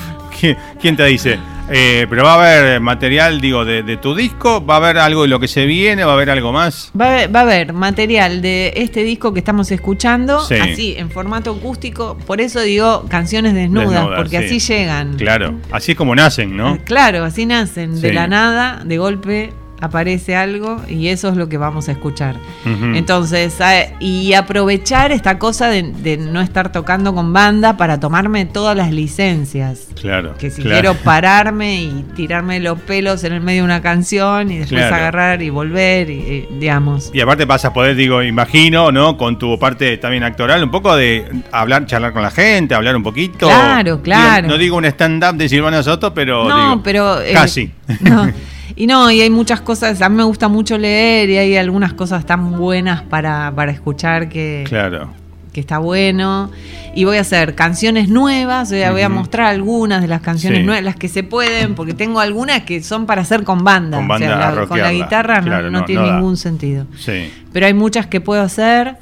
¿Quién, 0.40 0.56
quién 0.80 0.96
te 0.96 1.04
dice? 1.06 1.36
Eh, 1.70 2.06
pero 2.10 2.24
va 2.24 2.34
a 2.34 2.38
haber 2.38 2.80
material, 2.80 3.40
digo, 3.40 3.64
de, 3.64 3.82
de 3.82 3.96
tu 3.96 4.14
disco, 4.14 4.64
va 4.64 4.74
a 4.74 4.76
haber 4.78 4.98
algo 4.98 5.22
de 5.22 5.28
lo 5.28 5.40
que 5.40 5.48
se 5.48 5.64
viene, 5.64 6.04
va 6.04 6.12
a 6.12 6.14
haber 6.14 6.28
algo 6.30 6.52
más. 6.52 6.90
Va 6.98 7.06
a, 7.06 7.08
haber, 7.14 7.34
va 7.34 7.40
a 7.40 7.42
haber 7.44 7.72
material 7.72 8.42
de 8.42 8.72
este 8.76 9.04
disco 9.04 9.32
que 9.32 9.38
estamos 9.38 9.70
escuchando, 9.70 10.40
Sí. 10.40 10.54
así, 10.56 10.94
en 10.98 11.10
formato 11.10 11.52
acústico. 11.52 12.18
Por 12.26 12.40
eso 12.40 12.60
digo 12.60 13.04
canciones 13.08 13.54
desnudas, 13.54 13.90
Desnudas, 13.90 14.16
porque 14.18 14.38
sí. 14.40 14.56
así 14.56 14.72
llegan. 14.72 15.14
Claro, 15.16 15.54
así 15.70 15.92
es 15.92 15.98
como 15.98 16.14
nacen, 16.14 16.56
¿no? 16.56 16.78
Claro, 16.84 17.24
así 17.24 17.46
nacen, 17.46 18.00
de 18.00 18.12
la 18.12 18.26
nada, 18.26 18.82
de 18.84 18.98
golpe, 18.98 19.52
aparece 19.82 20.36
algo 20.36 20.80
y 20.88 21.08
eso 21.08 21.28
es 21.28 21.36
lo 21.36 21.48
que 21.48 21.58
vamos 21.58 21.88
a 21.88 21.92
escuchar. 21.92 22.36
Entonces, 22.64 23.60
a- 23.60 24.00
y 24.00 24.32
aprovechar 24.34 25.12
esta 25.12 25.38
cosa 25.38 25.68
de, 25.68 25.82
de 25.82 26.16
no 26.16 26.40
estar 26.40 26.72
tocando 26.72 27.14
con 27.14 27.32
banda 27.32 27.76
para 27.76 27.98
tomarme 28.00 28.46
todas 28.46 28.76
las 28.76 28.92
licencias. 28.92 29.88
Claro. 30.00 30.34
Que 30.38 30.50
si 30.50 30.62
claro. 30.62 30.80
quiero 30.80 30.94
pararme 31.04 31.82
y 31.82 32.04
tirarme 32.16 32.60
los 32.60 32.78
pelos 32.80 33.24
en 33.24 33.32
el 33.34 33.40
medio 33.40 33.62
de 33.62 33.64
una 33.66 33.82
canción 33.82 34.50
y 34.50 34.58
después 34.58 34.80
Claro. 34.80 34.94
agarrar 34.96 35.42
y 35.42 35.50
volver, 35.50 36.08
y, 36.10 36.14
y, 36.14 36.48
digamos. 36.58 37.10
Y 37.12 37.20
aparte 37.20 37.44
vas 37.44 37.64
a 37.64 37.72
poder, 37.72 37.94
digo, 37.96 38.22
imagino, 38.22 38.90
¿no? 38.92 39.16
Con 39.16 39.38
tu 39.38 39.58
parte 39.58 39.96
también 39.98 40.22
actoral, 40.24 40.62
un 40.64 40.70
poco 40.70 40.94
de 40.96 41.24
hablar, 41.52 41.86
charlar 41.86 42.12
con 42.12 42.22
la 42.22 42.30
gente, 42.30 42.74
hablar 42.74 42.96
un 42.96 43.02
poquito. 43.02 43.46
Claro, 43.48 43.82
Digo, 43.92 44.02
claro. 44.02 44.48
no 44.48 44.56
digo 44.58 44.76
un 44.76 44.84
stand-up 44.86 45.34
de 45.36 45.48
Silvana 45.48 45.82
Soto, 45.82 46.14
pero. 46.14 46.48
no, 46.48 46.70
digo, 46.70 46.82
pero... 46.82 47.20
eh, 47.20 47.32
Casi. 47.32 47.70
no. 48.00 48.30
Y 48.76 48.86
no, 48.86 49.10
y 49.10 49.20
hay 49.20 49.30
muchas 49.30 49.60
cosas, 49.60 50.00
a 50.02 50.08
mí 50.08 50.16
me 50.16 50.24
gusta 50.24 50.48
mucho 50.48 50.78
leer 50.78 51.28
y 51.30 51.36
hay 51.38 51.56
algunas 51.56 51.92
cosas 51.92 52.24
tan 52.26 52.56
buenas 52.58 53.02
para, 53.02 53.52
para 53.54 53.72
escuchar 53.72 54.28
que, 54.28 54.64
Claro. 54.66 55.10
que 55.52 55.60
está 55.60 55.78
bueno. 55.78 56.50
Y 56.94 57.04
voy 57.04 57.16
a 57.16 57.20
hacer 57.22 57.54
canciones 57.54 58.08
nuevas, 58.08 58.68
o 58.68 58.70
sea, 58.74 58.92
voy 58.92 59.02
a 59.02 59.08
mostrar 59.08 59.46
algunas 59.48 60.00
de 60.02 60.08
las 60.08 60.20
canciones 60.22 60.60
Sí. 60.60 60.64
nuevas, 60.66 60.84
las 60.84 60.96
que 60.96 61.08
se 61.08 61.22
pueden, 61.22 61.74
porque 61.74 61.94
tengo 61.94 62.20
algunas 62.20 62.62
que 62.62 62.82
son 62.82 63.06
para 63.06 63.22
hacer 63.22 63.44
con 63.44 63.64
banda. 63.64 63.96
Con 63.98 64.10
o 64.10 64.18
sea, 64.18 64.28
banda, 64.36 64.60
la- 64.62 64.66
con 64.66 64.78
la 64.78 64.92
guitarra 64.92 65.40
no, 65.40 65.46
Claro, 65.46 65.70
no 65.70 65.80
no, 65.80 65.84
tiene 65.84 66.02
no 66.02 66.08
da. 66.08 66.14
ningún 66.16 66.36
sentido. 66.36 66.86
Sí. 66.98 67.30
Pero 67.52 67.66
hay 67.66 67.74
muchas 67.74 68.06
que 68.06 68.20
puedo 68.20 68.42
hacer 68.42 68.96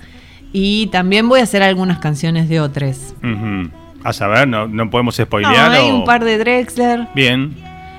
y 0.53 0.89
también 0.89 1.29
voy 1.29 1.41
a 1.41 1.45
hacer 1.45 1.63
algunas 1.63 1.99
canciones 1.99 2.49
de 2.49 2.61
otras. 2.61 3.15
Ujú. 3.23 3.71
A 4.03 4.13
saber, 4.13 4.49
no, 4.49 4.67
no 4.67 4.89
podemos 4.89 5.19
No, 5.19 5.25
spoilear. 5.27 5.71
hay 5.73 5.91
o- 5.91 5.97
un 5.97 6.05
par 6.05 6.25
de 6.25 6.39
Drexler, 6.39 7.07
Bien, 7.15 7.55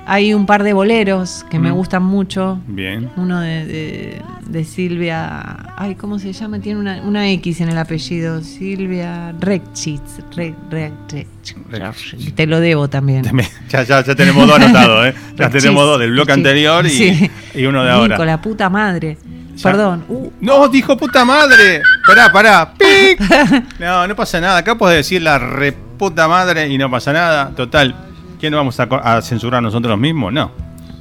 hay 0.06 0.34
un 0.34 0.46
par 0.46 0.62
de 0.64 0.72
boleros 0.72 1.44
que 1.50 1.58
me 1.58 1.70
Mm. 1.70 1.74
gustan 1.74 2.02
mucho. 2.02 2.58
bien. 2.66 3.10
Uno 3.16 3.40
de, 3.40 3.64
de- 3.66 4.22
de 4.46 4.64
Silvia. 4.64 5.72
Ay, 5.76 5.94
¿cómo 5.94 6.18
se 6.18 6.32
llama? 6.32 6.58
Tiene 6.58 6.78
una, 6.80 7.00
una 7.02 7.28
X 7.30 7.60
en 7.60 7.68
el 7.70 7.78
apellido. 7.78 8.42
Silvia 8.42 9.32
Rekchitz. 9.40 10.20
Re- 10.36 10.54
Rekchitz. 10.70 12.34
Te 12.34 12.46
lo 12.46 12.60
debo 12.60 12.88
también. 12.88 13.24
Ya, 13.68 13.82
ya, 13.84 14.04
ya 14.04 14.14
tenemos 14.14 14.46
dos 14.46 14.56
anotados, 14.56 15.06
¿eh? 15.06 15.14
Ya 15.36 15.48
tenemos 15.50 15.84
dos 15.86 15.98
del 16.00 16.10
bloque 16.10 16.32
anterior 16.32 16.84
y, 16.86 16.90
Sí. 16.90 17.30
y 17.54 17.64
uno 17.64 17.82
de 17.84 17.90
ahora. 17.90 18.14
Nico, 18.16 18.24
la 18.24 18.40
puta 18.40 18.68
madre. 18.68 19.16
Ya. 19.56 19.62
Perdón. 19.62 20.04
Uh, 20.08 20.30
No, 20.40 20.68
dijo 20.68 20.96
puta 20.96 21.24
madre. 21.24 21.82
Pará, 22.06 22.32
pará. 22.32 22.72
¡Pic! 22.76 23.20
No, 23.78 24.06
no 24.06 24.16
pasa 24.16 24.40
nada. 24.40 24.58
Acá 24.58 24.76
puedes 24.76 24.96
decir 24.98 25.22
la 25.22 25.38
reputa 25.38 26.26
madre 26.28 26.68
y 26.68 26.78
no 26.78 26.90
pasa 26.90 27.12
nada. 27.12 27.50
Total, 27.54 27.94
¿quién 28.42 28.54
vamos 28.54 28.80
a, 28.80 28.82
a 28.82 29.22
censurar 29.22 29.62
nosotros 29.62 29.96
mismos? 29.96 30.32
No. 30.32 30.50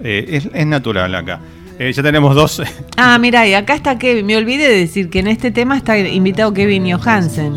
Eh, 0.04 0.26
es, 0.30 0.48
es 0.54 0.68
natural 0.68 1.14
acá. 1.16 1.40
Eh, 1.80 1.92
ya 1.92 2.04
tenemos 2.04 2.36
dos. 2.36 2.62
Ah, 2.98 3.18
mira, 3.18 3.48
y 3.48 3.56
acá 3.56 3.74
está 3.74 3.98
Kevin. 3.98 4.28
Me 4.28 4.38
olvidé 4.38 4.70
de 4.70 4.78
decir 4.78 5.10
que 5.10 5.20
en 5.20 5.28
este 5.28 5.50
tema 5.50 5.76
está 5.76 5.98
invitado 5.98 6.54
Kevin 6.54 6.92
Johansen. 6.92 7.56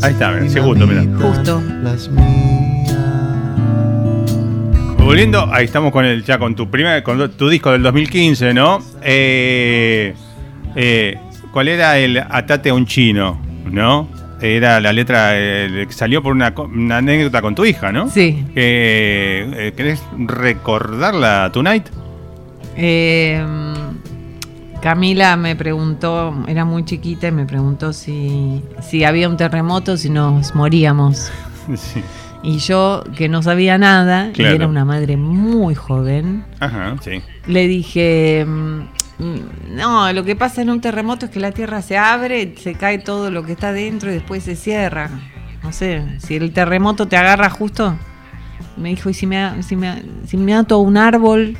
Ahí 0.00 0.12
está, 0.12 0.30
mira, 0.30 0.48
segundo, 0.48 0.86
mira. 0.86 1.04
Justo. 1.20 1.60
Las 1.82 2.08
mías. 2.08 2.96
Volviendo, 4.96 5.52
ahí 5.52 5.66
estamos 5.66 5.92
con 5.92 6.06
el 6.06 6.24
ya 6.24 6.38
con 6.38 6.54
tu 6.54 6.70
primer, 6.70 7.02
con 7.02 7.30
tu 7.32 7.50
disco 7.50 7.72
del 7.72 7.82
2015, 7.82 8.54
¿no? 8.54 8.78
Eh, 9.02 10.14
eh, 10.74 11.18
¿Cuál 11.52 11.68
era 11.68 11.98
el 11.98 12.16
Atate 12.16 12.70
a 12.70 12.74
un 12.74 12.86
chino, 12.86 13.38
no? 13.70 14.08
Era 14.42 14.80
la 14.80 14.92
letra 14.92 15.30
eh, 15.34 15.84
que 15.86 15.92
salió 15.92 16.22
por 16.22 16.32
una, 16.32 16.52
anécdota 16.96 17.40
con 17.40 17.54
tu 17.54 17.64
hija, 17.64 17.92
¿no? 17.92 18.10
Sí. 18.10 18.44
Eh, 18.56 19.72
¿Querés 19.76 20.02
recordarla 20.18 21.50
tonight? 21.52 21.86
Eh, 22.76 23.44
Camila 24.80 25.36
me 25.36 25.54
preguntó, 25.54 26.34
era 26.48 26.64
muy 26.64 26.84
chiquita 26.84 27.28
y 27.28 27.32
me 27.32 27.46
preguntó 27.46 27.92
si, 27.92 28.62
si 28.80 29.04
había 29.04 29.28
un 29.28 29.36
terremoto, 29.36 29.96
si 29.96 30.10
nos 30.10 30.54
moríamos. 30.54 31.30
Sí. 31.76 32.02
Y 32.42 32.58
yo, 32.58 33.04
que 33.16 33.28
no 33.28 33.40
sabía 33.40 33.78
nada, 33.78 34.30
Claro. 34.32 34.50
y 34.52 34.56
era 34.56 34.66
una 34.66 34.84
madre 34.84 35.16
muy 35.16 35.76
joven, 35.76 36.44
Ajá, 36.58 36.96
sí. 37.00 37.22
le 37.46 37.68
dije, 37.68 38.44
mm, 38.44 38.80
no, 39.68 40.12
lo 40.12 40.24
que 40.24 40.36
pasa 40.36 40.62
en 40.62 40.70
un 40.70 40.80
terremoto 40.80 41.26
es 41.26 41.32
que 41.32 41.40
la 41.40 41.52
tierra 41.52 41.82
se 41.82 41.96
abre, 41.96 42.54
se 42.56 42.74
cae 42.74 42.98
todo 42.98 43.30
lo 43.30 43.44
que 43.44 43.52
está 43.52 43.72
dentro 43.72 44.10
y 44.10 44.14
después 44.14 44.42
se 44.42 44.56
cierra. 44.56 45.10
No 45.62 45.72
sé, 45.72 46.02
si 46.18 46.36
el 46.36 46.52
terremoto 46.52 47.06
te 47.06 47.16
agarra 47.16 47.48
justo, 47.48 47.96
me 48.76 48.88
dijo, 48.90 49.10
¿y 49.10 49.14
si 49.14 49.26
me, 49.26 49.62
si 49.62 49.76
me, 49.76 50.02
si 50.26 50.36
me 50.36 50.54
ato 50.54 50.74
a 50.74 50.78
un 50.78 50.96
árbol? 50.96 51.56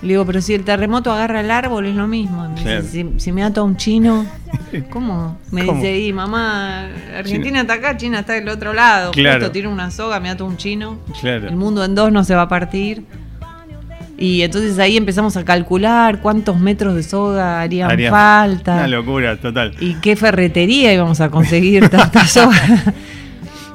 Le 0.00 0.08
digo, 0.08 0.24
pero 0.24 0.40
si 0.40 0.54
el 0.54 0.64
terremoto 0.64 1.10
agarra 1.12 1.40
el 1.40 1.50
árbol 1.50 1.86
es 1.86 1.94
lo 1.94 2.06
mismo. 2.06 2.48
Me 2.48 2.54
dice, 2.54 2.82
si, 2.82 3.14
si 3.18 3.32
me 3.32 3.42
ato 3.42 3.62
a 3.62 3.64
un 3.64 3.76
chino, 3.76 4.24
¿cómo? 4.90 5.38
Me 5.50 5.66
¿Cómo? 5.66 5.80
dice, 5.80 5.98
y 5.98 6.12
mamá, 6.12 6.88
Argentina 7.16 7.60
está 7.60 7.74
acá, 7.74 7.96
China 7.96 8.20
está 8.20 8.34
del 8.34 8.48
otro 8.48 8.72
lado. 8.72 9.10
Claro. 9.10 9.40
Justo 9.40 9.52
tiro 9.52 9.70
una 9.70 9.90
soga, 9.90 10.20
me 10.20 10.30
ato 10.30 10.44
a 10.44 10.46
un 10.46 10.56
chino. 10.56 10.98
Claro. 11.20 11.48
El 11.48 11.56
mundo 11.56 11.84
en 11.84 11.94
dos 11.94 12.12
no 12.12 12.22
se 12.24 12.34
va 12.34 12.42
a 12.42 12.48
partir. 12.48 13.04
Y 14.20 14.42
entonces 14.42 14.78
ahí 14.80 14.96
empezamos 14.96 15.36
a 15.36 15.44
calcular 15.44 16.20
cuántos 16.20 16.58
metros 16.58 16.96
de 16.96 17.04
soga 17.04 17.60
harían 17.60 17.88
Haría- 17.90 18.10
falta. 18.10 18.74
Una 18.74 18.88
locura, 18.88 19.36
total. 19.36 19.74
Y 19.80 19.94
qué 20.00 20.16
ferretería 20.16 20.92
íbamos 20.92 21.20
a 21.20 21.30
conseguir 21.30 21.88
tanta 21.88 22.26
soga. 22.26 22.60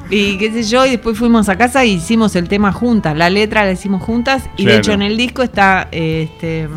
y 0.09 0.37
qué 0.37 0.51
sé 0.51 0.63
yo, 0.63 0.85
y 0.85 0.91
después 0.91 1.17
fuimos 1.17 1.47
a 1.47 1.57
casa 1.57 1.83
e 1.83 1.87
hicimos 1.87 2.35
el 2.35 2.49
tema 2.49 2.73
juntas. 2.73 3.15
La 3.15 3.29
letra 3.29 3.63
la 3.63 3.71
hicimos 3.71 4.03
juntas. 4.03 4.43
Y 4.57 4.65
de 4.65 4.77
hecho 4.77 4.91
en 4.91 5.01
el 5.01 5.15
disco 5.15 5.43
está 5.43 5.87
este 5.91 6.67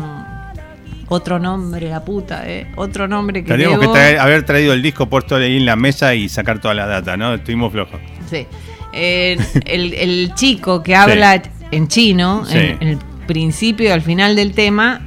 otro 1.09 1.39
nombre, 1.39 1.89
la 1.89 2.03
puta, 2.03 2.43
eh, 2.49 2.67
otro 2.75 3.07
nombre 3.07 3.41
que 3.43 3.47
Tendríamos 3.49 3.79
que 3.79 3.87
traer- 3.87 4.17
haber 4.19 4.43
traído 4.45 4.73
el 4.73 4.81
disco 4.81 5.07
puesto 5.07 5.35
ahí 5.37 5.55
en 5.57 5.65
la 5.65 5.75
mesa 5.77 6.13
y 6.15 6.27
sacar 6.29 6.59
toda 6.59 6.73
la 6.73 6.85
data, 6.85 7.15
¿no? 7.15 7.33
Estuvimos 7.33 7.71
flojos. 7.71 7.99
Sí. 8.29 8.45
Eh, 8.93 9.37
el, 9.65 9.93
el 9.93 10.33
chico 10.35 10.81
que 10.83 10.95
habla 10.95 11.41
en 11.71 11.87
chino, 11.87 12.43
Sí. 12.45 12.57
en, 12.57 12.77
en 12.81 12.87
el 12.89 12.97
principio 13.27 13.89
y 13.89 13.91
al 13.91 14.01
final 14.01 14.35
del 14.35 14.53
tema, 14.53 15.01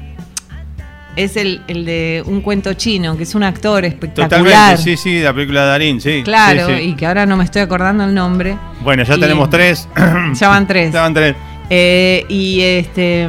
es 1.17 1.37
el, 1.37 1.61
el 1.67 1.85
de 1.85 2.23
un 2.25 2.41
cuento 2.41 2.73
chino, 2.75 3.17
que 3.17 3.25
es 3.25 3.35
un 3.35 3.43
actor 3.43 3.85
espectacular. 3.85 4.31
Totalmente, 4.77 4.83
sí, 4.83 4.97
sí, 4.97 5.21
la 5.21 5.35
película 5.35 5.63
de 5.63 5.67
Darín, 5.69 6.01
sí. 6.01 6.23
Claro, 6.25 6.69
sí, 6.69 6.75
sí. 6.77 6.83
y 6.91 6.95
que 6.95 7.05
ahora 7.07 7.27
no 7.27 7.37
me 7.37 7.43
estoy 7.45 7.63
acordando 7.63 8.05
el 8.05 8.15
nombre. 8.15 8.57
Bueno, 8.83 9.03
ya 9.03 9.17
y- 9.17 9.21
tenemos 9.21 9.51
tres. 9.51 9.89
Ya 10.35 10.49
van 10.49 10.67
tres. 10.69 10.93
Ya 10.93 11.01
van 11.03 11.13
tres. 11.15 11.35
Eh, 11.69 12.25
y 12.29 12.61
este 12.61 13.29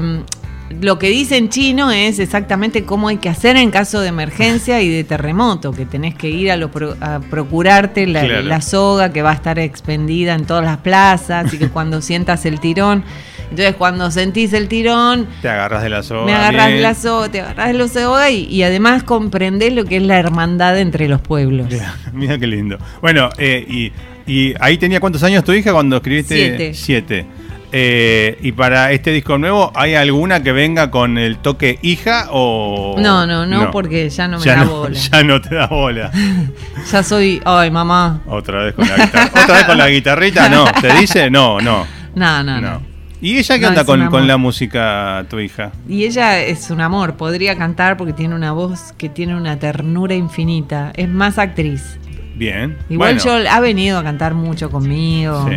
lo 0.80 0.98
que 0.98 1.10
dice 1.10 1.36
en 1.36 1.50
chino 1.50 1.92
es 1.92 2.18
exactamente 2.20 2.86
cómo 2.86 3.10
hay 3.10 3.18
que 3.18 3.28
hacer 3.28 3.58
en 3.58 3.72
caso 3.72 4.00
de 4.00 4.08
emergencia 4.08 4.82
y 4.82 4.88
de 4.88 5.04
terremoto, 5.04 5.74
que 5.74 5.86
tenés 5.86 6.16
que 6.16 6.30
ir 6.30 6.50
a, 6.50 6.56
lo 6.56 6.72
pro- 6.72 6.96
a 7.02 7.20
procurarte 7.20 8.08
la, 8.08 8.22
Claro. 8.22 8.42
la 8.44 8.62
soga 8.62 9.12
que 9.12 9.22
va 9.22 9.32
a 9.32 9.34
estar 9.34 9.60
expendida 9.60 10.34
en 10.34 10.46
todas 10.46 10.64
las 10.64 10.78
plazas 10.78 11.54
y 11.54 11.58
que 11.58 11.68
cuando 11.68 12.02
sientas 12.02 12.46
el 12.46 12.62
tirón, 12.62 13.04
entonces 13.52 13.76
cuando 13.76 14.10
sentís 14.10 14.54
el 14.54 14.68
tirón, 14.68 15.28
Te 15.44 15.50
agarras 15.50 15.84
de 15.84 15.90
la 15.90 16.02
soga. 16.02 16.26
me 16.26 16.34
agarras 16.34 16.68
de 16.70 16.80
la 16.82 16.96
soga, 16.96 17.30
te 17.30 17.42
agarras 17.42 17.68
de 17.68 17.74
la 17.76 17.88
soga 17.88 18.30
y, 18.32 18.46
y 18.46 18.64
además 18.64 19.04
comprendés 19.04 19.74
lo 19.74 19.86
que 19.86 19.98
es 19.98 20.04
la 20.04 20.18
hermandad 20.18 20.80
entre 20.80 21.08
los 21.08 21.22
pueblos. 21.22 21.68
Mira, 21.70 21.96
mira 22.14 22.38
qué 22.40 22.48
lindo. 22.48 22.78
Bueno, 23.02 23.30
eh, 23.38 23.64
y, 23.68 23.92
y 24.32 24.54
ahí 24.60 24.78
tenía 24.78 25.00
cuántos 25.00 25.22
años 25.24 25.44
tu 25.44 25.54
hija 25.54 25.72
cuando 25.72 25.98
escribiste? 25.98 26.36
Siete. 26.36 26.74
Siete. 26.74 27.26
Eh, 27.74 28.38
y 28.42 28.52
para 28.52 28.92
este 28.92 29.12
disco 29.12 29.38
nuevo, 29.38 29.72
¿hay 29.76 29.96
alguna 29.96 30.44
que 30.44 30.52
venga 30.52 30.92
con 30.92 31.18
el 31.18 31.38
toque 31.38 31.80
hija 31.82 32.28
o.? 32.30 32.98
No, 33.00 33.26
no, 33.26 33.46
no, 33.46 33.72
porque 33.72 34.10
ya 34.10 34.28
no 34.28 34.40
me 34.40 34.44
Ya 34.46 34.56
da 34.58 34.66
no- 34.66 34.72
bola. 34.72 35.00
Ya 35.12 35.24
no 35.24 35.40
te 35.42 35.56
da 35.56 35.68
bola. 35.68 36.12
Ya 36.92 37.02
soy, 37.04 37.42
ay 37.46 37.72
mamá, 37.72 38.22
Otra 38.28 38.64
vez 38.66 38.74
con 38.76 38.86
la 38.90 38.98
guitarra. 38.98 39.32
¿Otra 39.44 39.56
vez 39.56 39.64
con 39.66 39.78
la 39.78 39.88
guitarrita? 39.90 40.50
No. 40.50 40.66
¿Te 40.82 40.94
dice? 41.00 41.30
No, 41.30 41.62
no. 41.62 41.86
no, 42.16 42.44
no, 42.44 42.60
no. 42.60 42.72
no. 42.72 42.91
¿Y 43.22 43.38
ella 43.38 43.56
qué 43.56 43.62
No, 43.62 43.70
onda 43.70 43.86
con, 43.86 44.08
con 44.08 44.28
la 44.28 44.38
música, 44.38 45.26
tu 45.30 45.40
hija? 45.40 45.72
Y 45.88 46.06
ella 46.06 46.40
es 46.40 46.72
un 46.72 46.82
amor, 46.82 47.16
podría 47.16 47.56
cantar 47.56 47.96
porque 47.96 48.14
tiene 48.14 48.34
una 48.34 48.52
voz 48.52 48.94
que 48.98 49.10
tiene 49.10 49.36
una 49.36 49.58
ternura 49.60 50.16
infinita. 50.16 50.92
Es 50.96 51.08
más 51.08 51.38
actriz. 51.38 52.00
Bien. 52.36 52.78
Igual 52.90 53.16
Bueno, 53.16 53.44
yo 53.44 53.50
ha 53.52 53.60
venido 53.60 54.00
a 54.00 54.04
cantar 54.04 54.34
mucho 54.34 54.72
conmigo. 54.72 55.48
Sí. 55.48 55.56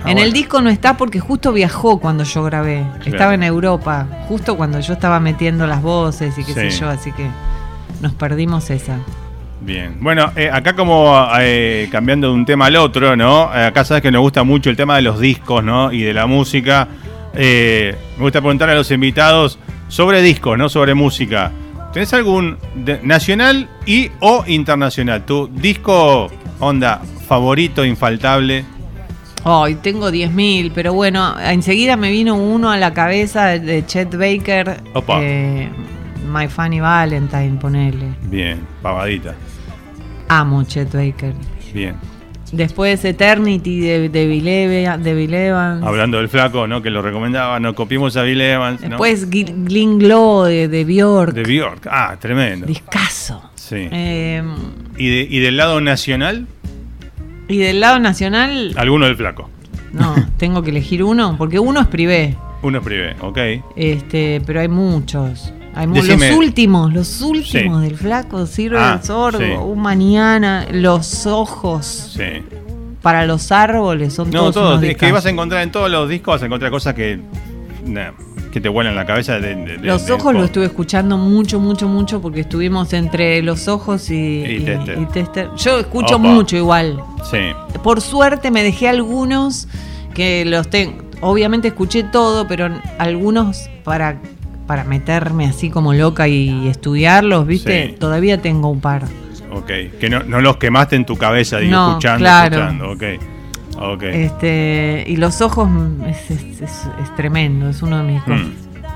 Ah, 0.00 0.10
en 0.10 0.14
bueno. 0.14 0.20
el 0.22 0.32
disco 0.32 0.60
no 0.60 0.70
está 0.70 0.96
porque 0.96 1.20
justo 1.20 1.52
viajó 1.52 1.98
cuando 2.00 2.24
yo 2.24 2.42
grabé. 2.42 2.84
Estaba 3.04 3.34
en 3.34 3.42
Europa, 3.44 4.06
justo 4.28 4.56
cuando 4.56 4.80
yo 4.80 4.92
estaba 4.92 5.20
metiendo 5.20 5.66
las 5.66 5.82
voces 5.82 6.36
y 6.38 6.44
qué 6.44 6.54
sé 6.54 6.70
yo, 6.70 6.88
así 6.88 7.12
que 7.12 7.26
nos 8.00 8.14
perdimos 8.14 8.70
esa. 8.70 8.98
Bien. 9.60 9.96
Bueno, 10.00 10.30
eh, 10.36 10.48
acá 10.52 10.74
como 10.76 11.14
eh, 11.40 11.88
cambiando 11.90 12.28
de 12.28 12.34
un 12.34 12.44
tema 12.46 12.66
al 12.66 12.76
otro, 12.76 13.16
¿no? 13.16 13.50
Eh, 13.54 13.64
acá 13.66 13.84
sabes 13.84 14.02
que 14.02 14.10
nos 14.10 14.20
gusta 14.22 14.44
mucho 14.44 14.70
el 14.70 14.76
tema 14.76 14.96
de 14.96 15.02
los 15.02 15.18
discos, 15.20 15.62
¿no? 15.64 15.92
Y 15.92 16.02
de 16.02 16.14
la 16.14 16.26
música. 16.26 16.86
Eh, 17.34 17.94
me 18.16 18.22
gusta 18.22 18.40
preguntar 18.40 18.70
a 18.70 18.74
los 18.74 18.90
invitados 18.90 19.58
sobre 19.88 20.22
discos, 20.22 20.56
no 20.56 20.68
sobre 20.68 20.94
música. 20.94 21.50
¿Tenés 21.92 22.12
algún 22.14 22.56
de- 22.76 23.00
nacional 23.02 23.68
y 23.84 24.10
o 24.20 24.44
internacional? 24.46 25.24
¿Tu 25.24 25.48
disco, 25.48 26.30
onda, 26.60 27.00
favorito, 27.26 27.84
infaltable? 27.84 28.64
Ay, 29.44 29.76
tengo 29.76 30.10
10.000, 30.10 30.72
pero 30.74 30.92
bueno, 30.92 31.34
enseguida 31.40 31.96
me 31.96 32.10
vino 32.10 32.34
uno 32.36 32.70
a 32.70 32.76
la 32.76 32.92
cabeza 32.92 33.46
de 33.58 33.84
Chet 33.86 34.14
Baker. 34.16 34.80
Opa. 34.94 35.18
eh, 35.22 35.68
My 36.38 36.46
Funny 36.48 36.78
Valentine, 36.80 37.58
ponele. 37.60 38.14
Bien, 38.30 38.60
pavadita. 38.82 39.34
Amo 40.28 40.62
Chet 40.64 40.92
Baker. 40.92 41.32
Bien. 41.74 41.94
Después 42.52 43.04
Eternity 43.04 43.80
de, 43.80 44.08
de, 44.08 44.26
Bill, 44.26 44.46
Eva- 44.48 44.96
de 44.98 45.14
Bill 45.14 45.34
Evans. 45.34 45.84
Hablando 45.84 46.18
del 46.18 46.28
flaco, 46.28 46.66
¿no? 46.66 46.80
Que 46.80 46.90
lo 46.90 47.02
recomendaba, 47.02 47.58
no 47.60 47.74
copiemos 47.74 48.16
a 48.16 48.22
Bill 48.22 48.40
Evans, 48.40 48.80
¿no? 48.82 48.88
Después 48.90 49.28
Gl- 49.28 49.64
Glenn 49.66 49.98
Glow 49.98 50.44
de, 50.44 50.68
de 50.68 50.84
Bjork. 50.84 51.34
De 51.34 51.42
Bjork. 51.42 51.86
Ah, 51.90 52.16
tremendo. 52.18 52.66
Discaso. 52.66 53.50
Sí. 53.54 53.88
Eh, 53.90 54.42
¿Y, 54.96 55.08
de- 55.08 55.26
y 55.28 55.40
del 55.40 55.56
lado 55.56 55.80
nacional? 55.80 56.46
y 57.48 57.56
del 57.58 57.80
lado 57.80 57.98
nacional, 57.98 58.74
Alguno 58.76 59.06
del 59.06 59.16
flaco. 59.16 59.50
no, 59.92 60.14
tengo 60.38 60.62
que 60.62 60.70
elegir 60.70 61.02
uno, 61.02 61.34
porque 61.36 61.58
uno 61.58 61.80
es 61.80 61.86
privé. 61.88 62.36
Uno 62.62 62.78
es 62.78 62.84
privé, 62.84 63.16
ok. 63.20 63.38
Este, 63.76 64.40
pero 64.46 64.60
hay 64.60 64.68
muchos. 64.68 65.52
Decime. 65.86 66.28
los 66.30 66.38
últimos, 66.38 66.92
los 66.92 67.20
últimos 67.22 67.82
Sí. 67.82 67.88
del 67.88 67.96
flaco, 67.96 68.46
sirve 68.46 68.78
Ah, 68.78 68.98
el 69.00 69.06
sordo, 69.06 69.38
sí. 69.38 69.44
un 69.52 69.78
mañana, 69.80 70.66
los 70.72 71.26
ojos 71.26 72.12
Sí. 72.16 72.42
para 73.02 73.26
los 73.26 73.52
árboles 73.52 74.14
son 74.14 74.30
No, 74.30 74.40
todos. 74.40 74.54
todo. 74.54 74.72
unos 74.78 74.82
Es 74.84 74.96
que 74.96 75.12
vas 75.12 75.26
a 75.26 75.30
encontrar 75.30 75.62
en 75.62 75.70
todos 75.72 75.90
los 75.90 76.08
discos, 76.08 76.34
vas 76.34 76.42
a 76.42 76.46
encontrar 76.46 76.70
cosas 76.70 76.94
que. 76.94 77.20
nah, 77.86 78.10
que 78.52 78.60
te 78.62 78.68
vuelan 78.70 78.94
la 78.96 79.04
cabeza. 79.06 79.38
De, 79.40 79.78
Los 79.82 80.06
de- 80.06 80.12
ojos 80.14 80.32
lo 80.34 80.42
estuve 80.44 80.64
escuchando 80.64 81.16
mucho, 81.18 81.60
mucho, 81.60 81.86
mucho 81.86 82.20
porque 82.22 82.40
estuvimos 82.40 82.92
entre 82.94 83.42
los 83.42 83.68
ojos 83.68 84.10
y, 84.10 84.14
Y 84.14 84.56
y- 84.56 84.60
Tester. 84.64 84.98
y 84.98 85.04
Tester. 85.06 85.50
Yo 85.56 85.78
escucho 85.78 86.16
Opa. 86.16 86.28
mucho 86.28 86.56
igual. 86.56 86.98
Sí. 87.30 87.38
Por 87.82 88.00
suerte 88.00 88.50
me 88.50 88.62
dejé 88.62 88.88
algunos 88.88 89.68
que 90.14 90.44
los 90.46 90.68
tengo. 90.70 91.02
Obviamente 91.20 91.68
escuché 91.68 92.04
todo, 92.04 92.46
pero 92.48 92.70
algunos 92.98 93.68
para, 93.84 94.16
para 94.68 94.84
meterme 94.84 95.46
así 95.46 95.68
como 95.70 95.92
loca 95.94 96.28
y 96.28 96.68
estudiarlos, 96.68 97.44
¿viste? 97.46 97.88
Sí. 97.88 97.96
Todavía 97.98 98.40
tengo 98.40 98.70
un 98.70 98.80
par. 98.80 99.02
Ok. 99.50 99.66
Que 99.98 100.08
no, 100.08 100.20
no 100.22 100.40
los 100.40 100.58
quemaste 100.58 100.94
en 100.94 101.04
tu 101.06 101.16
cabeza, 101.16 101.58
digo, 101.58 101.72
No, 101.72 101.88
escuchando, 101.88 102.18
claro. 102.20 102.56
escuchando. 102.58 102.90
Ok. 102.92 103.02
Ok. 103.80 104.02
Este, 104.04 105.04
y 105.06 105.16
los 105.16 105.40
ojos 105.40 105.68
es, 106.06 106.30
es- 106.30 106.60
es- 106.60 106.88
es 107.02 107.16
tremendo, 107.16 107.68
es 107.70 107.80
uno 107.82 107.98
de 107.98 108.12
mis 108.12 108.26
Mm. 108.26 108.52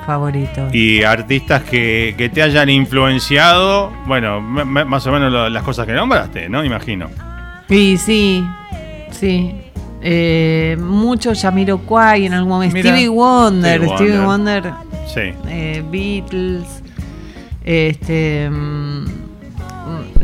favoritos. 0.07 0.75
Y 0.75 1.03
artistas 1.05 1.63
que, 1.63 2.15
que 2.19 2.29
te 2.29 2.43
hayan 2.43 2.69
influenciado, 2.69 3.91
bueno, 4.07 4.41
más 4.41 5.07
o 5.07 5.13
menos 5.13 5.33
lo- 5.33 5.49
las 5.49 5.63
cosas 5.63 5.87
que 5.87 5.93
nombraste, 5.95 6.49
¿no? 6.49 6.65
Imagino. 6.65 7.09
Y 7.69 7.97
sí, 7.97 8.45
sí. 9.11 9.53
Eh, 10.05 10.77
mucho 10.81 11.33
Jamiroquai 11.35 12.27
en 12.27 12.35
algún 12.35 12.49
momento. 12.51 12.75
Mira, 12.75 12.91
Stevie 12.91 13.09
Wonder, 13.09 13.81
Stevie 13.83 13.97
Stevie 13.97 14.19
Wonder. 14.21 14.65
Sí. 15.07 15.33
eh, 15.49 15.83
Beatles, 15.91 16.65
este, 17.65 18.49
mm, 18.51 19.05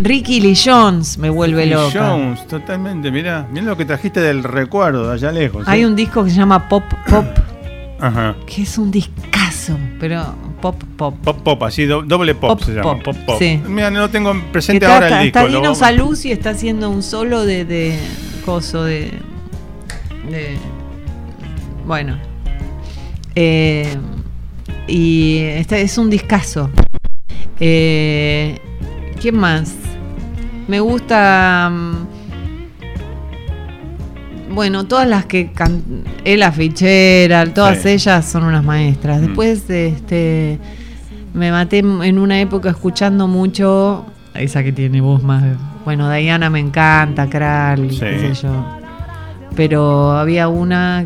Ricky 0.03 0.41
Lee 0.41 0.57
Jones 0.57 1.18
me 1.18 1.31
vuelve 1.31 1.66
Y 1.66 1.70
loca. 1.70 2.11
Jones, 2.11 2.47
totalmente. 2.47 3.11
Mirá, 3.11 3.47
mirá 3.51 3.66
lo 3.66 3.76
que 3.76 3.85
trajiste 3.85 4.20
del 4.20 4.43
recuerdo 4.45 5.09
de 5.09 5.14
allá 5.14 5.33
lejos. 5.33 5.66
Hay 5.68 5.83
¿eh? 5.83 5.87
un 5.87 5.97
disco 5.97 6.24
que 6.24 6.31
se 6.31 6.37
llama 6.37 6.68
Pop 6.68 6.85
Pop, 7.09 7.26
Ajá. 8.01 8.37
que 8.47 8.62
es 8.62 8.79
un 8.79 8.91
discazo, 8.91 9.76
pero 9.99 10.35
pop 10.61 10.81
pop. 10.97 11.14
Pop 11.22 11.39
Pop, 11.43 11.62
así, 11.64 11.85
do- 11.87 12.03
doble 12.03 12.35
pop, 12.35 12.51
Pop, 12.59 12.62
se 12.62 12.72
llama. 12.72 12.95
pop, 12.95 13.03
Pop 13.05 13.16
Pop. 13.26 13.37
sí. 13.39 13.61
Mira, 13.66 13.91
no 13.91 14.01
lo 14.01 14.11
tengo 14.11 14.33
presente 14.53 14.85
está, 14.85 14.95
ahora 14.95 15.07
el 15.09 15.12
está- 15.12 15.22
disco. 15.24 15.39
está 15.41 15.61
Dino 15.61 15.74
Saluz 15.74 16.24
y 16.24 16.33
está 16.33 16.51
haciendo 16.51 16.91
un 16.91 17.03
solo 17.03 17.45
de, 17.45 17.64
de 17.64 17.99
coso 18.45 18.85
de, 18.85 19.12
de- 20.31 20.57
bueno 21.87 22.16
Eh, 23.35 23.97
y 24.89 25.39
este 25.43 25.82
es 25.82 25.99
un 25.99 26.09
discazo 26.11 26.70
eh, 27.61 28.59
¿quién 29.20 29.36
más? 29.36 29.74
me 30.66 30.80
gusta 30.80 31.70
mm, 31.72 32.07
bueno, 34.55 34.86
todas 34.86 35.07
las 35.07 35.26
que 35.26 35.53
can 35.53 35.82
Ella 36.24 36.51
Fitzgerald, 36.51 37.53
todas 37.55 37.78
Sí. 37.82 37.91
ellas 37.91 38.24
son 38.24 38.45
unas 38.45 38.64
maestras. 38.64 39.20
Mm. 39.20 39.26
Después, 39.26 39.68
este, 39.70 40.59
me 41.34 41.53
maté 41.53 41.78
en 41.78 42.18
una 42.18 42.41
época 42.41 42.70
escuchando 42.70 43.28
mucho 43.28 44.07
esa 44.34 44.64
que 44.64 44.72
tiene 44.72 45.01
voz 45.01 45.22
más. 45.22 45.45
Bueno, 45.84 46.11
Diana 46.11 46.51
me 46.51 46.59
encanta, 46.61 47.28
Kral, 47.28 47.91
Sí. 47.91 48.01
qué 48.01 48.34
sé 48.34 48.43
yo. 48.43 48.78
Pero 49.55 50.12
había 50.12 50.49
una 50.49 51.05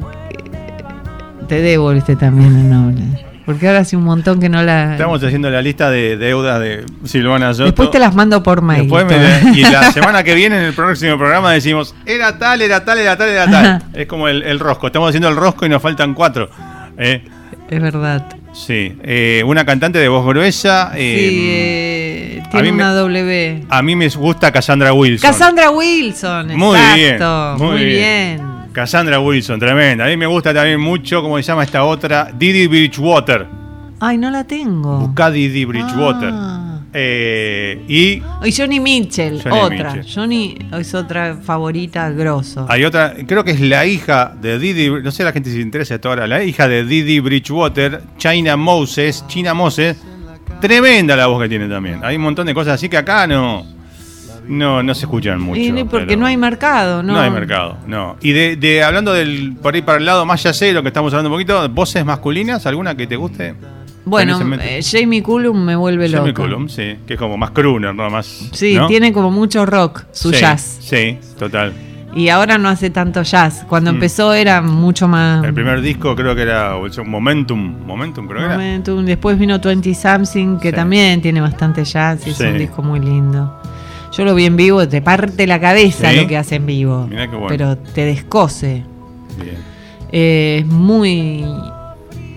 te 1.48 1.60
debo 1.60 1.92
este 1.92 2.16
también 2.16 2.56
el 2.56 2.70
nombre, 2.70 3.02
porque 3.46 3.66
ahora 3.66 3.80
hace 3.80 3.96
un 3.96 4.04
montón 4.04 4.40
que 4.40 4.48
no 4.48 4.62
la. 4.62 4.92
Estamos 4.92 5.22
haciendo 5.22 5.50
la 5.50 5.60
lista 5.62 5.90
de 5.90 6.16
deudas 6.16 6.60
de 6.60 6.84
Silvana 7.04 7.52
Soto. 7.52 7.64
Después 7.64 7.90
te 7.90 7.98
las 7.98 8.14
mando 8.14 8.42
por 8.42 8.62
mail. 8.62 8.88
Me- 8.90 9.52
y 9.54 9.62
la 9.62 9.90
semana 9.92 10.22
que 10.22 10.34
viene 10.34 10.56
en 10.58 10.62
el 10.64 10.72
próximo 10.74 11.16
programa 11.18 11.52
decimos, 11.52 11.94
era 12.06 12.38
tal, 12.38 12.62
era 12.62 12.84
tal, 12.84 12.98
era 12.98 13.16
tal, 13.16 13.28
era 13.28 13.50
tal. 13.50 13.82
Es 13.94 14.06
como 14.06 14.28
el, 14.28 14.42
el 14.42 14.58
rosco. 14.58 14.86
Estamos 14.86 15.08
haciendo 15.08 15.28
el 15.28 15.36
rosco 15.36 15.66
y 15.66 15.68
nos 15.68 15.82
faltan 15.82 16.14
cuatro. 16.14 16.48
Eh, 16.98 17.24
Es 17.70 17.80
verdad. 17.82 18.26
sí. 18.52 18.96
Eh, 19.02 19.42
una 19.46 19.64
cantante 19.64 19.98
de 19.98 20.08
voz 20.08 20.24
gruesa. 20.26 20.92
eh, 20.94 21.16
sí, 21.18 21.48
eh, 22.38 22.42
tiene 22.50 22.70
me- 22.72 22.82
una 22.82 22.92
W. 22.94 23.64
A 23.68 23.82
mí 23.82 23.96
me 23.96 24.08
gusta 24.08 24.52
Cassandra 24.52 24.92
Wilson. 24.92 25.30
Cassandra 25.30 25.70
Wilson, 25.70 26.48
Muy 26.56 26.78
exacto. 26.78 27.56
bien, 27.56 27.68
muy 27.68 27.76
Muy, 27.78 27.84
bien. 27.86 28.36
bien. 28.38 28.51
Cassandra 28.72 29.20
Wilson, 29.20 29.60
tremenda. 29.60 30.04
A 30.04 30.08
mí 30.08 30.16
me 30.16 30.26
gusta 30.26 30.52
también 30.54 30.80
mucho, 30.80 31.22
¿cómo 31.22 31.36
se 31.36 31.42
llama 31.42 31.64
esta 31.64 31.84
otra? 31.84 32.30
Didi 32.36 32.66
Bridgewater. 32.66 33.46
Ay, 34.00 34.18
no 34.18 34.30
la 34.30 34.44
tengo. 34.44 34.98
Buscá 34.98 35.30
Didi 35.30 35.64
Bridgewater. 35.64 36.30
Ah. 36.32 36.58
Eh, 36.94 37.82
y 37.88 38.22
Y 38.46 38.52
Johnny 38.54 38.78
Mitchell, 38.80 39.40
Johnny 39.42 39.58
otra. 39.58 39.94
Mitchell. 39.94 40.14
Johnny 40.14 40.58
es 40.72 40.94
otra 40.94 41.36
favorita 41.36 42.10
grosso. 42.10 42.66
hay 42.68 42.84
otra, 42.84 43.14
creo 43.26 43.44
que 43.44 43.52
es 43.52 43.60
la 43.60 43.86
hija 43.86 44.34
de 44.40 44.58
Didi, 44.58 44.90
no 45.02 45.10
sé 45.10 45.24
la 45.24 45.32
gente 45.32 45.48
si 45.48 45.56
se 45.56 45.62
interesa 45.62 45.94
esto 45.94 46.10
ahora, 46.10 46.26
la 46.26 46.42
hija 46.42 46.68
de 46.68 46.84
Didi 46.84 47.20
Bridgewater, 47.20 48.02
China 48.18 48.56
Moses, 48.56 49.24
China 49.26 49.54
Moses. 49.54 49.96
Tremenda 50.60 51.16
la 51.16 51.26
voz 51.26 51.42
que 51.42 51.48
tiene 51.48 51.66
también. 51.68 52.00
Hay 52.04 52.16
un 52.16 52.22
montón 52.22 52.46
de 52.46 52.54
cosas 52.54 52.74
así 52.74 52.88
que 52.88 52.96
acá 52.96 53.26
no, 53.26 53.64
no, 54.52 54.82
no 54.82 54.94
se 54.94 55.06
escuchan 55.06 55.40
mucho. 55.40 55.60
Y 55.60 55.84
porque 55.84 56.16
no 56.16 56.26
hay 56.26 56.36
mercado, 56.36 57.02
¿no? 57.02 57.14
No 57.14 57.20
hay 57.20 57.30
mercado, 57.30 57.76
no. 57.86 58.16
Y 58.20 58.32
de, 58.32 58.56
de- 58.56 58.82
hablando 58.82 59.12
del 59.12 59.54
por 59.60 59.74
ahí 59.74 59.82
para 59.82 59.98
el 59.98 60.04
lado 60.04 60.24
más 60.26 60.42
yacero 60.42 60.82
que 60.82 60.88
estamos 60.88 61.12
hablando 61.12 61.30
un 61.30 61.34
poquito, 61.34 61.68
voces 61.70 62.04
masculinas, 62.04 62.64
¿alguna 62.66 62.94
que 62.96 63.06
te 63.06 63.16
guste? 63.16 63.54
Bueno, 64.04 64.38
eh, 64.60 64.80
Jamie 64.82 65.22
Cullum 65.22 65.64
me 65.64 65.76
vuelve 65.76 66.08
Jamie 66.10 66.28
loca. 66.28 66.42
Cullum, 66.42 66.68
sí, 66.68 66.96
que 67.06 67.14
es 67.14 67.18
como 67.18 67.36
más 67.36 67.52
crooner, 67.52 67.94
¿no? 67.94 68.10
Más, 68.10 68.26
Sí, 68.52 68.74
¿no? 68.74 68.88
tiene 68.88 69.12
como 69.12 69.30
mucho 69.30 69.64
rock, 69.64 70.04
su 70.12 70.30
Sí, 70.32 70.40
jazz. 70.40 70.78
Sí, 70.80 71.18
total. 71.38 71.72
Y 72.14 72.28
ahora 72.28 72.58
no 72.58 72.68
hace 72.68 72.90
tanto 72.90 73.22
jazz. 73.22 73.64
Cuando 73.68 73.90
Mm. 73.90 73.94
empezó 73.94 74.34
era 74.34 74.60
mucho 74.60 75.08
más. 75.08 75.42
El 75.44 75.54
primer 75.54 75.80
disco 75.80 76.14
creo 76.14 76.34
que 76.34 76.42
era 76.42 76.74
Momentum, 77.06 77.86
Momentum 77.86 78.26
creo 78.26 78.40
que 78.40 78.44
era. 78.44 78.54
Momentum. 78.54 79.04
Después 79.06 79.38
vino 79.38 79.58
20 79.58 79.94
Something, 79.94 80.58
que 80.58 80.70
Sí. 80.70 80.74
también 80.76 81.22
tiene 81.22 81.40
bastante 81.40 81.84
jazz 81.84 82.26
y 82.26 82.30
es 82.30 82.40
un 82.40 82.58
disco 82.58 82.82
muy 82.82 83.00
lindo. 83.00 83.56
Yo 84.12 84.24
lo 84.24 84.34
vi 84.34 84.44
en 84.44 84.56
vivo, 84.56 84.86
te 84.88 85.00
parte 85.02 85.46
la 85.46 85.58
cabeza 85.60 86.10
¿Sí? 86.10 86.16
lo 86.16 86.26
que 86.26 86.36
hace 86.36 86.56
en 86.56 86.66
vivo. 86.66 87.06
Mirá 87.08 87.28
qué 87.30 87.36
bueno. 87.36 87.48
Pero 87.48 87.78
te 87.78 88.04
descose. 88.04 88.82
Bien. 89.42 89.56
Eh, 90.12 90.58
es 90.60 90.66
muy. 90.66 91.44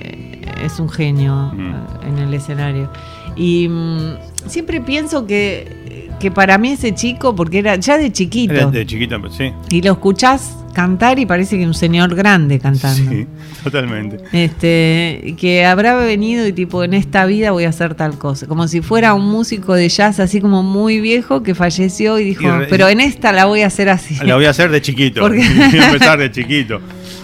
eh, 0.02 0.42
es 0.64 0.80
un 0.80 0.90
genio 0.90 1.52
Mm. 1.54 1.70
eh, 1.70 1.76
en 2.08 2.18
el 2.20 2.34
escenario. 2.34 2.90
Y 3.36 3.68
mm, 3.68 4.14
siempre 4.48 4.80
pienso 4.80 5.26
que, 5.28 6.10
que 6.20 6.32
para 6.32 6.58
mí 6.58 6.72
ese 6.72 6.94
chico, 6.96 7.36
porque 7.36 7.60
era 7.60 7.76
ya 7.76 7.98
de 7.98 8.12
chiquito, 8.12 8.54
Era 8.54 8.68
de 8.68 8.86
chiquita, 8.86 9.20
pues, 9.20 9.34
sí. 9.36 9.52
y 9.70 9.82
lo 9.82 9.92
escuchás 9.94 10.56
cantar 10.76 11.18
y 11.18 11.26
parece 11.26 11.58
que 11.58 11.66
un 11.66 11.74
señor 11.74 12.14
grande 12.14 12.60
cantando. 12.60 13.10
Sí, 13.12 13.26
totalmente. 13.64 14.18
Este, 14.32 15.34
que 15.40 15.66
habrá 15.66 15.96
venido 15.96 16.46
y 16.46 16.54
tipo, 16.54 16.84
en 16.84 16.94
esta 16.94 17.26
vida 17.26 17.50
voy 17.52 17.64
a 17.64 17.70
hacer 17.70 17.96
tal 17.96 18.18
cosa. 18.20 18.46
Como 18.46 18.68
si 18.68 18.82
fuera 18.82 19.16
un 19.16 19.26
músico 19.26 19.74
de 19.74 19.90
jazz 19.90 20.20
así 20.20 20.40
como 20.42 20.62
muy 20.62 21.02
viejo 21.02 21.42
que 21.42 21.56
falleció 21.56 22.20
y 22.20 22.26
dijo, 22.26 22.44
Y 22.44 22.48
re- 22.52 22.68
pero 22.70 22.88
en 22.90 23.02
esta 23.02 23.32
la 23.32 23.46
voy 23.46 23.62
a 23.62 23.68
hacer 23.68 23.90
así. 23.90 24.16
La 24.24 24.36
voy 24.36 24.46
a 24.46 24.52
hacer 24.52 24.70
de 24.70 24.82
chiquito. 24.82 25.22
Porque- 25.22 25.38
Voy 25.72 25.80
a 25.80 25.88
empezar 25.88 26.20
de 26.20 26.30
chiquito. 26.32 26.80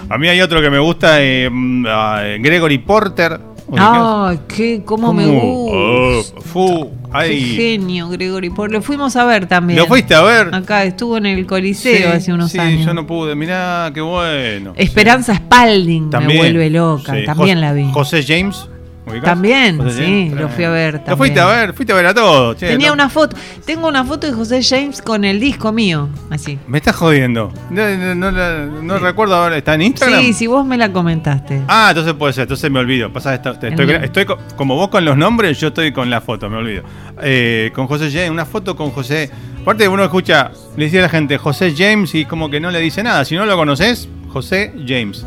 A 0.09 0.17
mí 0.17 0.27
hay 0.27 0.41
otro 0.41 0.61
que 0.61 0.69
me 0.69 0.79
gusta, 0.79 1.21
eh, 1.21 1.49
mm, 1.51 1.85
ah, 1.87 2.23
Gregory 2.39 2.79
Porter. 2.79 3.39
Ay, 3.77 4.39
qué, 4.47 4.81
cómo, 4.85 5.13
me 5.13 5.25
Oh, 5.27 6.15
gusta. 6.17 6.41
fu, 6.41 6.91
Qué 7.11 7.17
ay. 7.17 7.39
genio, 7.55 8.09
Gregory 8.09 8.49
Por 8.49 8.71
Lo 8.71 8.81
fuimos 8.81 9.15
a 9.15 9.25
ver 9.25 9.47
también. 9.47 9.79
¿Lo 9.79 9.85
fuiste 9.87 10.13
a 10.15 10.21
ver? 10.21 10.53
Acá 10.53 10.83
estuvo 10.83 11.17
en 11.17 11.25
el 11.25 11.45
Coliseo 11.45 11.97
Sí, 11.97 12.03
hace 12.03 12.33
unos 12.33 12.51
sí, 12.51 12.59
años. 12.59 12.85
yo 12.85 12.93
no 12.93 13.05
pude. 13.07 13.35
Mirá, 13.35 13.91
qué 13.93 14.01
bueno. 14.01 14.73
Esperanza 14.75 15.35
Spalding 15.35 16.09
me 16.09 16.37
vuelve 16.37 16.69
loca. 16.69 17.15
Sí. 17.15 17.25
También 17.25 17.61
la 17.61 17.73
vi. 17.73 17.89
José 17.91 18.23
James. 18.27 18.67
¿Ubicás? 19.03 19.23
También, 19.25 19.77
José 19.79 19.97
sí, 19.97 20.03
James, 20.29 20.33
lo 20.41 20.47
fui 20.49 20.63
a 20.63 20.69
ver 20.69 21.01
Lo 21.07 21.17
fuiste 21.17 21.39
a 21.39 21.43
también. 21.45 21.65
ver, 21.67 21.75
fuiste 21.75 21.91
a 21.91 21.95
ver 21.95 22.05
a 22.05 22.13
todo. 22.13 22.53
che, 22.53 22.67
Tenía 22.67 22.89
no- 22.89 22.93
una 22.93 23.09
foto, 23.09 23.35
tengo 23.65 23.87
una 23.87 24.05
foto 24.05 24.27
de 24.27 24.33
José 24.33 24.61
James 24.61 25.01
con 25.01 25.25
el 25.25 25.39
disco 25.39 25.71
mío, 25.71 26.07
así. 26.29 26.59
Me 26.67 26.77
estás 26.77 26.95
jodiendo. 26.97 27.51
No, 27.71 28.13
no, 28.15 28.31
no 28.31 28.99
recuerdo 28.99 29.35
ahora. 29.35 29.57
¿Está 29.57 29.73
en 29.73 29.81
Instagram? 29.81 30.21
Sí, 30.21 30.33
si 30.33 30.45
vos 30.47 30.65
me 30.67 30.77
la 30.77 30.91
comentaste. 30.93 31.61
Ah, 31.67 31.87
entonces 31.89 32.13
puede 32.13 32.33
ser, 32.33 32.43
entonces 32.43 32.69
me 32.69 32.79
olvido. 32.79 33.11
Pasa 33.11 33.33
esto, 33.33 33.51
estoy, 33.59 33.89
estoy 34.03 34.25
co- 34.25 34.37
como 34.55 34.75
vos 34.75 34.89
con 34.89 35.03
los 35.03 35.17
nombres, 35.17 35.59
yo 35.59 35.69
estoy 35.69 35.91
con 35.91 36.09
la 36.11 36.21
foto, 36.21 36.47
me 36.49 36.57
olvido. 36.57 36.83
Eh, 37.23 37.71
con 37.73 37.87
José 37.87 38.11
James, 38.11 38.29
una 38.29 38.45
foto 38.45 38.75
con 38.75 38.91
José. 38.91 39.31
Aparte 39.61 39.87
uno 39.87 40.03
escucha, 40.03 40.51
le 40.77 40.85
dice 40.85 40.99
a 40.99 41.03
la 41.03 41.09
gente 41.09 41.37
José 41.39 41.73
James 41.75 42.13
y 42.13 42.25
como 42.25 42.49
que 42.51 42.59
no 42.59 42.69
le 42.69 42.79
dice 42.79 43.01
nada. 43.01 43.25
Si 43.25 43.35
no 43.35 43.45
lo 43.47 43.55
conoces, 43.57 44.07
José 44.29 44.73
James. 44.87 45.25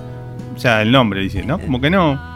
O 0.56 0.58
sea, 0.60 0.82
el 0.82 0.92
nombre 0.92 1.20
dice, 1.20 1.42
¿no? 1.44 1.58
Como 1.58 1.80
que 1.80 1.90
no. 1.90 2.33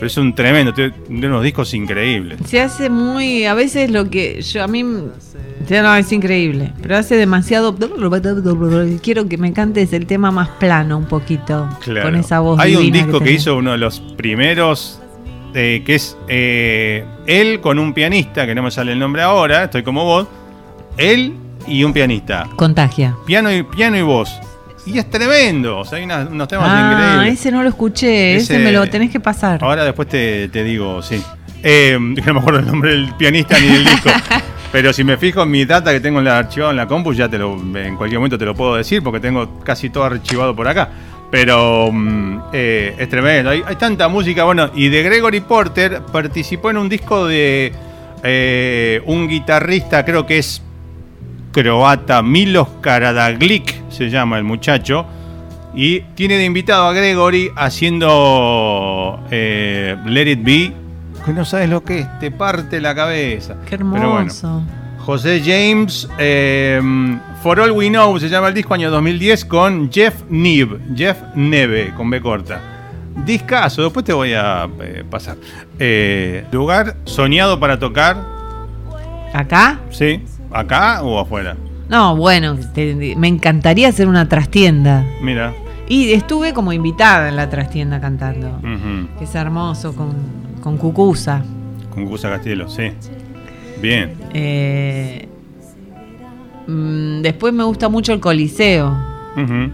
Pero 0.00 0.06
es 0.06 0.16
un 0.16 0.34
tremendo, 0.34 0.72
tiene 0.72 0.94
unos 1.26 1.42
discos 1.42 1.74
increíbles. 1.74 2.38
Se 2.46 2.58
hace 2.58 2.88
muy, 2.88 3.44
a 3.44 3.52
veces 3.52 3.90
lo 3.90 4.08
que 4.08 4.40
yo 4.40 4.64
a 4.64 4.66
mí 4.66 4.82
ya 5.68 5.82
no 5.82 5.94
es 5.94 6.10
increíble, 6.10 6.72
pero 6.80 6.96
hace 6.96 7.16
demasiado. 7.16 7.76
Quiero 9.02 9.28
que 9.28 9.36
me 9.36 9.52
cantes 9.52 9.92
el 9.92 10.06
tema 10.06 10.30
más 10.30 10.48
plano 10.58 10.96
un 10.96 11.04
poquito 11.04 11.68
Claro. 11.82 12.06
con 12.06 12.16
esa 12.16 12.40
voz. 12.40 12.58
Hay 12.58 12.76
un 12.76 12.90
disco 12.90 13.20
que, 13.20 13.32
hizo 13.32 13.54
uno 13.54 13.72
de 13.72 13.76
los 13.78 14.00
primeros, 14.00 15.02
eh, 15.52 15.82
que 15.84 15.96
es 15.96 16.16
eh, 16.28 17.04
él 17.26 17.60
con 17.60 17.78
un 17.78 17.92
pianista, 17.92 18.46
que 18.46 18.54
no 18.54 18.62
me 18.62 18.70
sale 18.70 18.92
el 18.92 18.98
nombre 18.98 19.20
ahora, 19.20 19.64
estoy 19.64 19.82
como 19.82 20.06
vos. 20.06 20.26
Él 20.96 21.34
y 21.66 21.84
un 21.84 21.92
pianista. 21.92 22.48
Contagia. 22.56 23.14
Piano 23.26 23.52
y, 23.52 23.64
piano 23.64 23.98
y 23.98 24.02
voz. 24.02 24.30
Y 24.92 24.98
es 24.98 25.08
tremendo. 25.10 25.78
O 25.78 25.84
sea, 25.84 25.98
hay 25.98 26.04
unas- 26.04 26.28
unos 26.28 26.48
temas 26.48 26.66
Ah, 26.70 26.92
increíbles. 26.92 27.40
ese 27.40 27.50
no 27.52 27.62
lo 27.62 27.68
escuché, 27.68 28.36
ese, 28.36 28.54
Ese- 28.56 28.64
me 28.64 28.72
lo 28.72 28.88
tenés 28.88 29.10
que 29.10 29.20
pasar. 29.20 29.62
Ahora 29.62 29.84
después 29.84 30.08
te, 30.08 30.48
te 30.48 30.64
digo, 30.64 31.00
sí. 31.02 31.22
Eh, 31.62 31.96
no 32.00 32.34
me 32.34 32.40
acuerdo 32.40 32.60
el 32.60 32.66
nombre 32.66 32.90
del 32.92 33.14
pianista 33.16 33.58
ni 33.58 33.66
del 33.68 33.84
disco. 33.84 34.10
Pero 34.72 34.92
si 34.92 35.02
me 35.02 35.16
fijo 35.16 35.42
en 35.42 35.50
mi 35.50 35.64
data 35.64 35.90
que 35.92 35.98
tengo 36.00 36.20
en 36.20 36.26
la 36.26 36.38
archivado 36.38 36.70
en 36.70 36.76
la 36.76 36.86
compu, 36.86 37.12
ya 37.12 37.28
te 37.28 37.36
lo, 37.38 37.54
en 37.76 37.96
cualquier 37.96 38.18
momento 38.20 38.38
te 38.38 38.44
lo 38.44 38.54
puedo 38.54 38.76
decir 38.76 39.02
porque 39.02 39.18
tengo 39.18 39.58
casi 39.64 39.90
todo 39.90 40.04
archivado 40.04 40.54
por 40.54 40.68
acá. 40.68 40.88
Pero 41.30 41.90
mm, 41.92 42.40
eh, 42.52 42.94
es 42.98 43.08
tremendo. 43.08 43.50
Hay, 43.50 43.62
hay 43.66 43.76
tanta 43.76 44.08
música. 44.08 44.44
Bueno, 44.44 44.70
y 44.74 44.88
de 44.88 45.02
Gregory 45.02 45.40
Porter 45.40 46.00
participó 46.12 46.70
en 46.70 46.76
un 46.78 46.88
disco 46.88 47.26
de 47.26 47.72
eh, 48.22 49.02
un 49.06 49.28
guitarrista, 49.28 50.04
creo 50.04 50.24
que 50.26 50.38
es 50.38 50.62
croata, 51.52 52.22
Milos 52.22 52.68
Karadaglik 52.80 53.74
se 53.90 54.10
llama 54.10 54.38
el 54.38 54.44
muchacho. 54.44 55.06
Y 55.74 56.00
tiene 56.14 56.36
de 56.36 56.44
invitado 56.44 56.86
a 56.88 56.92
Gregory 56.92 57.50
haciendo 57.54 59.20
eh, 59.30 59.96
Let 60.04 60.30
It 60.32 60.42
Be, 60.42 60.72
que 61.24 61.32
no 61.32 61.44
sabes 61.44 61.68
lo 61.68 61.84
que 61.84 62.00
es, 62.00 62.18
te 62.18 62.32
parte 62.32 62.80
la 62.80 62.94
cabeza. 62.94 63.54
Qué 63.66 63.76
Pero 63.76 63.88
bueno, 63.88 64.16
hermoso. 64.18 64.62
José 64.98 65.40
James, 65.44 66.08
eh, 66.18 66.80
For 67.42 67.60
All 67.60 67.70
We 67.70 67.88
Know 67.88 68.18
se 68.18 68.28
llama 68.28 68.48
el 68.48 68.54
disco 68.54 68.74
año 68.74 68.90
2010 68.90 69.44
con 69.44 69.92
Jeff 69.92 70.14
Neve, 70.28 70.78
Jeff 70.96 71.18
Neve 71.36 71.92
con 71.96 72.10
B 72.10 72.20
corta. 72.20 72.60
Discaso, 73.24 73.82
después 73.82 74.04
te 74.04 74.12
voy 74.12 74.32
a 74.32 74.68
eh, 74.80 75.04
pasar. 75.08 75.36
Lugar 76.50 76.96
soñado 77.04 77.60
para 77.60 77.78
tocar, 77.78 78.16
¿Acá? 79.32 79.78
¿sí? 79.90 80.24
¿Acá 80.52 81.02
o 81.02 81.18
afuera? 81.18 81.56
No, 81.88 82.16
bueno, 82.16 82.56
te- 82.74 83.14
me 83.16 83.28
encantaría 83.28 83.88
hacer 83.88 84.06
una 84.08 84.28
trastienda. 84.28 85.04
Mira. 85.22 85.52
Y 85.88 86.12
estuve 86.12 86.52
como 86.54 86.72
invitada 86.72 87.28
en 87.28 87.36
la 87.36 87.50
trastienda 87.50 88.00
cantando. 88.00 88.60
Que 89.18 89.24
es 89.24 89.34
hermoso, 89.34 89.94
con, 89.94 90.14
con 90.62 90.76
Cucusa. 90.76 91.42
Con 91.92 92.04
Gusa 92.06 92.28
Castielo, 92.30 92.68
sí. 92.68 92.92
Bien. 93.82 94.14
Eh, 94.32 95.26
mm, 96.66 97.22
después 97.22 97.52
me 97.52 97.64
gusta 97.64 97.88
mucho 97.88 98.12
el 98.12 98.20
Coliseo. 98.20 98.96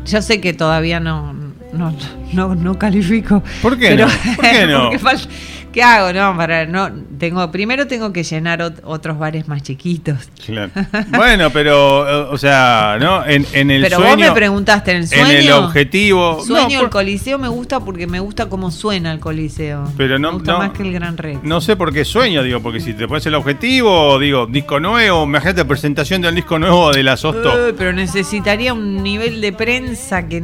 Yo 0.07 0.22
sé 0.22 0.41
que 0.41 0.53
todavía 0.55 1.01
no, 1.01 1.35
no, 1.72 1.93
no, 2.33 2.55
no 2.55 2.79
califico. 2.79 3.43
¿Por 3.61 3.77
qué 3.79 3.89
pero- 3.91 4.07
no? 4.07 4.12
¿Por 4.37 4.45
qué 4.51 4.66
no? 4.66 4.91
porque 5.03 5.29
¿Qué 5.77 5.83
hago? 5.83 6.11
No, 6.14 6.35
para 6.39 6.64
no 6.64 6.89
tengo 7.18 7.51
primero 7.53 7.87
tengo 7.87 8.11
que 8.11 8.22
llenar 8.22 8.61
ot- 8.61 8.81
otros 8.83 9.18
bares 9.18 9.47
más 9.47 9.62
chiquitos. 9.62 10.16
Claro. 10.47 10.70
Bueno, 11.14 11.51
pero, 11.51 12.31
o 12.31 12.39
sea, 12.39 12.97
¿no? 12.99 13.27
En, 13.27 13.45
en 13.53 13.70
el 13.70 13.83
pero 13.83 13.99
sueño. 13.99 14.16
vos 14.16 14.18
me 14.29 14.33
preguntaste 14.33 14.93
en 14.93 14.97
el 14.97 15.07
sueño. 15.07 15.27
En 15.27 15.37
el 15.37 15.53
objetivo. 15.53 16.43
Sueño 16.43 16.79
no, 16.79 16.85
el 16.85 16.91
Coliseo 16.91 17.39
me 17.39 17.49
gusta 17.49 17.81
porque 17.81 18.07
me 18.07 18.20
gusta 18.20 18.49
cómo 18.49 18.70
suena 18.70 19.12
el 19.12 19.20
Coliseo. 19.20 19.93
Pero 19.99 20.18
no- 20.18 20.29
me 20.33 20.39
gusta 20.39 20.53
no- 20.53 20.59
más 20.61 20.70
que 20.70 20.83
el 20.83 20.95
Gran 20.95 21.18
Rex. 21.18 21.43
No 21.43 21.61
sé 21.61 21.77
por 21.77 21.93
qué 21.93 22.07
sueño, 22.07 22.43
digo, 22.43 22.62
porque 22.62 22.81
si 22.81 22.95
te 22.95 23.07
pones 23.07 23.27
el 23.27 23.35
objetivo, 23.35 24.18
digo, 24.18 24.47
disco 24.47 24.81
nuevo, 24.81 25.24
imagínate 25.24 25.62
presentación 25.66 26.22
del 26.22 26.35
disco 26.37 26.59
nuevo 26.59 26.91
de 26.91 27.03
la 27.03 27.18
Sosto. 27.18 27.68
Eh, 27.68 27.74
pero 27.77 27.93
necesitaría 27.93 28.72
un 28.72 29.03
nivel 29.03 29.43
de 29.43 29.53
prensa 29.53 30.27
que 30.27 30.43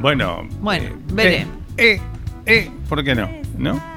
Bueno. 0.00 0.42
Bueno, 0.60 0.86
eh, 0.86 0.92
veré. 1.12 1.36
Eh, 1.36 1.46
eh, 1.76 2.00
eh, 2.46 2.70
¿por 2.88 3.04
qué 3.04 3.14
no? 3.14 3.30
¿No? 3.56 3.93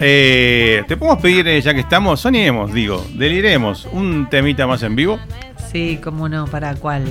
Eh, 0.00 0.82
te 0.88 0.96
podemos 0.96 1.22
pedir, 1.22 1.46
eh, 1.48 1.60
ya 1.60 1.72
que 1.72 1.80
estamos, 1.80 2.20
soñemos, 2.20 2.72
digo, 2.72 3.04
deliremos, 3.14 3.86
un 3.92 4.28
temita 4.28 4.66
más 4.66 4.82
en 4.82 4.96
vivo. 4.96 5.18
sí, 5.70 5.98
cómo 6.02 6.28
no, 6.28 6.46
para 6.46 6.74
cuál. 6.74 7.04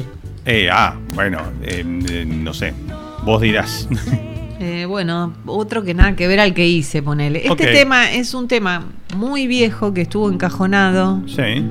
Eh, 0.46 0.68
ah, 0.72 0.96
bueno, 1.14 1.40
eh, 1.64 1.84
eh, 2.10 2.26
no 2.26 2.54
sé, 2.54 2.74
vos 3.24 3.42
dirás. 3.42 3.88
Eh, 4.60 4.86
bueno, 4.86 5.34
otro 5.46 5.84
que 5.84 5.94
nada 5.94 6.16
que 6.16 6.26
ver 6.26 6.40
al 6.40 6.54
que 6.54 6.66
hice, 6.66 7.02
ponele. 7.04 7.46
Este 7.46 7.68
tema 7.68 8.14
es 8.14 8.34
un 8.34 8.48
tema 8.48 8.86
muy 9.18 9.46
viejo 9.46 9.94
que 9.94 10.02
estuvo 10.04 10.32
encajonado, 10.32 11.22
sí. 11.28 11.66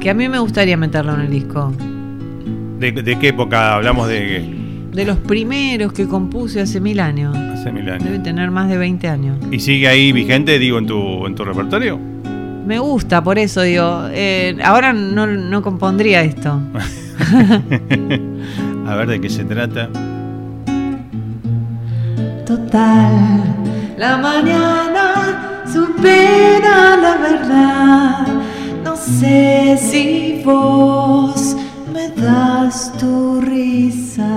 que 0.00 0.08
a 0.08 0.14
mí 0.14 0.26
me 0.30 0.38
gustaría 0.38 0.78
meterlo 0.78 1.12
en 1.12 1.20
el 1.22 1.30
disco. 1.30 1.70
¿De, 2.78 2.92
de 2.92 3.18
qué 3.18 3.28
época 3.28 3.74
hablamos 3.74 4.08
de 4.08 4.53
De 4.94 5.04
los 5.04 5.18
primeros 5.18 5.92
que 5.92 6.06
compuse 6.06 6.60
hace 6.60 6.80
mil 6.80 7.00
años. 7.00 7.36
hace 7.36 7.72
mil 7.72 7.84
Debe 7.84 7.96
años? 7.96 8.22
tener 8.22 8.50
más 8.50 8.68
de 8.68 8.78
20 8.78 9.08
años. 9.08 9.36
¿Y 9.50 9.58
sigue 9.60 9.88
ahí 9.88 10.12
vigente, 10.12 10.58
digo, 10.58 10.78
en 10.78 10.86
tu, 10.86 11.26
en 11.26 11.34
tu 11.34 11.44
repertorio? 11.44 11.98
Me 12.66 12.78
gusta, 12.78 13.22
por 13.22 13.38
eso 13.38 13.62
digo, 13.62 14.04
eh, 14.12 14.56
ahora 14.64 14.92
no, 14.92 15.26
no 15.26 15.62
compondría 15.62 16.22
esto. 16.22 16.60
A 18.86 18.94
ver 18.96 19.08
de 19.08 19.20
qué 19.20 19.28
se 19.28 19.44
trata. 19.44 19.88
Total, 22.46 23.12
la 23.98 24.16
mañana 24.18 25.62
supera 25.70 26.96
la 26.96 27.16
verdad. 27.16 28.26
No 28.84 28.96
sé 28.96 29.76
si 29.80 30.42
vos 30.44 31.56
das 32.24 32.92
tu 32.98 33.40
risa. 33.40 34.34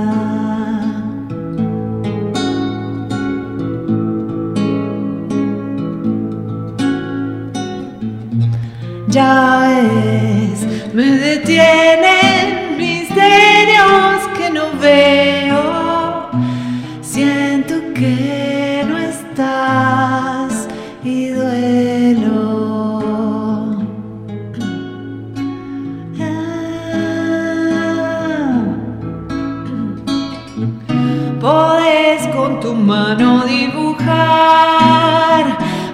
Ya 9.10 9.72
es, 9.82 10.60
me 10.94 11.08
detienen 11.28 12.78
misterios 12.78 14.20
que 14.38 14.48
no 14.58 14.66
veo. 14.80 15.64
Siento 17.02 17.76
que 17.96 18.37
mano 32.88 33.46
dibujar 33.46 34.78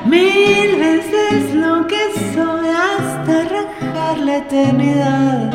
mil 0.05 0.69
veces 0.85 1.55
lo 1.55 1.87
que 1.87 2.01
soy 2.33 2.67
hasta 2.91 3.33
rajar 3.55 4.15
la 4.19 4.37
eternidad. 4.37 5.51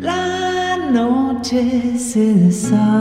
La 0.00 0.76
noche 0.92 1.98
se 1.98 2.24
desarma. 2.34 2.94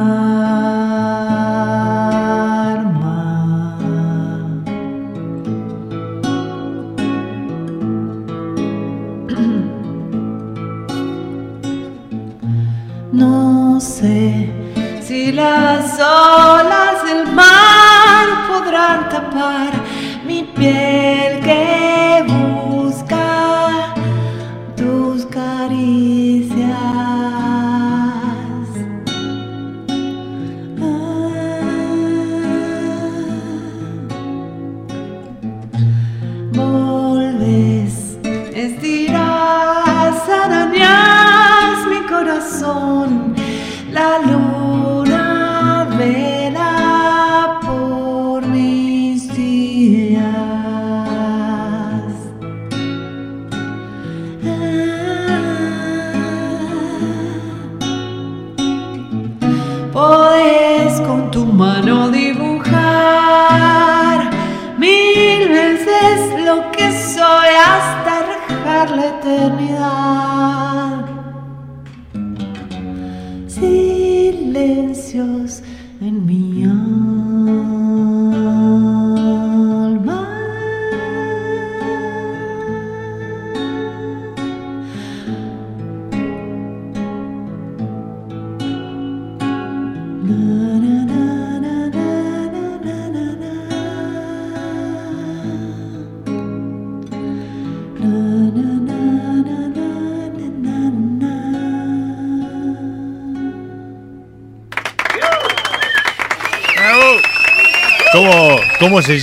No 13.12 13.80
sé 13.80 14.23
las 15.34 16.00
olas 16.00 17.04
del 17.06 17.26
mar 17.34 18.28
podrán 18.48 19.10
tapar 19.10 19.72
mi 20.28 20.44
piel 20.44 21.40
que 21.44 21.83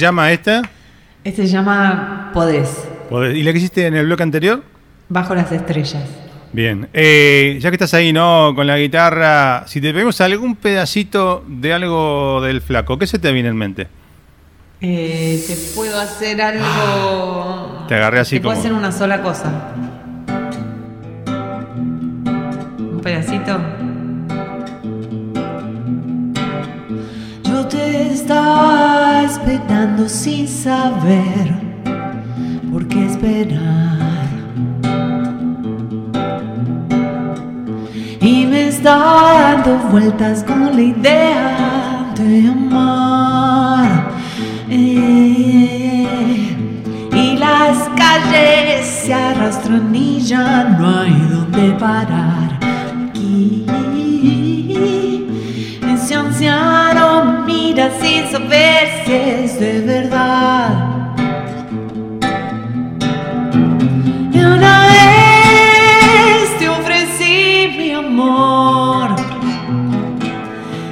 llama 0.01 0.33
esta? 0.33 0.63
Este 1.23 1.47
se 1.47 1.53
llama 1.53 2.31
Podés, 2.33 2.89
¿Y 3.11 3.43
la 3.43 3.53
que 3.53 3.59
hiciste 3.59 3.87
en 3.87 3.95
el 3.95 4.07
bloque 4.07 4.23
anterior? 4.23 4.63
Bajo 5.09 5.35
las 5.35 5.51
Estrellas. 5.53 6.05
Bien. 6.53 6.89
Eh, 6.93 7.59
ya 7.61 7.71
que 7.71 7.77
estás 7.77 7.95
ahí, 7.95 8.13
¿no? 8.13 8.53
Con 8.55 8.67
la 8.67 8.79
guitarra, 8.79 9.65
si 9.67 9.81
te 9.81 9.93
pedimos 9.93 10.21
algún 10.21 10.57
pedacito 10.57 11.45
de 11.47 11.73
algo 11.73 12.41
del 12.41 12.61
flaco, 12.61 12.99
¿qué 12.99 13.07
se 13.07 13.19
te 13.19 13.31
viene 13.33 13.49
en 13.49 13.57
mente? 13.57 13.89
Eh, 14.81 15.43
te 15.47 15.55
puedo 15.75 16.01
hacer 16.01 16.41
algo. 16.41 17.85
Te 17.87 17.95
agarré 17.97 18.21
así 18.21 18.37
Te 18.37 18.43
puedo 18.43 18.59
hacer 18.59 18.73
una 18.73 18.91
sola 18.91 19.21
cosa. 19.21 19.75
Un 22.79 23.01
pedacito. 23.03 23.61
Estaba 28.01 29.23
esperando 29.25 30.09
sin 30.09 30.47
saber 30.47 31.49
por 32.71 32.87
qué 32.89 33.07
esperar. 33.07 34.29
Y 38.21 38.47
me 38.47 38.69
está 38.69 38.97
dando 38.97 39.79
vueltas 39.91 40.45
con 40.45 40.77
la 40.77 40.83
idea 40.83 42.13
de 42.17 42.49
amar. 42.49 44.11
Eh, 44.69 46.07
y 47.13 47.37
las 47.37 47.89
calles 47.97 48.87
se 48.87 49.15
arrastran 49.15 49.95
y 49.95 50.21
ya 50.21 50.65
no 50.79 51.01
hay 51.01 51.13
donde 51.31 51.73
parar. 51.79 52.40
Sin 58.01 58.29
saber 58.31 58.89
si 59.05 59.13
es 59.13 59.61
de 59.61 59.81
verdad. 59.81 60.71
Y 64.33 64.39
una 64.39 64.87
vez 64.87 66.59
te 66.59 66.69
ofrecí 66.69 67.75
mi 67.79 67.91
amor. 67.93 69.11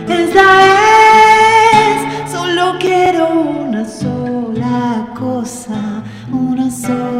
Esta 0.08 0.46
vez 0.64 2.30
solo 2.32 2.76
quiero 2.80 3.28
una 3.28 3.84
sola 3.84 5.06
cosa, 5.18 6.02
una 6.32 6.70
sola 6.70 7.17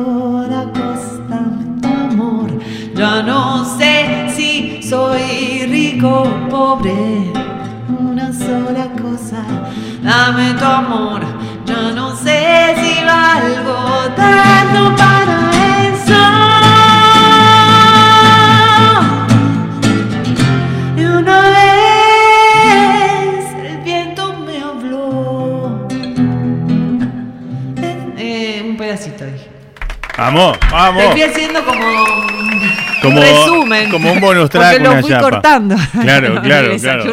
dame 10.08 10.54
tu 10.54 10.64
amor. 10.64 11.20
Ya 11.66 11.90
no 11.94 12.16
sé 12.16 12.74
si 12.80 13.04
valgo 13.04 13.78
tanto 14.16 14.96
para 14.96 15.36
eso. 15.88 16.24
Y 20.96 21.04
una 21.04 21.40
vez 21.50 23.44
el 23.70 23.78
viento 23.84 24.34
me 24.46 24.56
habló. 24.62 25.86
Eh, 28.16 28.62
un 28.68 28.76
pedacito 28.76 29.24
dije. 29.26 29.48
Vamos, 30.16 30.58
vamos. 30.70 31.04
Fui 31.12 31.22
haciendo 31.22 31.64
como. 31.64 31.80
Como- 33.02 33.20
un 33.20 33.22
resumen. 33.26 33.90
como 33.90 34.12
un 34.12 34.20
bonus 34.20 34.50
track, 34.50 34.78
Porque 34.78 34.84
lo 34.96 35.00
fui 35.00 35.10
chapa. 35.10 35.30
cortando. 35.30 35.76
Claro, 36.02 36.28
No, 36.34 36.42
claro, 36.42 36.76
claro, 36.76 37.04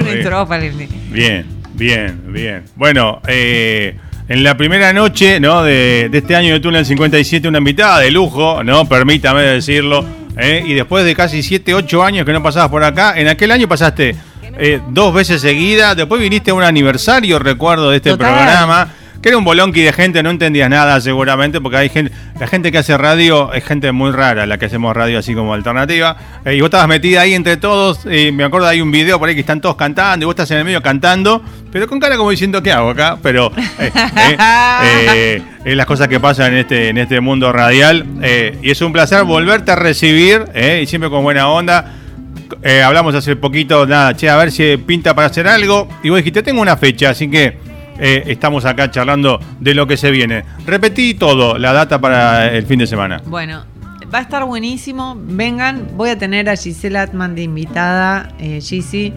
bien. 1.11 1.54
Bien, 1.75 2.21
bien. 2.27 2.63
Bueno, 2.75 3.21
eh, 3.27 3.95
en 4.27 4.43
la 4.43 4.55
primera 4.57 4.93
noche 4.93 5.39
¿no? 5.39 5.63
de, 5.63 6.09
de 6.09 6.17
este 6.17 6.35
año 6.35 6.53
de 6.53 6.59
Túnel 6.59 6.85
57, 6.85 7.47
una 7.47 7.57
invitada 7.57 7.99
de 7.99 8.11
lujo, 8.11 8.63
¿no? 8.63 8.87
Permítame 8.87 9.41
decirlo. 9.41 10.05
¿eh? 10.37 10.63
Y 10.65 10.73
después 10.73 11.03
de 11.05 11.13
casi 11.15 11.43
7, 11.43 11.73
8 11.73 12.03
años 12.03 12.25
que 12.25 12.33
no 12.33 12.41
pasabas 12.41 12.69
por 12.69 12.83
acá, 12.83 13.13
en 13.19 13.27
aquel 13.27 13.51
año 13.51 13.67
pasaste 13.67 14.15
eh, 14.57 14.79
dos 14.89 15.13
veces 15.13 15.41
seguidas, 15.41 15.97
después 15.97 16.21
viniste 16.21 16.51
a 16.51 16.53
un 16.53 16.63
aniversario, 16.63 17.39
recuerdo, 17.39 17.89
de 17.89 17.97
este 17.97 18.11
Total. 18.11 18.33
programa. 18.33 18.87
Que 19.25 19.29
era 19.29 19.39
un 19.39 19.43
bolonqui 19.43 19.81
de 19.81 19.91
gente, 19.91 20.21
no 20.21 20.29
entendías 20.29 20.69
nada 20.69 21.01
seguramente, 21.01 21.59
porque 21.59 21.77
hay 21.77 21.89
gente, 21.89 22.11
la 22.39 22.45
gente 22.45 22.71
que 22.71 22.77
hace 22.77 22.95
radio 22.95 23.51
es 23.53 23.63
gente 23.63 23.91
muy 23.91 24.11
rara, 24.11 24.45
la 24.45 24.59
que 24.59 24.67
hacemos 24.67 24.95
radio 24.95 25.17
así 25.17 25.33
como 25.33 25.51
alternativa. 25.55 26.15
Eh, 26.45 26.53
y 26.53 26.61
vos 26.61 26.67
estabas 26.67 26.87
metida 26.87 27.21
ahí 27.21 27.33
entre 27.33 27.57
todos, 27.57 28.01
eh, 28.05 28.31
me 28.31 28.43
acuerdo 28.43 28.67
hay 28.67 28.81
un 28.81 28.91
video 28.91 29.17
por 29.17 29.27
ahí 29.27 29.33
que 29.33 29.41
están 29.41 29.61
todos 29.61 29.77
cantando, 29.77 30.23
y 30.23 30.27
vos 30.27 30.33
estás 30.33 30.51
en 30.51 30.57
el 30.59 30.65
medio 30.65 30.79
cantando, 30.83 31.41
pero 31.71 31.87
con 31.87 31.99
cara 31.99 32.17
como 32.17 32.29
diciendo, 32.29 32.61
¿qué 32.61 32.71
hago 32.71 32.91
acá? 32.91 33.17
Pero 33.23 33.51
eh, 33.79 33.91
eh, 34.83 35.41
eh, 35.65 35.75
las 35.75 35.87
cosas 35.87 36.07
que 36.07 36.19
pasan 36.19 36.53
en 36.53 36.59
este, 36.59 36.89
en 36.89 36.99
este 36.99 37.19
mundo 37.19 37.51
radial. 37.51 38.05
eh, 38.21 38.59
y 38.61 38.69
es 38.69 38.79
un 38.81 38.93
placer 38.93 39.23
volverte 39.23 39.71
a 39.71 39.75
recibir, 39.75 40.43
y 40.53 40.85
siempre 40.85 41.09
con 41.09 41.23
buena 41.23 41.49
onda. 41.49 41.93
Hablamos 42.85 43.15
hace 43.15 43.35
poquito, 43.35 43.87
nada, 43.87 44.15
che, 44.15 44.29
a 44.29 44.37
ver 44.37 44.51
si 44.51 44.77
pinta 44.77 45.15
para 45.15 45.29
hacer 45.29 45.47
algo. 45.47 45.89
Y 46.03 46.09
vos 46.09 46.17
dijiste, 46.17 46.43
tengo 46.43 46.61
una 46.61 46.77
fecha, 46.77 47.09
así 47.09 47.27
que 47.27 47.64
eh, 47.97 48.23
estamos 48.27 48.65
acá 48.65 48.91
charlando 48.91 49.39
de 49.59 49.73
lo 49.73 49.87
que 49.87 49.97
se 49.97 50.11
viene. 50.11 50.43
Repetí 50.65 51.13
todo, 51.13 51.57
la 51.57 51.73
data 51.73 51.99
para 51.99 52.51
el 52.51 52.65
fin 52.65 52.79
de 52.79 52.87
semana. 52.87 53.21
Bueno, 53.25 53.65
va 54.13 54.19
a 54.19 54.21
estar 54.21 54.43
buenísimo. 54.45 55.15
Vengan, 55.17 55.89
voy 55.95 56.09
a 56.09 56.17
tener 56.17 56.49
a 56.49 56.55
Gisela 56.55 57.03
Atman 57.03 57.35
de 57.35 57.43
invitada, 57.43 58.33
eh, 58.39 58.59
Gisi, 58.61 59.13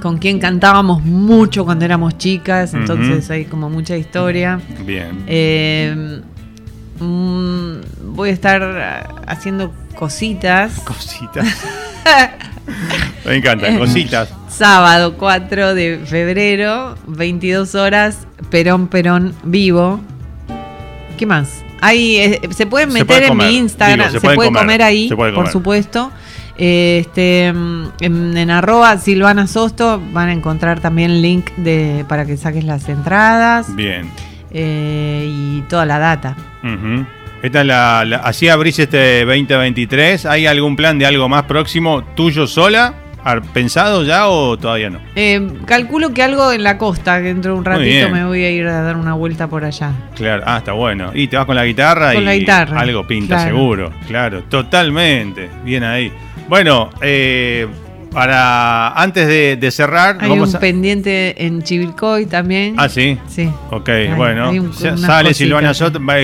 con 0.00 0.18
quien 0.18 0.38
cantábamos 0.38 1.02
mucho 1.04 1.64
cuando 1.64 1.84
éramos 1.84 2.18
chicas, 2.18 2.74
entonces 2.74 3.30
hay 3.30 3.44
como 3.44 3.70
mucha 3.70 3.96
historia. 3.96 4.60
Bien. 4.84 5.24
Eh, 5.26 6.20
mm, 7.00 8.14
voy 8.14 8.30
a 8.30 8.32
estar 8.32 9.22
haciendo 9.26 9.72
cositas. 9.94 10.80
Cositas. 10.80 11.46
Me 13.24 13.36
encanta, 13.36 13.76
cositas. 13.78 14.28
Sábado 14.48 15.14
4 15.16 15.74
de 15.74 16.00
febrero, 16.04 16.94
22 17.06 17.74
horas, 17.74 18.26
Perón 18.50 18.86
Perón 18.88 19.34
vivo. 19.44 20.00
¿Qué 21.18 21.26
más? 21.26 21.62
Ahí 21.80 22.16
eh, 22.16 22.40
se 22.50 22.66
pueden 22.66 22.88
Se 22.90 22.94
meter 22.94 23.06
puede 23.06 23.22
en 23.24 23.28
comer, 23.28 23.48
mi 23.48 23.56
Instagram, 23.58 23.98
digo, 23.98 24.10
se 24.10 24.16
se, 24.18 24.20
pueden 24.20 24.36
puede 24.36 24.48
comer, 24.48 24.62
comer, 24.62 24.82
ahí, 24.82 25.08
se 25.08 25.16
puede 25.16 25.32
por 25.32 25.48
supuesto. 25.48 26.10
Eh, 26.56 26.98
Este, 27.04 27.46
en, 27.46 27.90
en 28.36 28.50
arroba 28.50 28.96
Silvana 28.98 29.46
Sosto 29.48 30.00
van 30.12 30.28
a 30.28 30.32
encontrar 30.32 30.78
también 30.80 31.20
link 31.20 31.50
de, 31.56 32.04
para 32.08 32.24
que 32.26 32.36
saques 32.36 32.62
las 32.64 32.88
entradas 32.88 33.74
Bien. 33.74 34.08
eh, 34.52 35.26
y 35.28 35.62
toda 35.62 35.84
la 35.84 35.98
data. 35.98 36.36
Ujú. 36.62 37.04
Esta 37.44 37.60
es 37.60 37.66
la, 37.66 38.04
la- 38.06 38.16
así 38.16 38.48
abrís 38.48 38.78
este 38.78 39.22
2023. 39.26 40.24
¿Hay 40.24 40.46
algún 40.46 40.76
plan 40.76 40.98
de 40.98 41.04
algo 41.04 41.28
más 41.28 41.42
próximo 41.42 42.02
tuyo 42.16 42.46
sola? 42.46 42.94
¿Har 43.22 43.42
¿Pensado 43.42 44.02
ya 44.02 44.28
o 44.28 44.56
todavía 44.56 44.88
no? 44.88 44.98
Eh, 45.14 45.46
calculo 45.66 46.14
que 46.14 46.22
algo 46.22 46.50
en 46.52 46.62
la 46.62 46.78
costa, 46.78 47.18
que 47.18 47.24
dentro 47.28 47.52
de 47.52 47.58
un 47.58 47.64
ratito 47.66 48.08
me 48.08 48.24
voy 48.24 48.44
a 48.44 48.50
ir 48.50 48.66
a 48.66 48.80
dar 48.80 48.96
una 48.96 49.12
vuelta 49.12 49.46
por 49.46 49.62
allá. 49.62 49.92
Claro, 50.16 50.42
ah, 50.46 50.56
está 50.56 50.72
bueno. 50.72 51.10
Y 51.14 51.26
te 51.28 51.36
vas 51.36 51.44
con 51.44 51.56
la 51.56 51.66
guitarra 51.66 52.14
Con 52.14 52.22
y 52.22 52.24
la 52.24 52.34
guitarra, 52.34 52.80
algo 52.80 53.06
pinta 53.06 53.36
claro. 53.36 53.50
seguro. 53.50 53.92
Claro, 54.06 54.42
totalmente. 54.44 55.50
Bien 55.64 55.84
ahí. 55.84 56.10
Bueno, 56.48 56.88
eh, 57.02 57.66
para 58.14 58.90
antes 58.94 59.26
de, 59.26 59.56
de 59.56 59.70
cerrar, 59.70 60.18
Hay 60.20 60.28
vamos 60.30 60.50
un 60.50 60.56
a. 60.56 60.60
pendiente 60.60 61.44
en 61.44 61.62
Chivilcoy 61.62 62.26
también. 62.26 62.76
Ah, 62.78 62.88
sí. 62.88 63.18
Sí. 63.28 63.50
Ok, 63.70 63.88
Hay- 63.88 64.08
bueno. 64.14 64.48
hay 64.48 64.58
un- 64.60 64.72
sale 64.72 64.96
cositas. 65.30 65.36
Silvana 65.36 65.74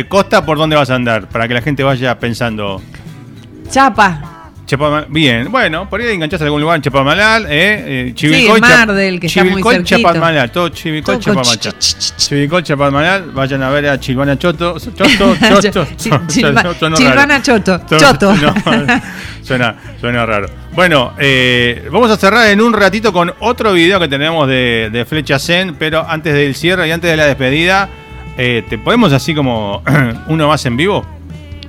Costa, 0.09 0.47
¿por 0.47 0.57
dónde 0.57 0.77
vas 0.77 0.89
a 0.91 0.95
andar? 0.95 1.29
Para 1.29 1.47
que 1.49 1.55
la 1.55 1.61
gente 1.63 1.83
vaya 1.83 2.19
pensando. 2.19 2.81
Chapa. 3.71 4.40
Chapadmalal. 4.71 5.07
Bien, 5.11 5.51
bueno, 5.51 5.89
por 5.91 6.01
ahí 6.01 6.15
enganchaste 6.15 6.45
a 6.45 6.47
algún 6.47 6.61
lugar 6.61 6.77
en 6.77 6.83
Chapadmalal, 6.83 7.47
eh, 7.47 7.49
eh, 8.09 8.13
Chivilcoy, 8.15 8.61
Sí, 8.61 8.61
que 9.21 9.27
está 9.27 9.45
muy. 9.45 9.85
Chapadmalal, 9.85 10.53
todo 10.53 10.69
Chivilcoy, 10.69 11.19
Todo 11.19 11.35
con 11.35 11.43
Chapadmalal. 11.43 11.59
ch- 11.59 11.79
ch- 11.79 11.99
ch- 11.99 12.15
ch- 12.15 12.29
Chivilcoy, 12.29 12.63
Chapadmalal, 12.63 13.31
vayan 13.33 13.63
a 13.63 13.71
ver 13.71 13.89
a 13.89 13.99
Chilvana 13.99 14.39
Choto, 14.39 14.79
Choto, 14.97 15.37
Choto. 15.37 15.87
Chilvana. 15.97 17.43
Choto, 17.43 17.81
Choto. 17.99 18.35
suena, 19.43 19.75
suena 20.01 20.25
raro. 20.27 20.49
Bueno, 20.73 21.15
eh, 21.19 21.89
vamos 21.91 22.11
a 22.11 22.17
cerrar 22.17 22.49
en 22.49 22.61
un 22.61 22.73
ratito 22.73 23.13
con 23.13 23.33
otro 23.41 23.73
video 23.73 23.99
que 23.99 24.09
tenemos 24.09 24.47
de, 24.49 24.89
de 24.93 25.05
Flecha 25.05 25.39
Zen, 25.39 25.75
pero 25.79 26.07
antes 26.09 26.33
del 26.33 26.55
cierre 26.55 26.87
y 26.89 26.93
antes 26.93 27.11
de 27.11 27.17
la 27.17 27.27
despedida, 27.27 27.89
eh, 28.39 28.63
¿te 28.69 28.79
podemos 28.79 29.13
así 29.13 29.35
como 29.35 29.83
uno 30.29 30.49
más 30.49 30.65
en 30.67 30.77
vivo? 30.77 31.05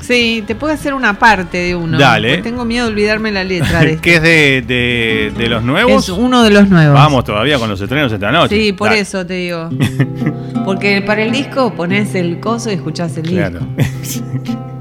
Sí, 0.01 0.43
te 0.45 0.55
puedo 0.55 0.73
hacer 0.73 0.93
una 0.93 1.17
parte 1.17 1.57
de 1.59 1.75
uno. 1.75 1.97
Dale. 1.97 2.39
Tengo 2.39 2.65
miedo 2.65 2.85
de 2.87 2.91
olvidarme 2.91 3.31
la 3.31 3.43
letra 3.43 3.81
de 3.81 3.97
que 4.01 4.15
es 4.15 4.21
de, 4.21 4.61
de- 4.67 5.31
de 5.37 5.47
los 5.47 5.63
nuevos. 5.63 6.03
Es 6.03 6.09
uno 6.09 6.43
de 6.43 6.49
los 6.49 6.67
nuevos. 6.69 6.93
Vamos 6.95 7.23
todavía 7.23 7.57
con 7.59 7.69
los 7.69 7.79
estrenos 7.79 8.11
esta 8.11 8.31
noche. 8.31 8.55
Sí, 8.55 8.73
por 8.73 8.89
Dale. 8.89 9.01
eso 9.01 9.25
te 9.25 9.33
digo. 9.35 9.69
Porque 10.65 11.01
para 11.01 11.23
el 11.23 11.31
disco 11.31 11.73
pones 11.73 12.13
el 12.15 12.39
coso 12.39 12.69
y 12.69 12.75
escuchás 12.75 13.15
el 13.17 13.23
Claro. 13.29 13.59
disco. 13.77 14.25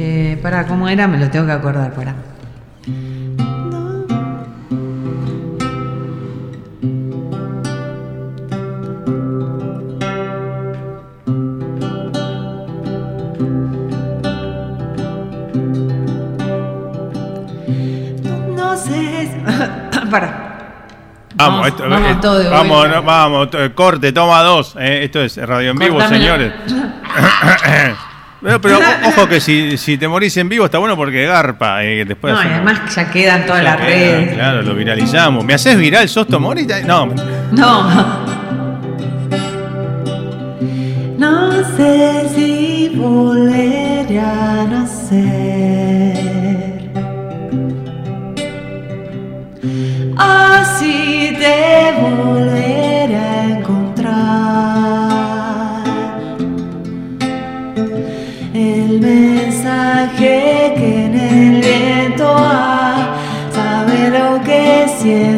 Eh, 0.00 0.38
para 0.42 0.64
cómo 0.66 0.88
era, 0.88 1.08
me 1.08 1.18
lo 1.18 1.28
tengo 1.28 1.46
que 1.46 1.52
acordar, 1.52 1.92
para. 1.92 2.14
Para. 20.10 20.48
Vamos, 21.36 21.54
Vamos, 21.60 21.66
esto- 21.68 21.88
vamos 21.88 22.10
eh, 22.10 22.16
todo 22.20 22.38
de 22.38 22.48
vamos, 22.48 22.88
no, 22.88 23.02
vamos, 23.02 23.50
to- 23.50 23.74
corte, 23.74 24.12
toma 24.12 24.42
dos. 24.42 24.74
eh, 24.78 25.04
esto 25.04 25.20
es 25.22 25.36
radio 25.36 25.70
en 25.72 25.78
vivo, 25.78 25.94
Cortámela. 25.96 26.18
señores. 26.24 26.52
pero, 28.42 28.60
pero, 28.60 28.78
o- 28.78 29.08
ojo 29.08 29.28
que 29.28 29.40
si, 29.40 29.76
si 29.76 29.98
te 29.98 30.08
morís 30.08 30.36
en 30.38 30.48
vivo 30.48 30.64
está 30.64 30.78
bueno 30.78 30.96
porque 30.96 31.26
garpa. 31.26 31.84
eh, 31.84 32.04
después 32.06 32.32
No, 32.34 32.40
y 32.40 32.46
hacemos- 32.46 32.56
además 32.72 32.94
ya 32.94 33.10
quedan 33.10 33.46
todas 33.46 33.62
Ya 33.62 33.70
las 33.70 33.76
queda, 33.76 33.86
redes. 33.86 34.34
Claro, 34.34 34.62
lo 34.62 34.74
viralizamos. 34.74 35.44
¿Me 35.44 35.54
haces 35.54 35.76
viral, 35.78 36.08
Sosto 36.08 36.40
Morita? 36.40 36.80
No, 36.80 37.06
No. 37.52 38.38
No 41.18 41.52
sé 41.76 42.28
si 42.34 42.92
volveré 42.96 44.20
a 44.20 44.64
nacer. 44.70 46.27
Así 50.18 51.36
te 51.38 51.92
volveré 52.00 53.16
a 53.16 53.44
encontrar. 53.44 54.18
El 58.52 59.00
mensaje 59.00 60.74
que 60.76 61.04
en 61.06 61.14
el 61.14 61.60
viento 61.62 62.26
hay, 62.36 63.02
sabe 63.52 64.10
lo 64.10 64.42
que 64.42 64.86
siento 64.98 65.37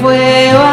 fue 0.00 0.69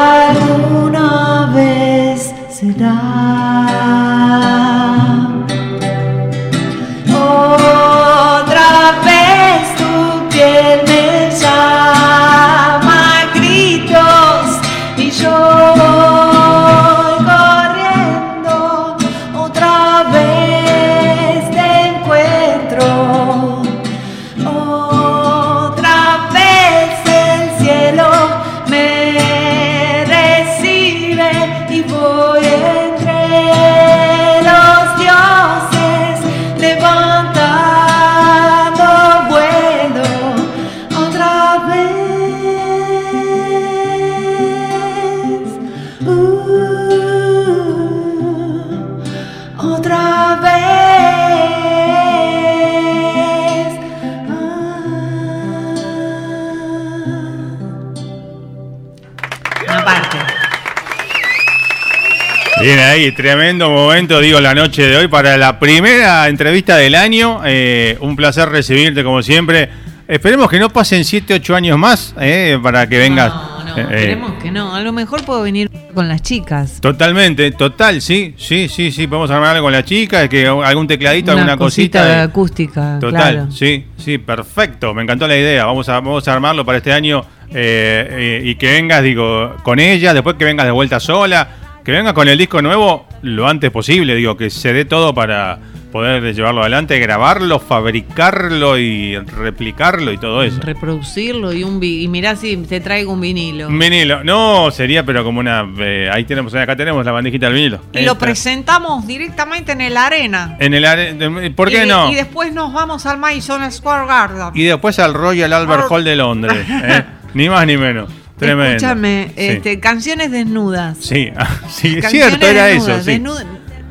tremendo 63.18 63.72
momento, 63.72 64.20
digo, 64.22 64.39
la 64.39 64.53
noche 64.53 64.84
de 64.88 64.95
hoy 64.95 65.07
para 65.07 65.36
la 65.38 65.59
primera 65.59 66.28
entrevista 66.28 66.78
del 66.78 66.93
año. 66.93 67.41
Eh, 67.45 67.97
un 67.99 68.15
placer 68.15 68.47
recibirte 68.47 69.03
como 69.03 69.24
siempre. 69.24 69.70
Esperemos 70.07 70.47
que 70.51 70.59
no 70.59 70.70
pasen 70.70 71.03
7, 71.03 71.34
8 71.34 71.55
años 71.55 71.80
más 71.80 72.13
eh, 72.22 72.59
para 72.61 72.88
que 72.88 72.99
vengas. 72.99 73.34
No, 73.34 73.63
no, 73.63 73.78
Eh, 73.78 73.82
eh, 73.82 73.95
esperemos 73.95 74.32
que 74.41 74.51
no. 74.51 74.76
A 74.76 74.82
lo 74.82 74.93
mejor 74.93 75.26
puedo 75.26 75.41
venir 75.41 75.70
con 75.95 76.07
las 76.07 76.22
chicas. 76.22 76.80
Totalmente, 76.80 77.49
total, 77.51 78.01
sí, 78.03 78.36
sí, 78.38 78.70
sí, 78.70 78.91
sí, 78.91 79.07
podemos 79.07 79.32
armar 79.32 79.55
algo 79.55 79.65
con 79.65 79.74
la 79.74 79.84
chica, 79.84 80.30
que 80.30 80.45
algún 80.47 80.86
tecladito, 80.88 81.32
Una 81.32 81.41
alguna 81.41 81.57
cosita. 81.57 81.99
cosita 82.01 82.15
de- 82.18 82.22
acústica. 82.22 82.97
Total, 83.01 83.34
claro. 83.34 83.51
sí, 83.51 83.84
sí, 83.97 84.20
perfecto, 84.20 84.93
me 84.93 85.01
encantó 85.01 85.28
la 85.28 85.36
idea. 85.36 85.65
Vamos 85.65 85.89
a, 85.89 85.93
vamos 85.93 86.26
a 86.28 86.34
armarlo 86.34 86.63
para 86.63 86.78
este 86.78 86.93
año 86.93 87.26
eh, 87.51 88.41
y 88.45 88.53
que 88.55 88.74
vengas, 88.74 89.01
digo, 89.01 89.55
con 89.63 89.80
ella, 89.80 90.13
después 90.13 90.36
que 90.38 90.45
vengas 90.45 90.68
de 90.68 90.72
vuelta 90.72 90.99
sola, 90.99 91.47
que 91.88 91.93
vengas 91.93 92.11
con 92.11 92.27
el 92.27 92.38
disco 92.38 92.61
nuevo 92.61 93.07
lo 93.21 93.47
antes 93.47 93.71
posible, 93.71 94.13
digo, 94.13 94.35
que 94.35 94.49
se 94.49 94.73
dé 94.73 94.83
todo 94.83 95.13
para 95.13 95.57
poder 95.89 96.35
llevarlo 96.35 96.59
adelante, 96.59 96.99
grabarlo, 96.99 97.59
fabricarlo 97.59 98.77
y 98.77 99.15
replicarlo 99.17 100.11
y 100.11 100.17
todo 100.17 100.43
eso. 100.43 100.59
Reproducirlo 100.61 101.53
y 101.53 101.63
un 101.63 101.81
y 101.81 102.05
mirá 102.09 102.35
si 102.35 102.57
te 102.57 102.81
traigo 102.81 103.13
un 103.13 103.21
vinilo. 103.21 103.69
Un 103.69 103.79
vinilo, 103.79 104.21
no, 104.25 104.69
sería 104.69 105.05
pero 105.05 105.23
como 105.23 105.39
una... 105.39 105.65
eh, 105.79 106.09
ahí 106.11 106.25
tenemos, 106.25 106.53
acá 106.55 106.75
tenemos 106.75 107.05
la 107.05 107.13
bandejita 107.13 107.45
del 107.45 107.55
vinilo. 107.55 107.79
y 107.93 108.01
lo 108.01 108.17
presentamos 108.17 109.07
directamente 109.07 109.71
en 109.71 109.79
el 109.79 109.95
arena. 109.95 110.57
En 110.59 110.73
el 110.73 110.83
are- 110.83 111.51
¿Por 111.51 111.69
qué 111.69 111.85
Y- 111.85 111.88
no? 111.88 112.11
Y 112.11 112.15
después 112.15 112.51
nos 112.51 112.73
vamos 112.73 113.05
al 113.05 113.17
Madison 113.17 113.71
Square 113.71 114.07
Garden. 114.07 114.49
Y 114.55 114.63
después 114.63 114.99
al 114.99 115.13
Royal 115.13 115.53
Albert 115.53 115.85
Hall 115.89 116.03
de 116.03 116.17
Londres. 116.17 116.67
¿eh? 116.69 117.03
Ni 117.33 117.47
más 117.47 117.65
ni 117.65 117.77
menos. 117.77 118.09
Tremendo. 118.38 118.75
Escúchame, 118.75 119.27
Sí. 119.29 119.33
este, 119.38 119.79
canciones 119.79 120.31
desnudas. 120.31 120.97
Sí, 120.99 121.31
ah, 121.38 121.59
sí, 121.69 121.95
es 121.95 122.01
Canciones 122.01 122.29
cierto, 122.29 122.47
era 122.47 122.65
desnudas, 122.65 122.95
eso. 122.99 123.05
Sí. 123.05 123.11
desnuda- 123.11 123.45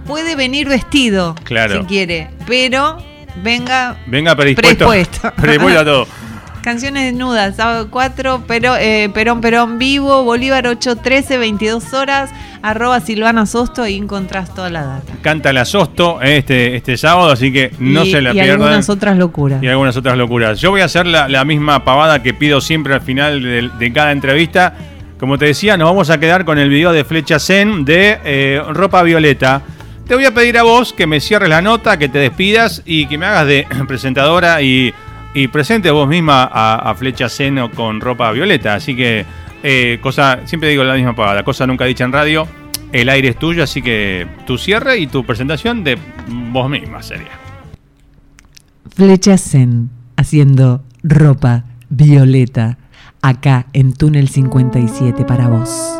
Puede 0.06 0.36
venir 0.36 0.68
vestido, 0.68 1.34
Claro. 1.42 1.80
si 1.80 1.86
quiere, 1.86 2.30
pero 2.46 2.98
venga 3.42 3.96
Venga 4.06 4.36
predispuesto. 4.36 4.86
Predispuesto. 4.88 5.32
predispuesto 5.42 5.80
a 5.80 5.84
todo. 5.84 6.08
Canciones 6.66 7.04
desnudas, 7.04 7.54
sábado 7.54 7.86
4, 7.92 8.42
pero, 8.48 8.74
eh, 8.76 9.08
Perón 9.14 9.40
Perón 9.40 9.78
vivo, 9.78 10.24
Bolívar 10.24 10.66
813, 10.66 11.38
22 11.38 11.94
horas, 11.94 12.30
arroba 12.60 12.98
Silvana 12.98 13.46
Sosto 13.46 13.86
y 13.86 13.94
encontrás 13.94 14.52
toda 14.52 14.68
la 14.68 14.84
data. 14.84 15.12
Canta 15.22 15.52
la 15.52 15.64
Sosto 15.64 16.20
eh, 16.20 16.38
este, 16.38 16.74
este 16.74 16.96
sábado, 16.96 17.30
así 17.30 17.52
que 17.52 17.70
no 17.78 18.04
y, 18.04 18.10
se 18.10 18.20
la 18.20 18.30
y 18.30 18.32
pierdan. 18.32 18.62
algunas 18.62 18.88
otras 18.88 19.16
locuras. 19.16 19.62
y 19.62 19.68
algunas 19.68 19.96
otras 19.96 20.18
locuras. 20.18 20.60
Yo 20.60 20.72
voy 20.72 20.80
a 20.80 20.86
hacer 20.86 21.06
la, 21.06 21.28
la 21.28 21.44
misma 21.44 21.84
pavada 21.84 22.20
que 22.20 22.34
pido 22.34 22.60
siempre 22.60 22.94
al 22.94 23.00
final 23.00 23.40
de, 23.40 23.70
de 23.78 23.92
cada 23.92 24.10
entrevista. 24.10 24.74
como 25.20 25.38
te 25.38 25.44
decía, 25.44 25.76
nos 25.76 25.88
vamos 25.88 26.10
a 26.10 26.18
quedar 26.18 26.44
con 26.44 26.58
el 26.58 26.68
video 26.68 26.90
de 26.90 27.04
Flecha 27.04 27.38
Zen 27.38 27.84
de 27.84 28.18
eh, 28.24 28.60
Ropa 28.70 29.04
Violeta. 29.04 29.62
Te 30.08 30.16
voy 30.16 30.24
a 30.24 30.34
pedir 30.34 30.58
a 30.58 30.64
vos 30.64 30.92
que 30.92 31.06
me 31.06 31.20
cierres 31.20 31.48
la 31.48 31.62
nota, 31.62 31.96
que 31.96 32.08
te 32.08 32.18
despidas 32.18 32.82
y 32.84 33.06
que 33.06 33.18
me 33.18 33.26
hagas 33.26 33.46
de 33.46 33.68
presentadora 33.86 34.62
y, 34.62 34.92
y 35.36 35.46
presente 35.48 35.90
vos 35.90 36.08
misma 36.08 36.48
a, 36.50 36.90
a 36.90 36.94
Flecha 36.94 37.28
Zen 37.28 37.68
con 37.74 38.00
Ropa 38.00 38.32
Violeta. 38.32 38.74
Así 38.74 38.96
que, 38.96 39.26
eh, 39.62 39.98
cosa, 40.00 40.40
siempre 40.46 40.70
digo 40.70 40.82
la 40.82 40.94
misma 40.94 41.14
palabra, 41.14 41.42
cosa 41.42 41.66
nunca 41.66 41.84
dicha 41.84 42.04
en 42.04 42.12
radio. 42.12 42.48
El 42.90 43.10
aire 43.10 43.28
es 43.28 43.38
tuyo, 43.38 43.62
así 43.62 43.82
que 43.82 44.26
tu 44.46 44.56
cierre 44.56 44.96
y 44.96 45.08
tu 45.08 45.26
presentación 45.26 45.84
de 45.84 45.98
vos 46.26 46.70
misma 46.70 47.02
sería. 47.02 47.38
Flecha 48.94 49.36
Zen 49.36 49.90
haciendo 50.16 50.82
ropa 51.02 51.64
violeta 51.90 52.78
acá 53.20 53.66
en 53.74 53.92
Túnel 53.92 54.30
57 54.30 55.26
para 55.26 55.48
vos. 55.48 55.98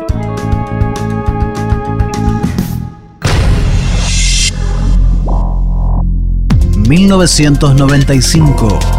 ...1995... 6.87 8.96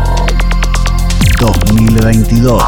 ...2022... 1.39 2.61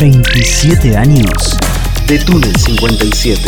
...27 0.00 0.96
años... 0.96 1.58
...de 2.06 2.18
Túnel 2.20 2.56
57... 2.56 3.42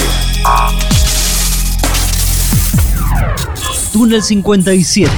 Túnel 3.93 4.23
57... 4.23 5.13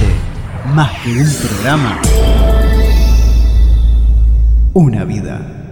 ...más 0.75 0.91
que 1.01 1.09
un 1.09 1.33
programa... 1.33 1.99
...una 4.73 5.03
vida... 5.03 5.62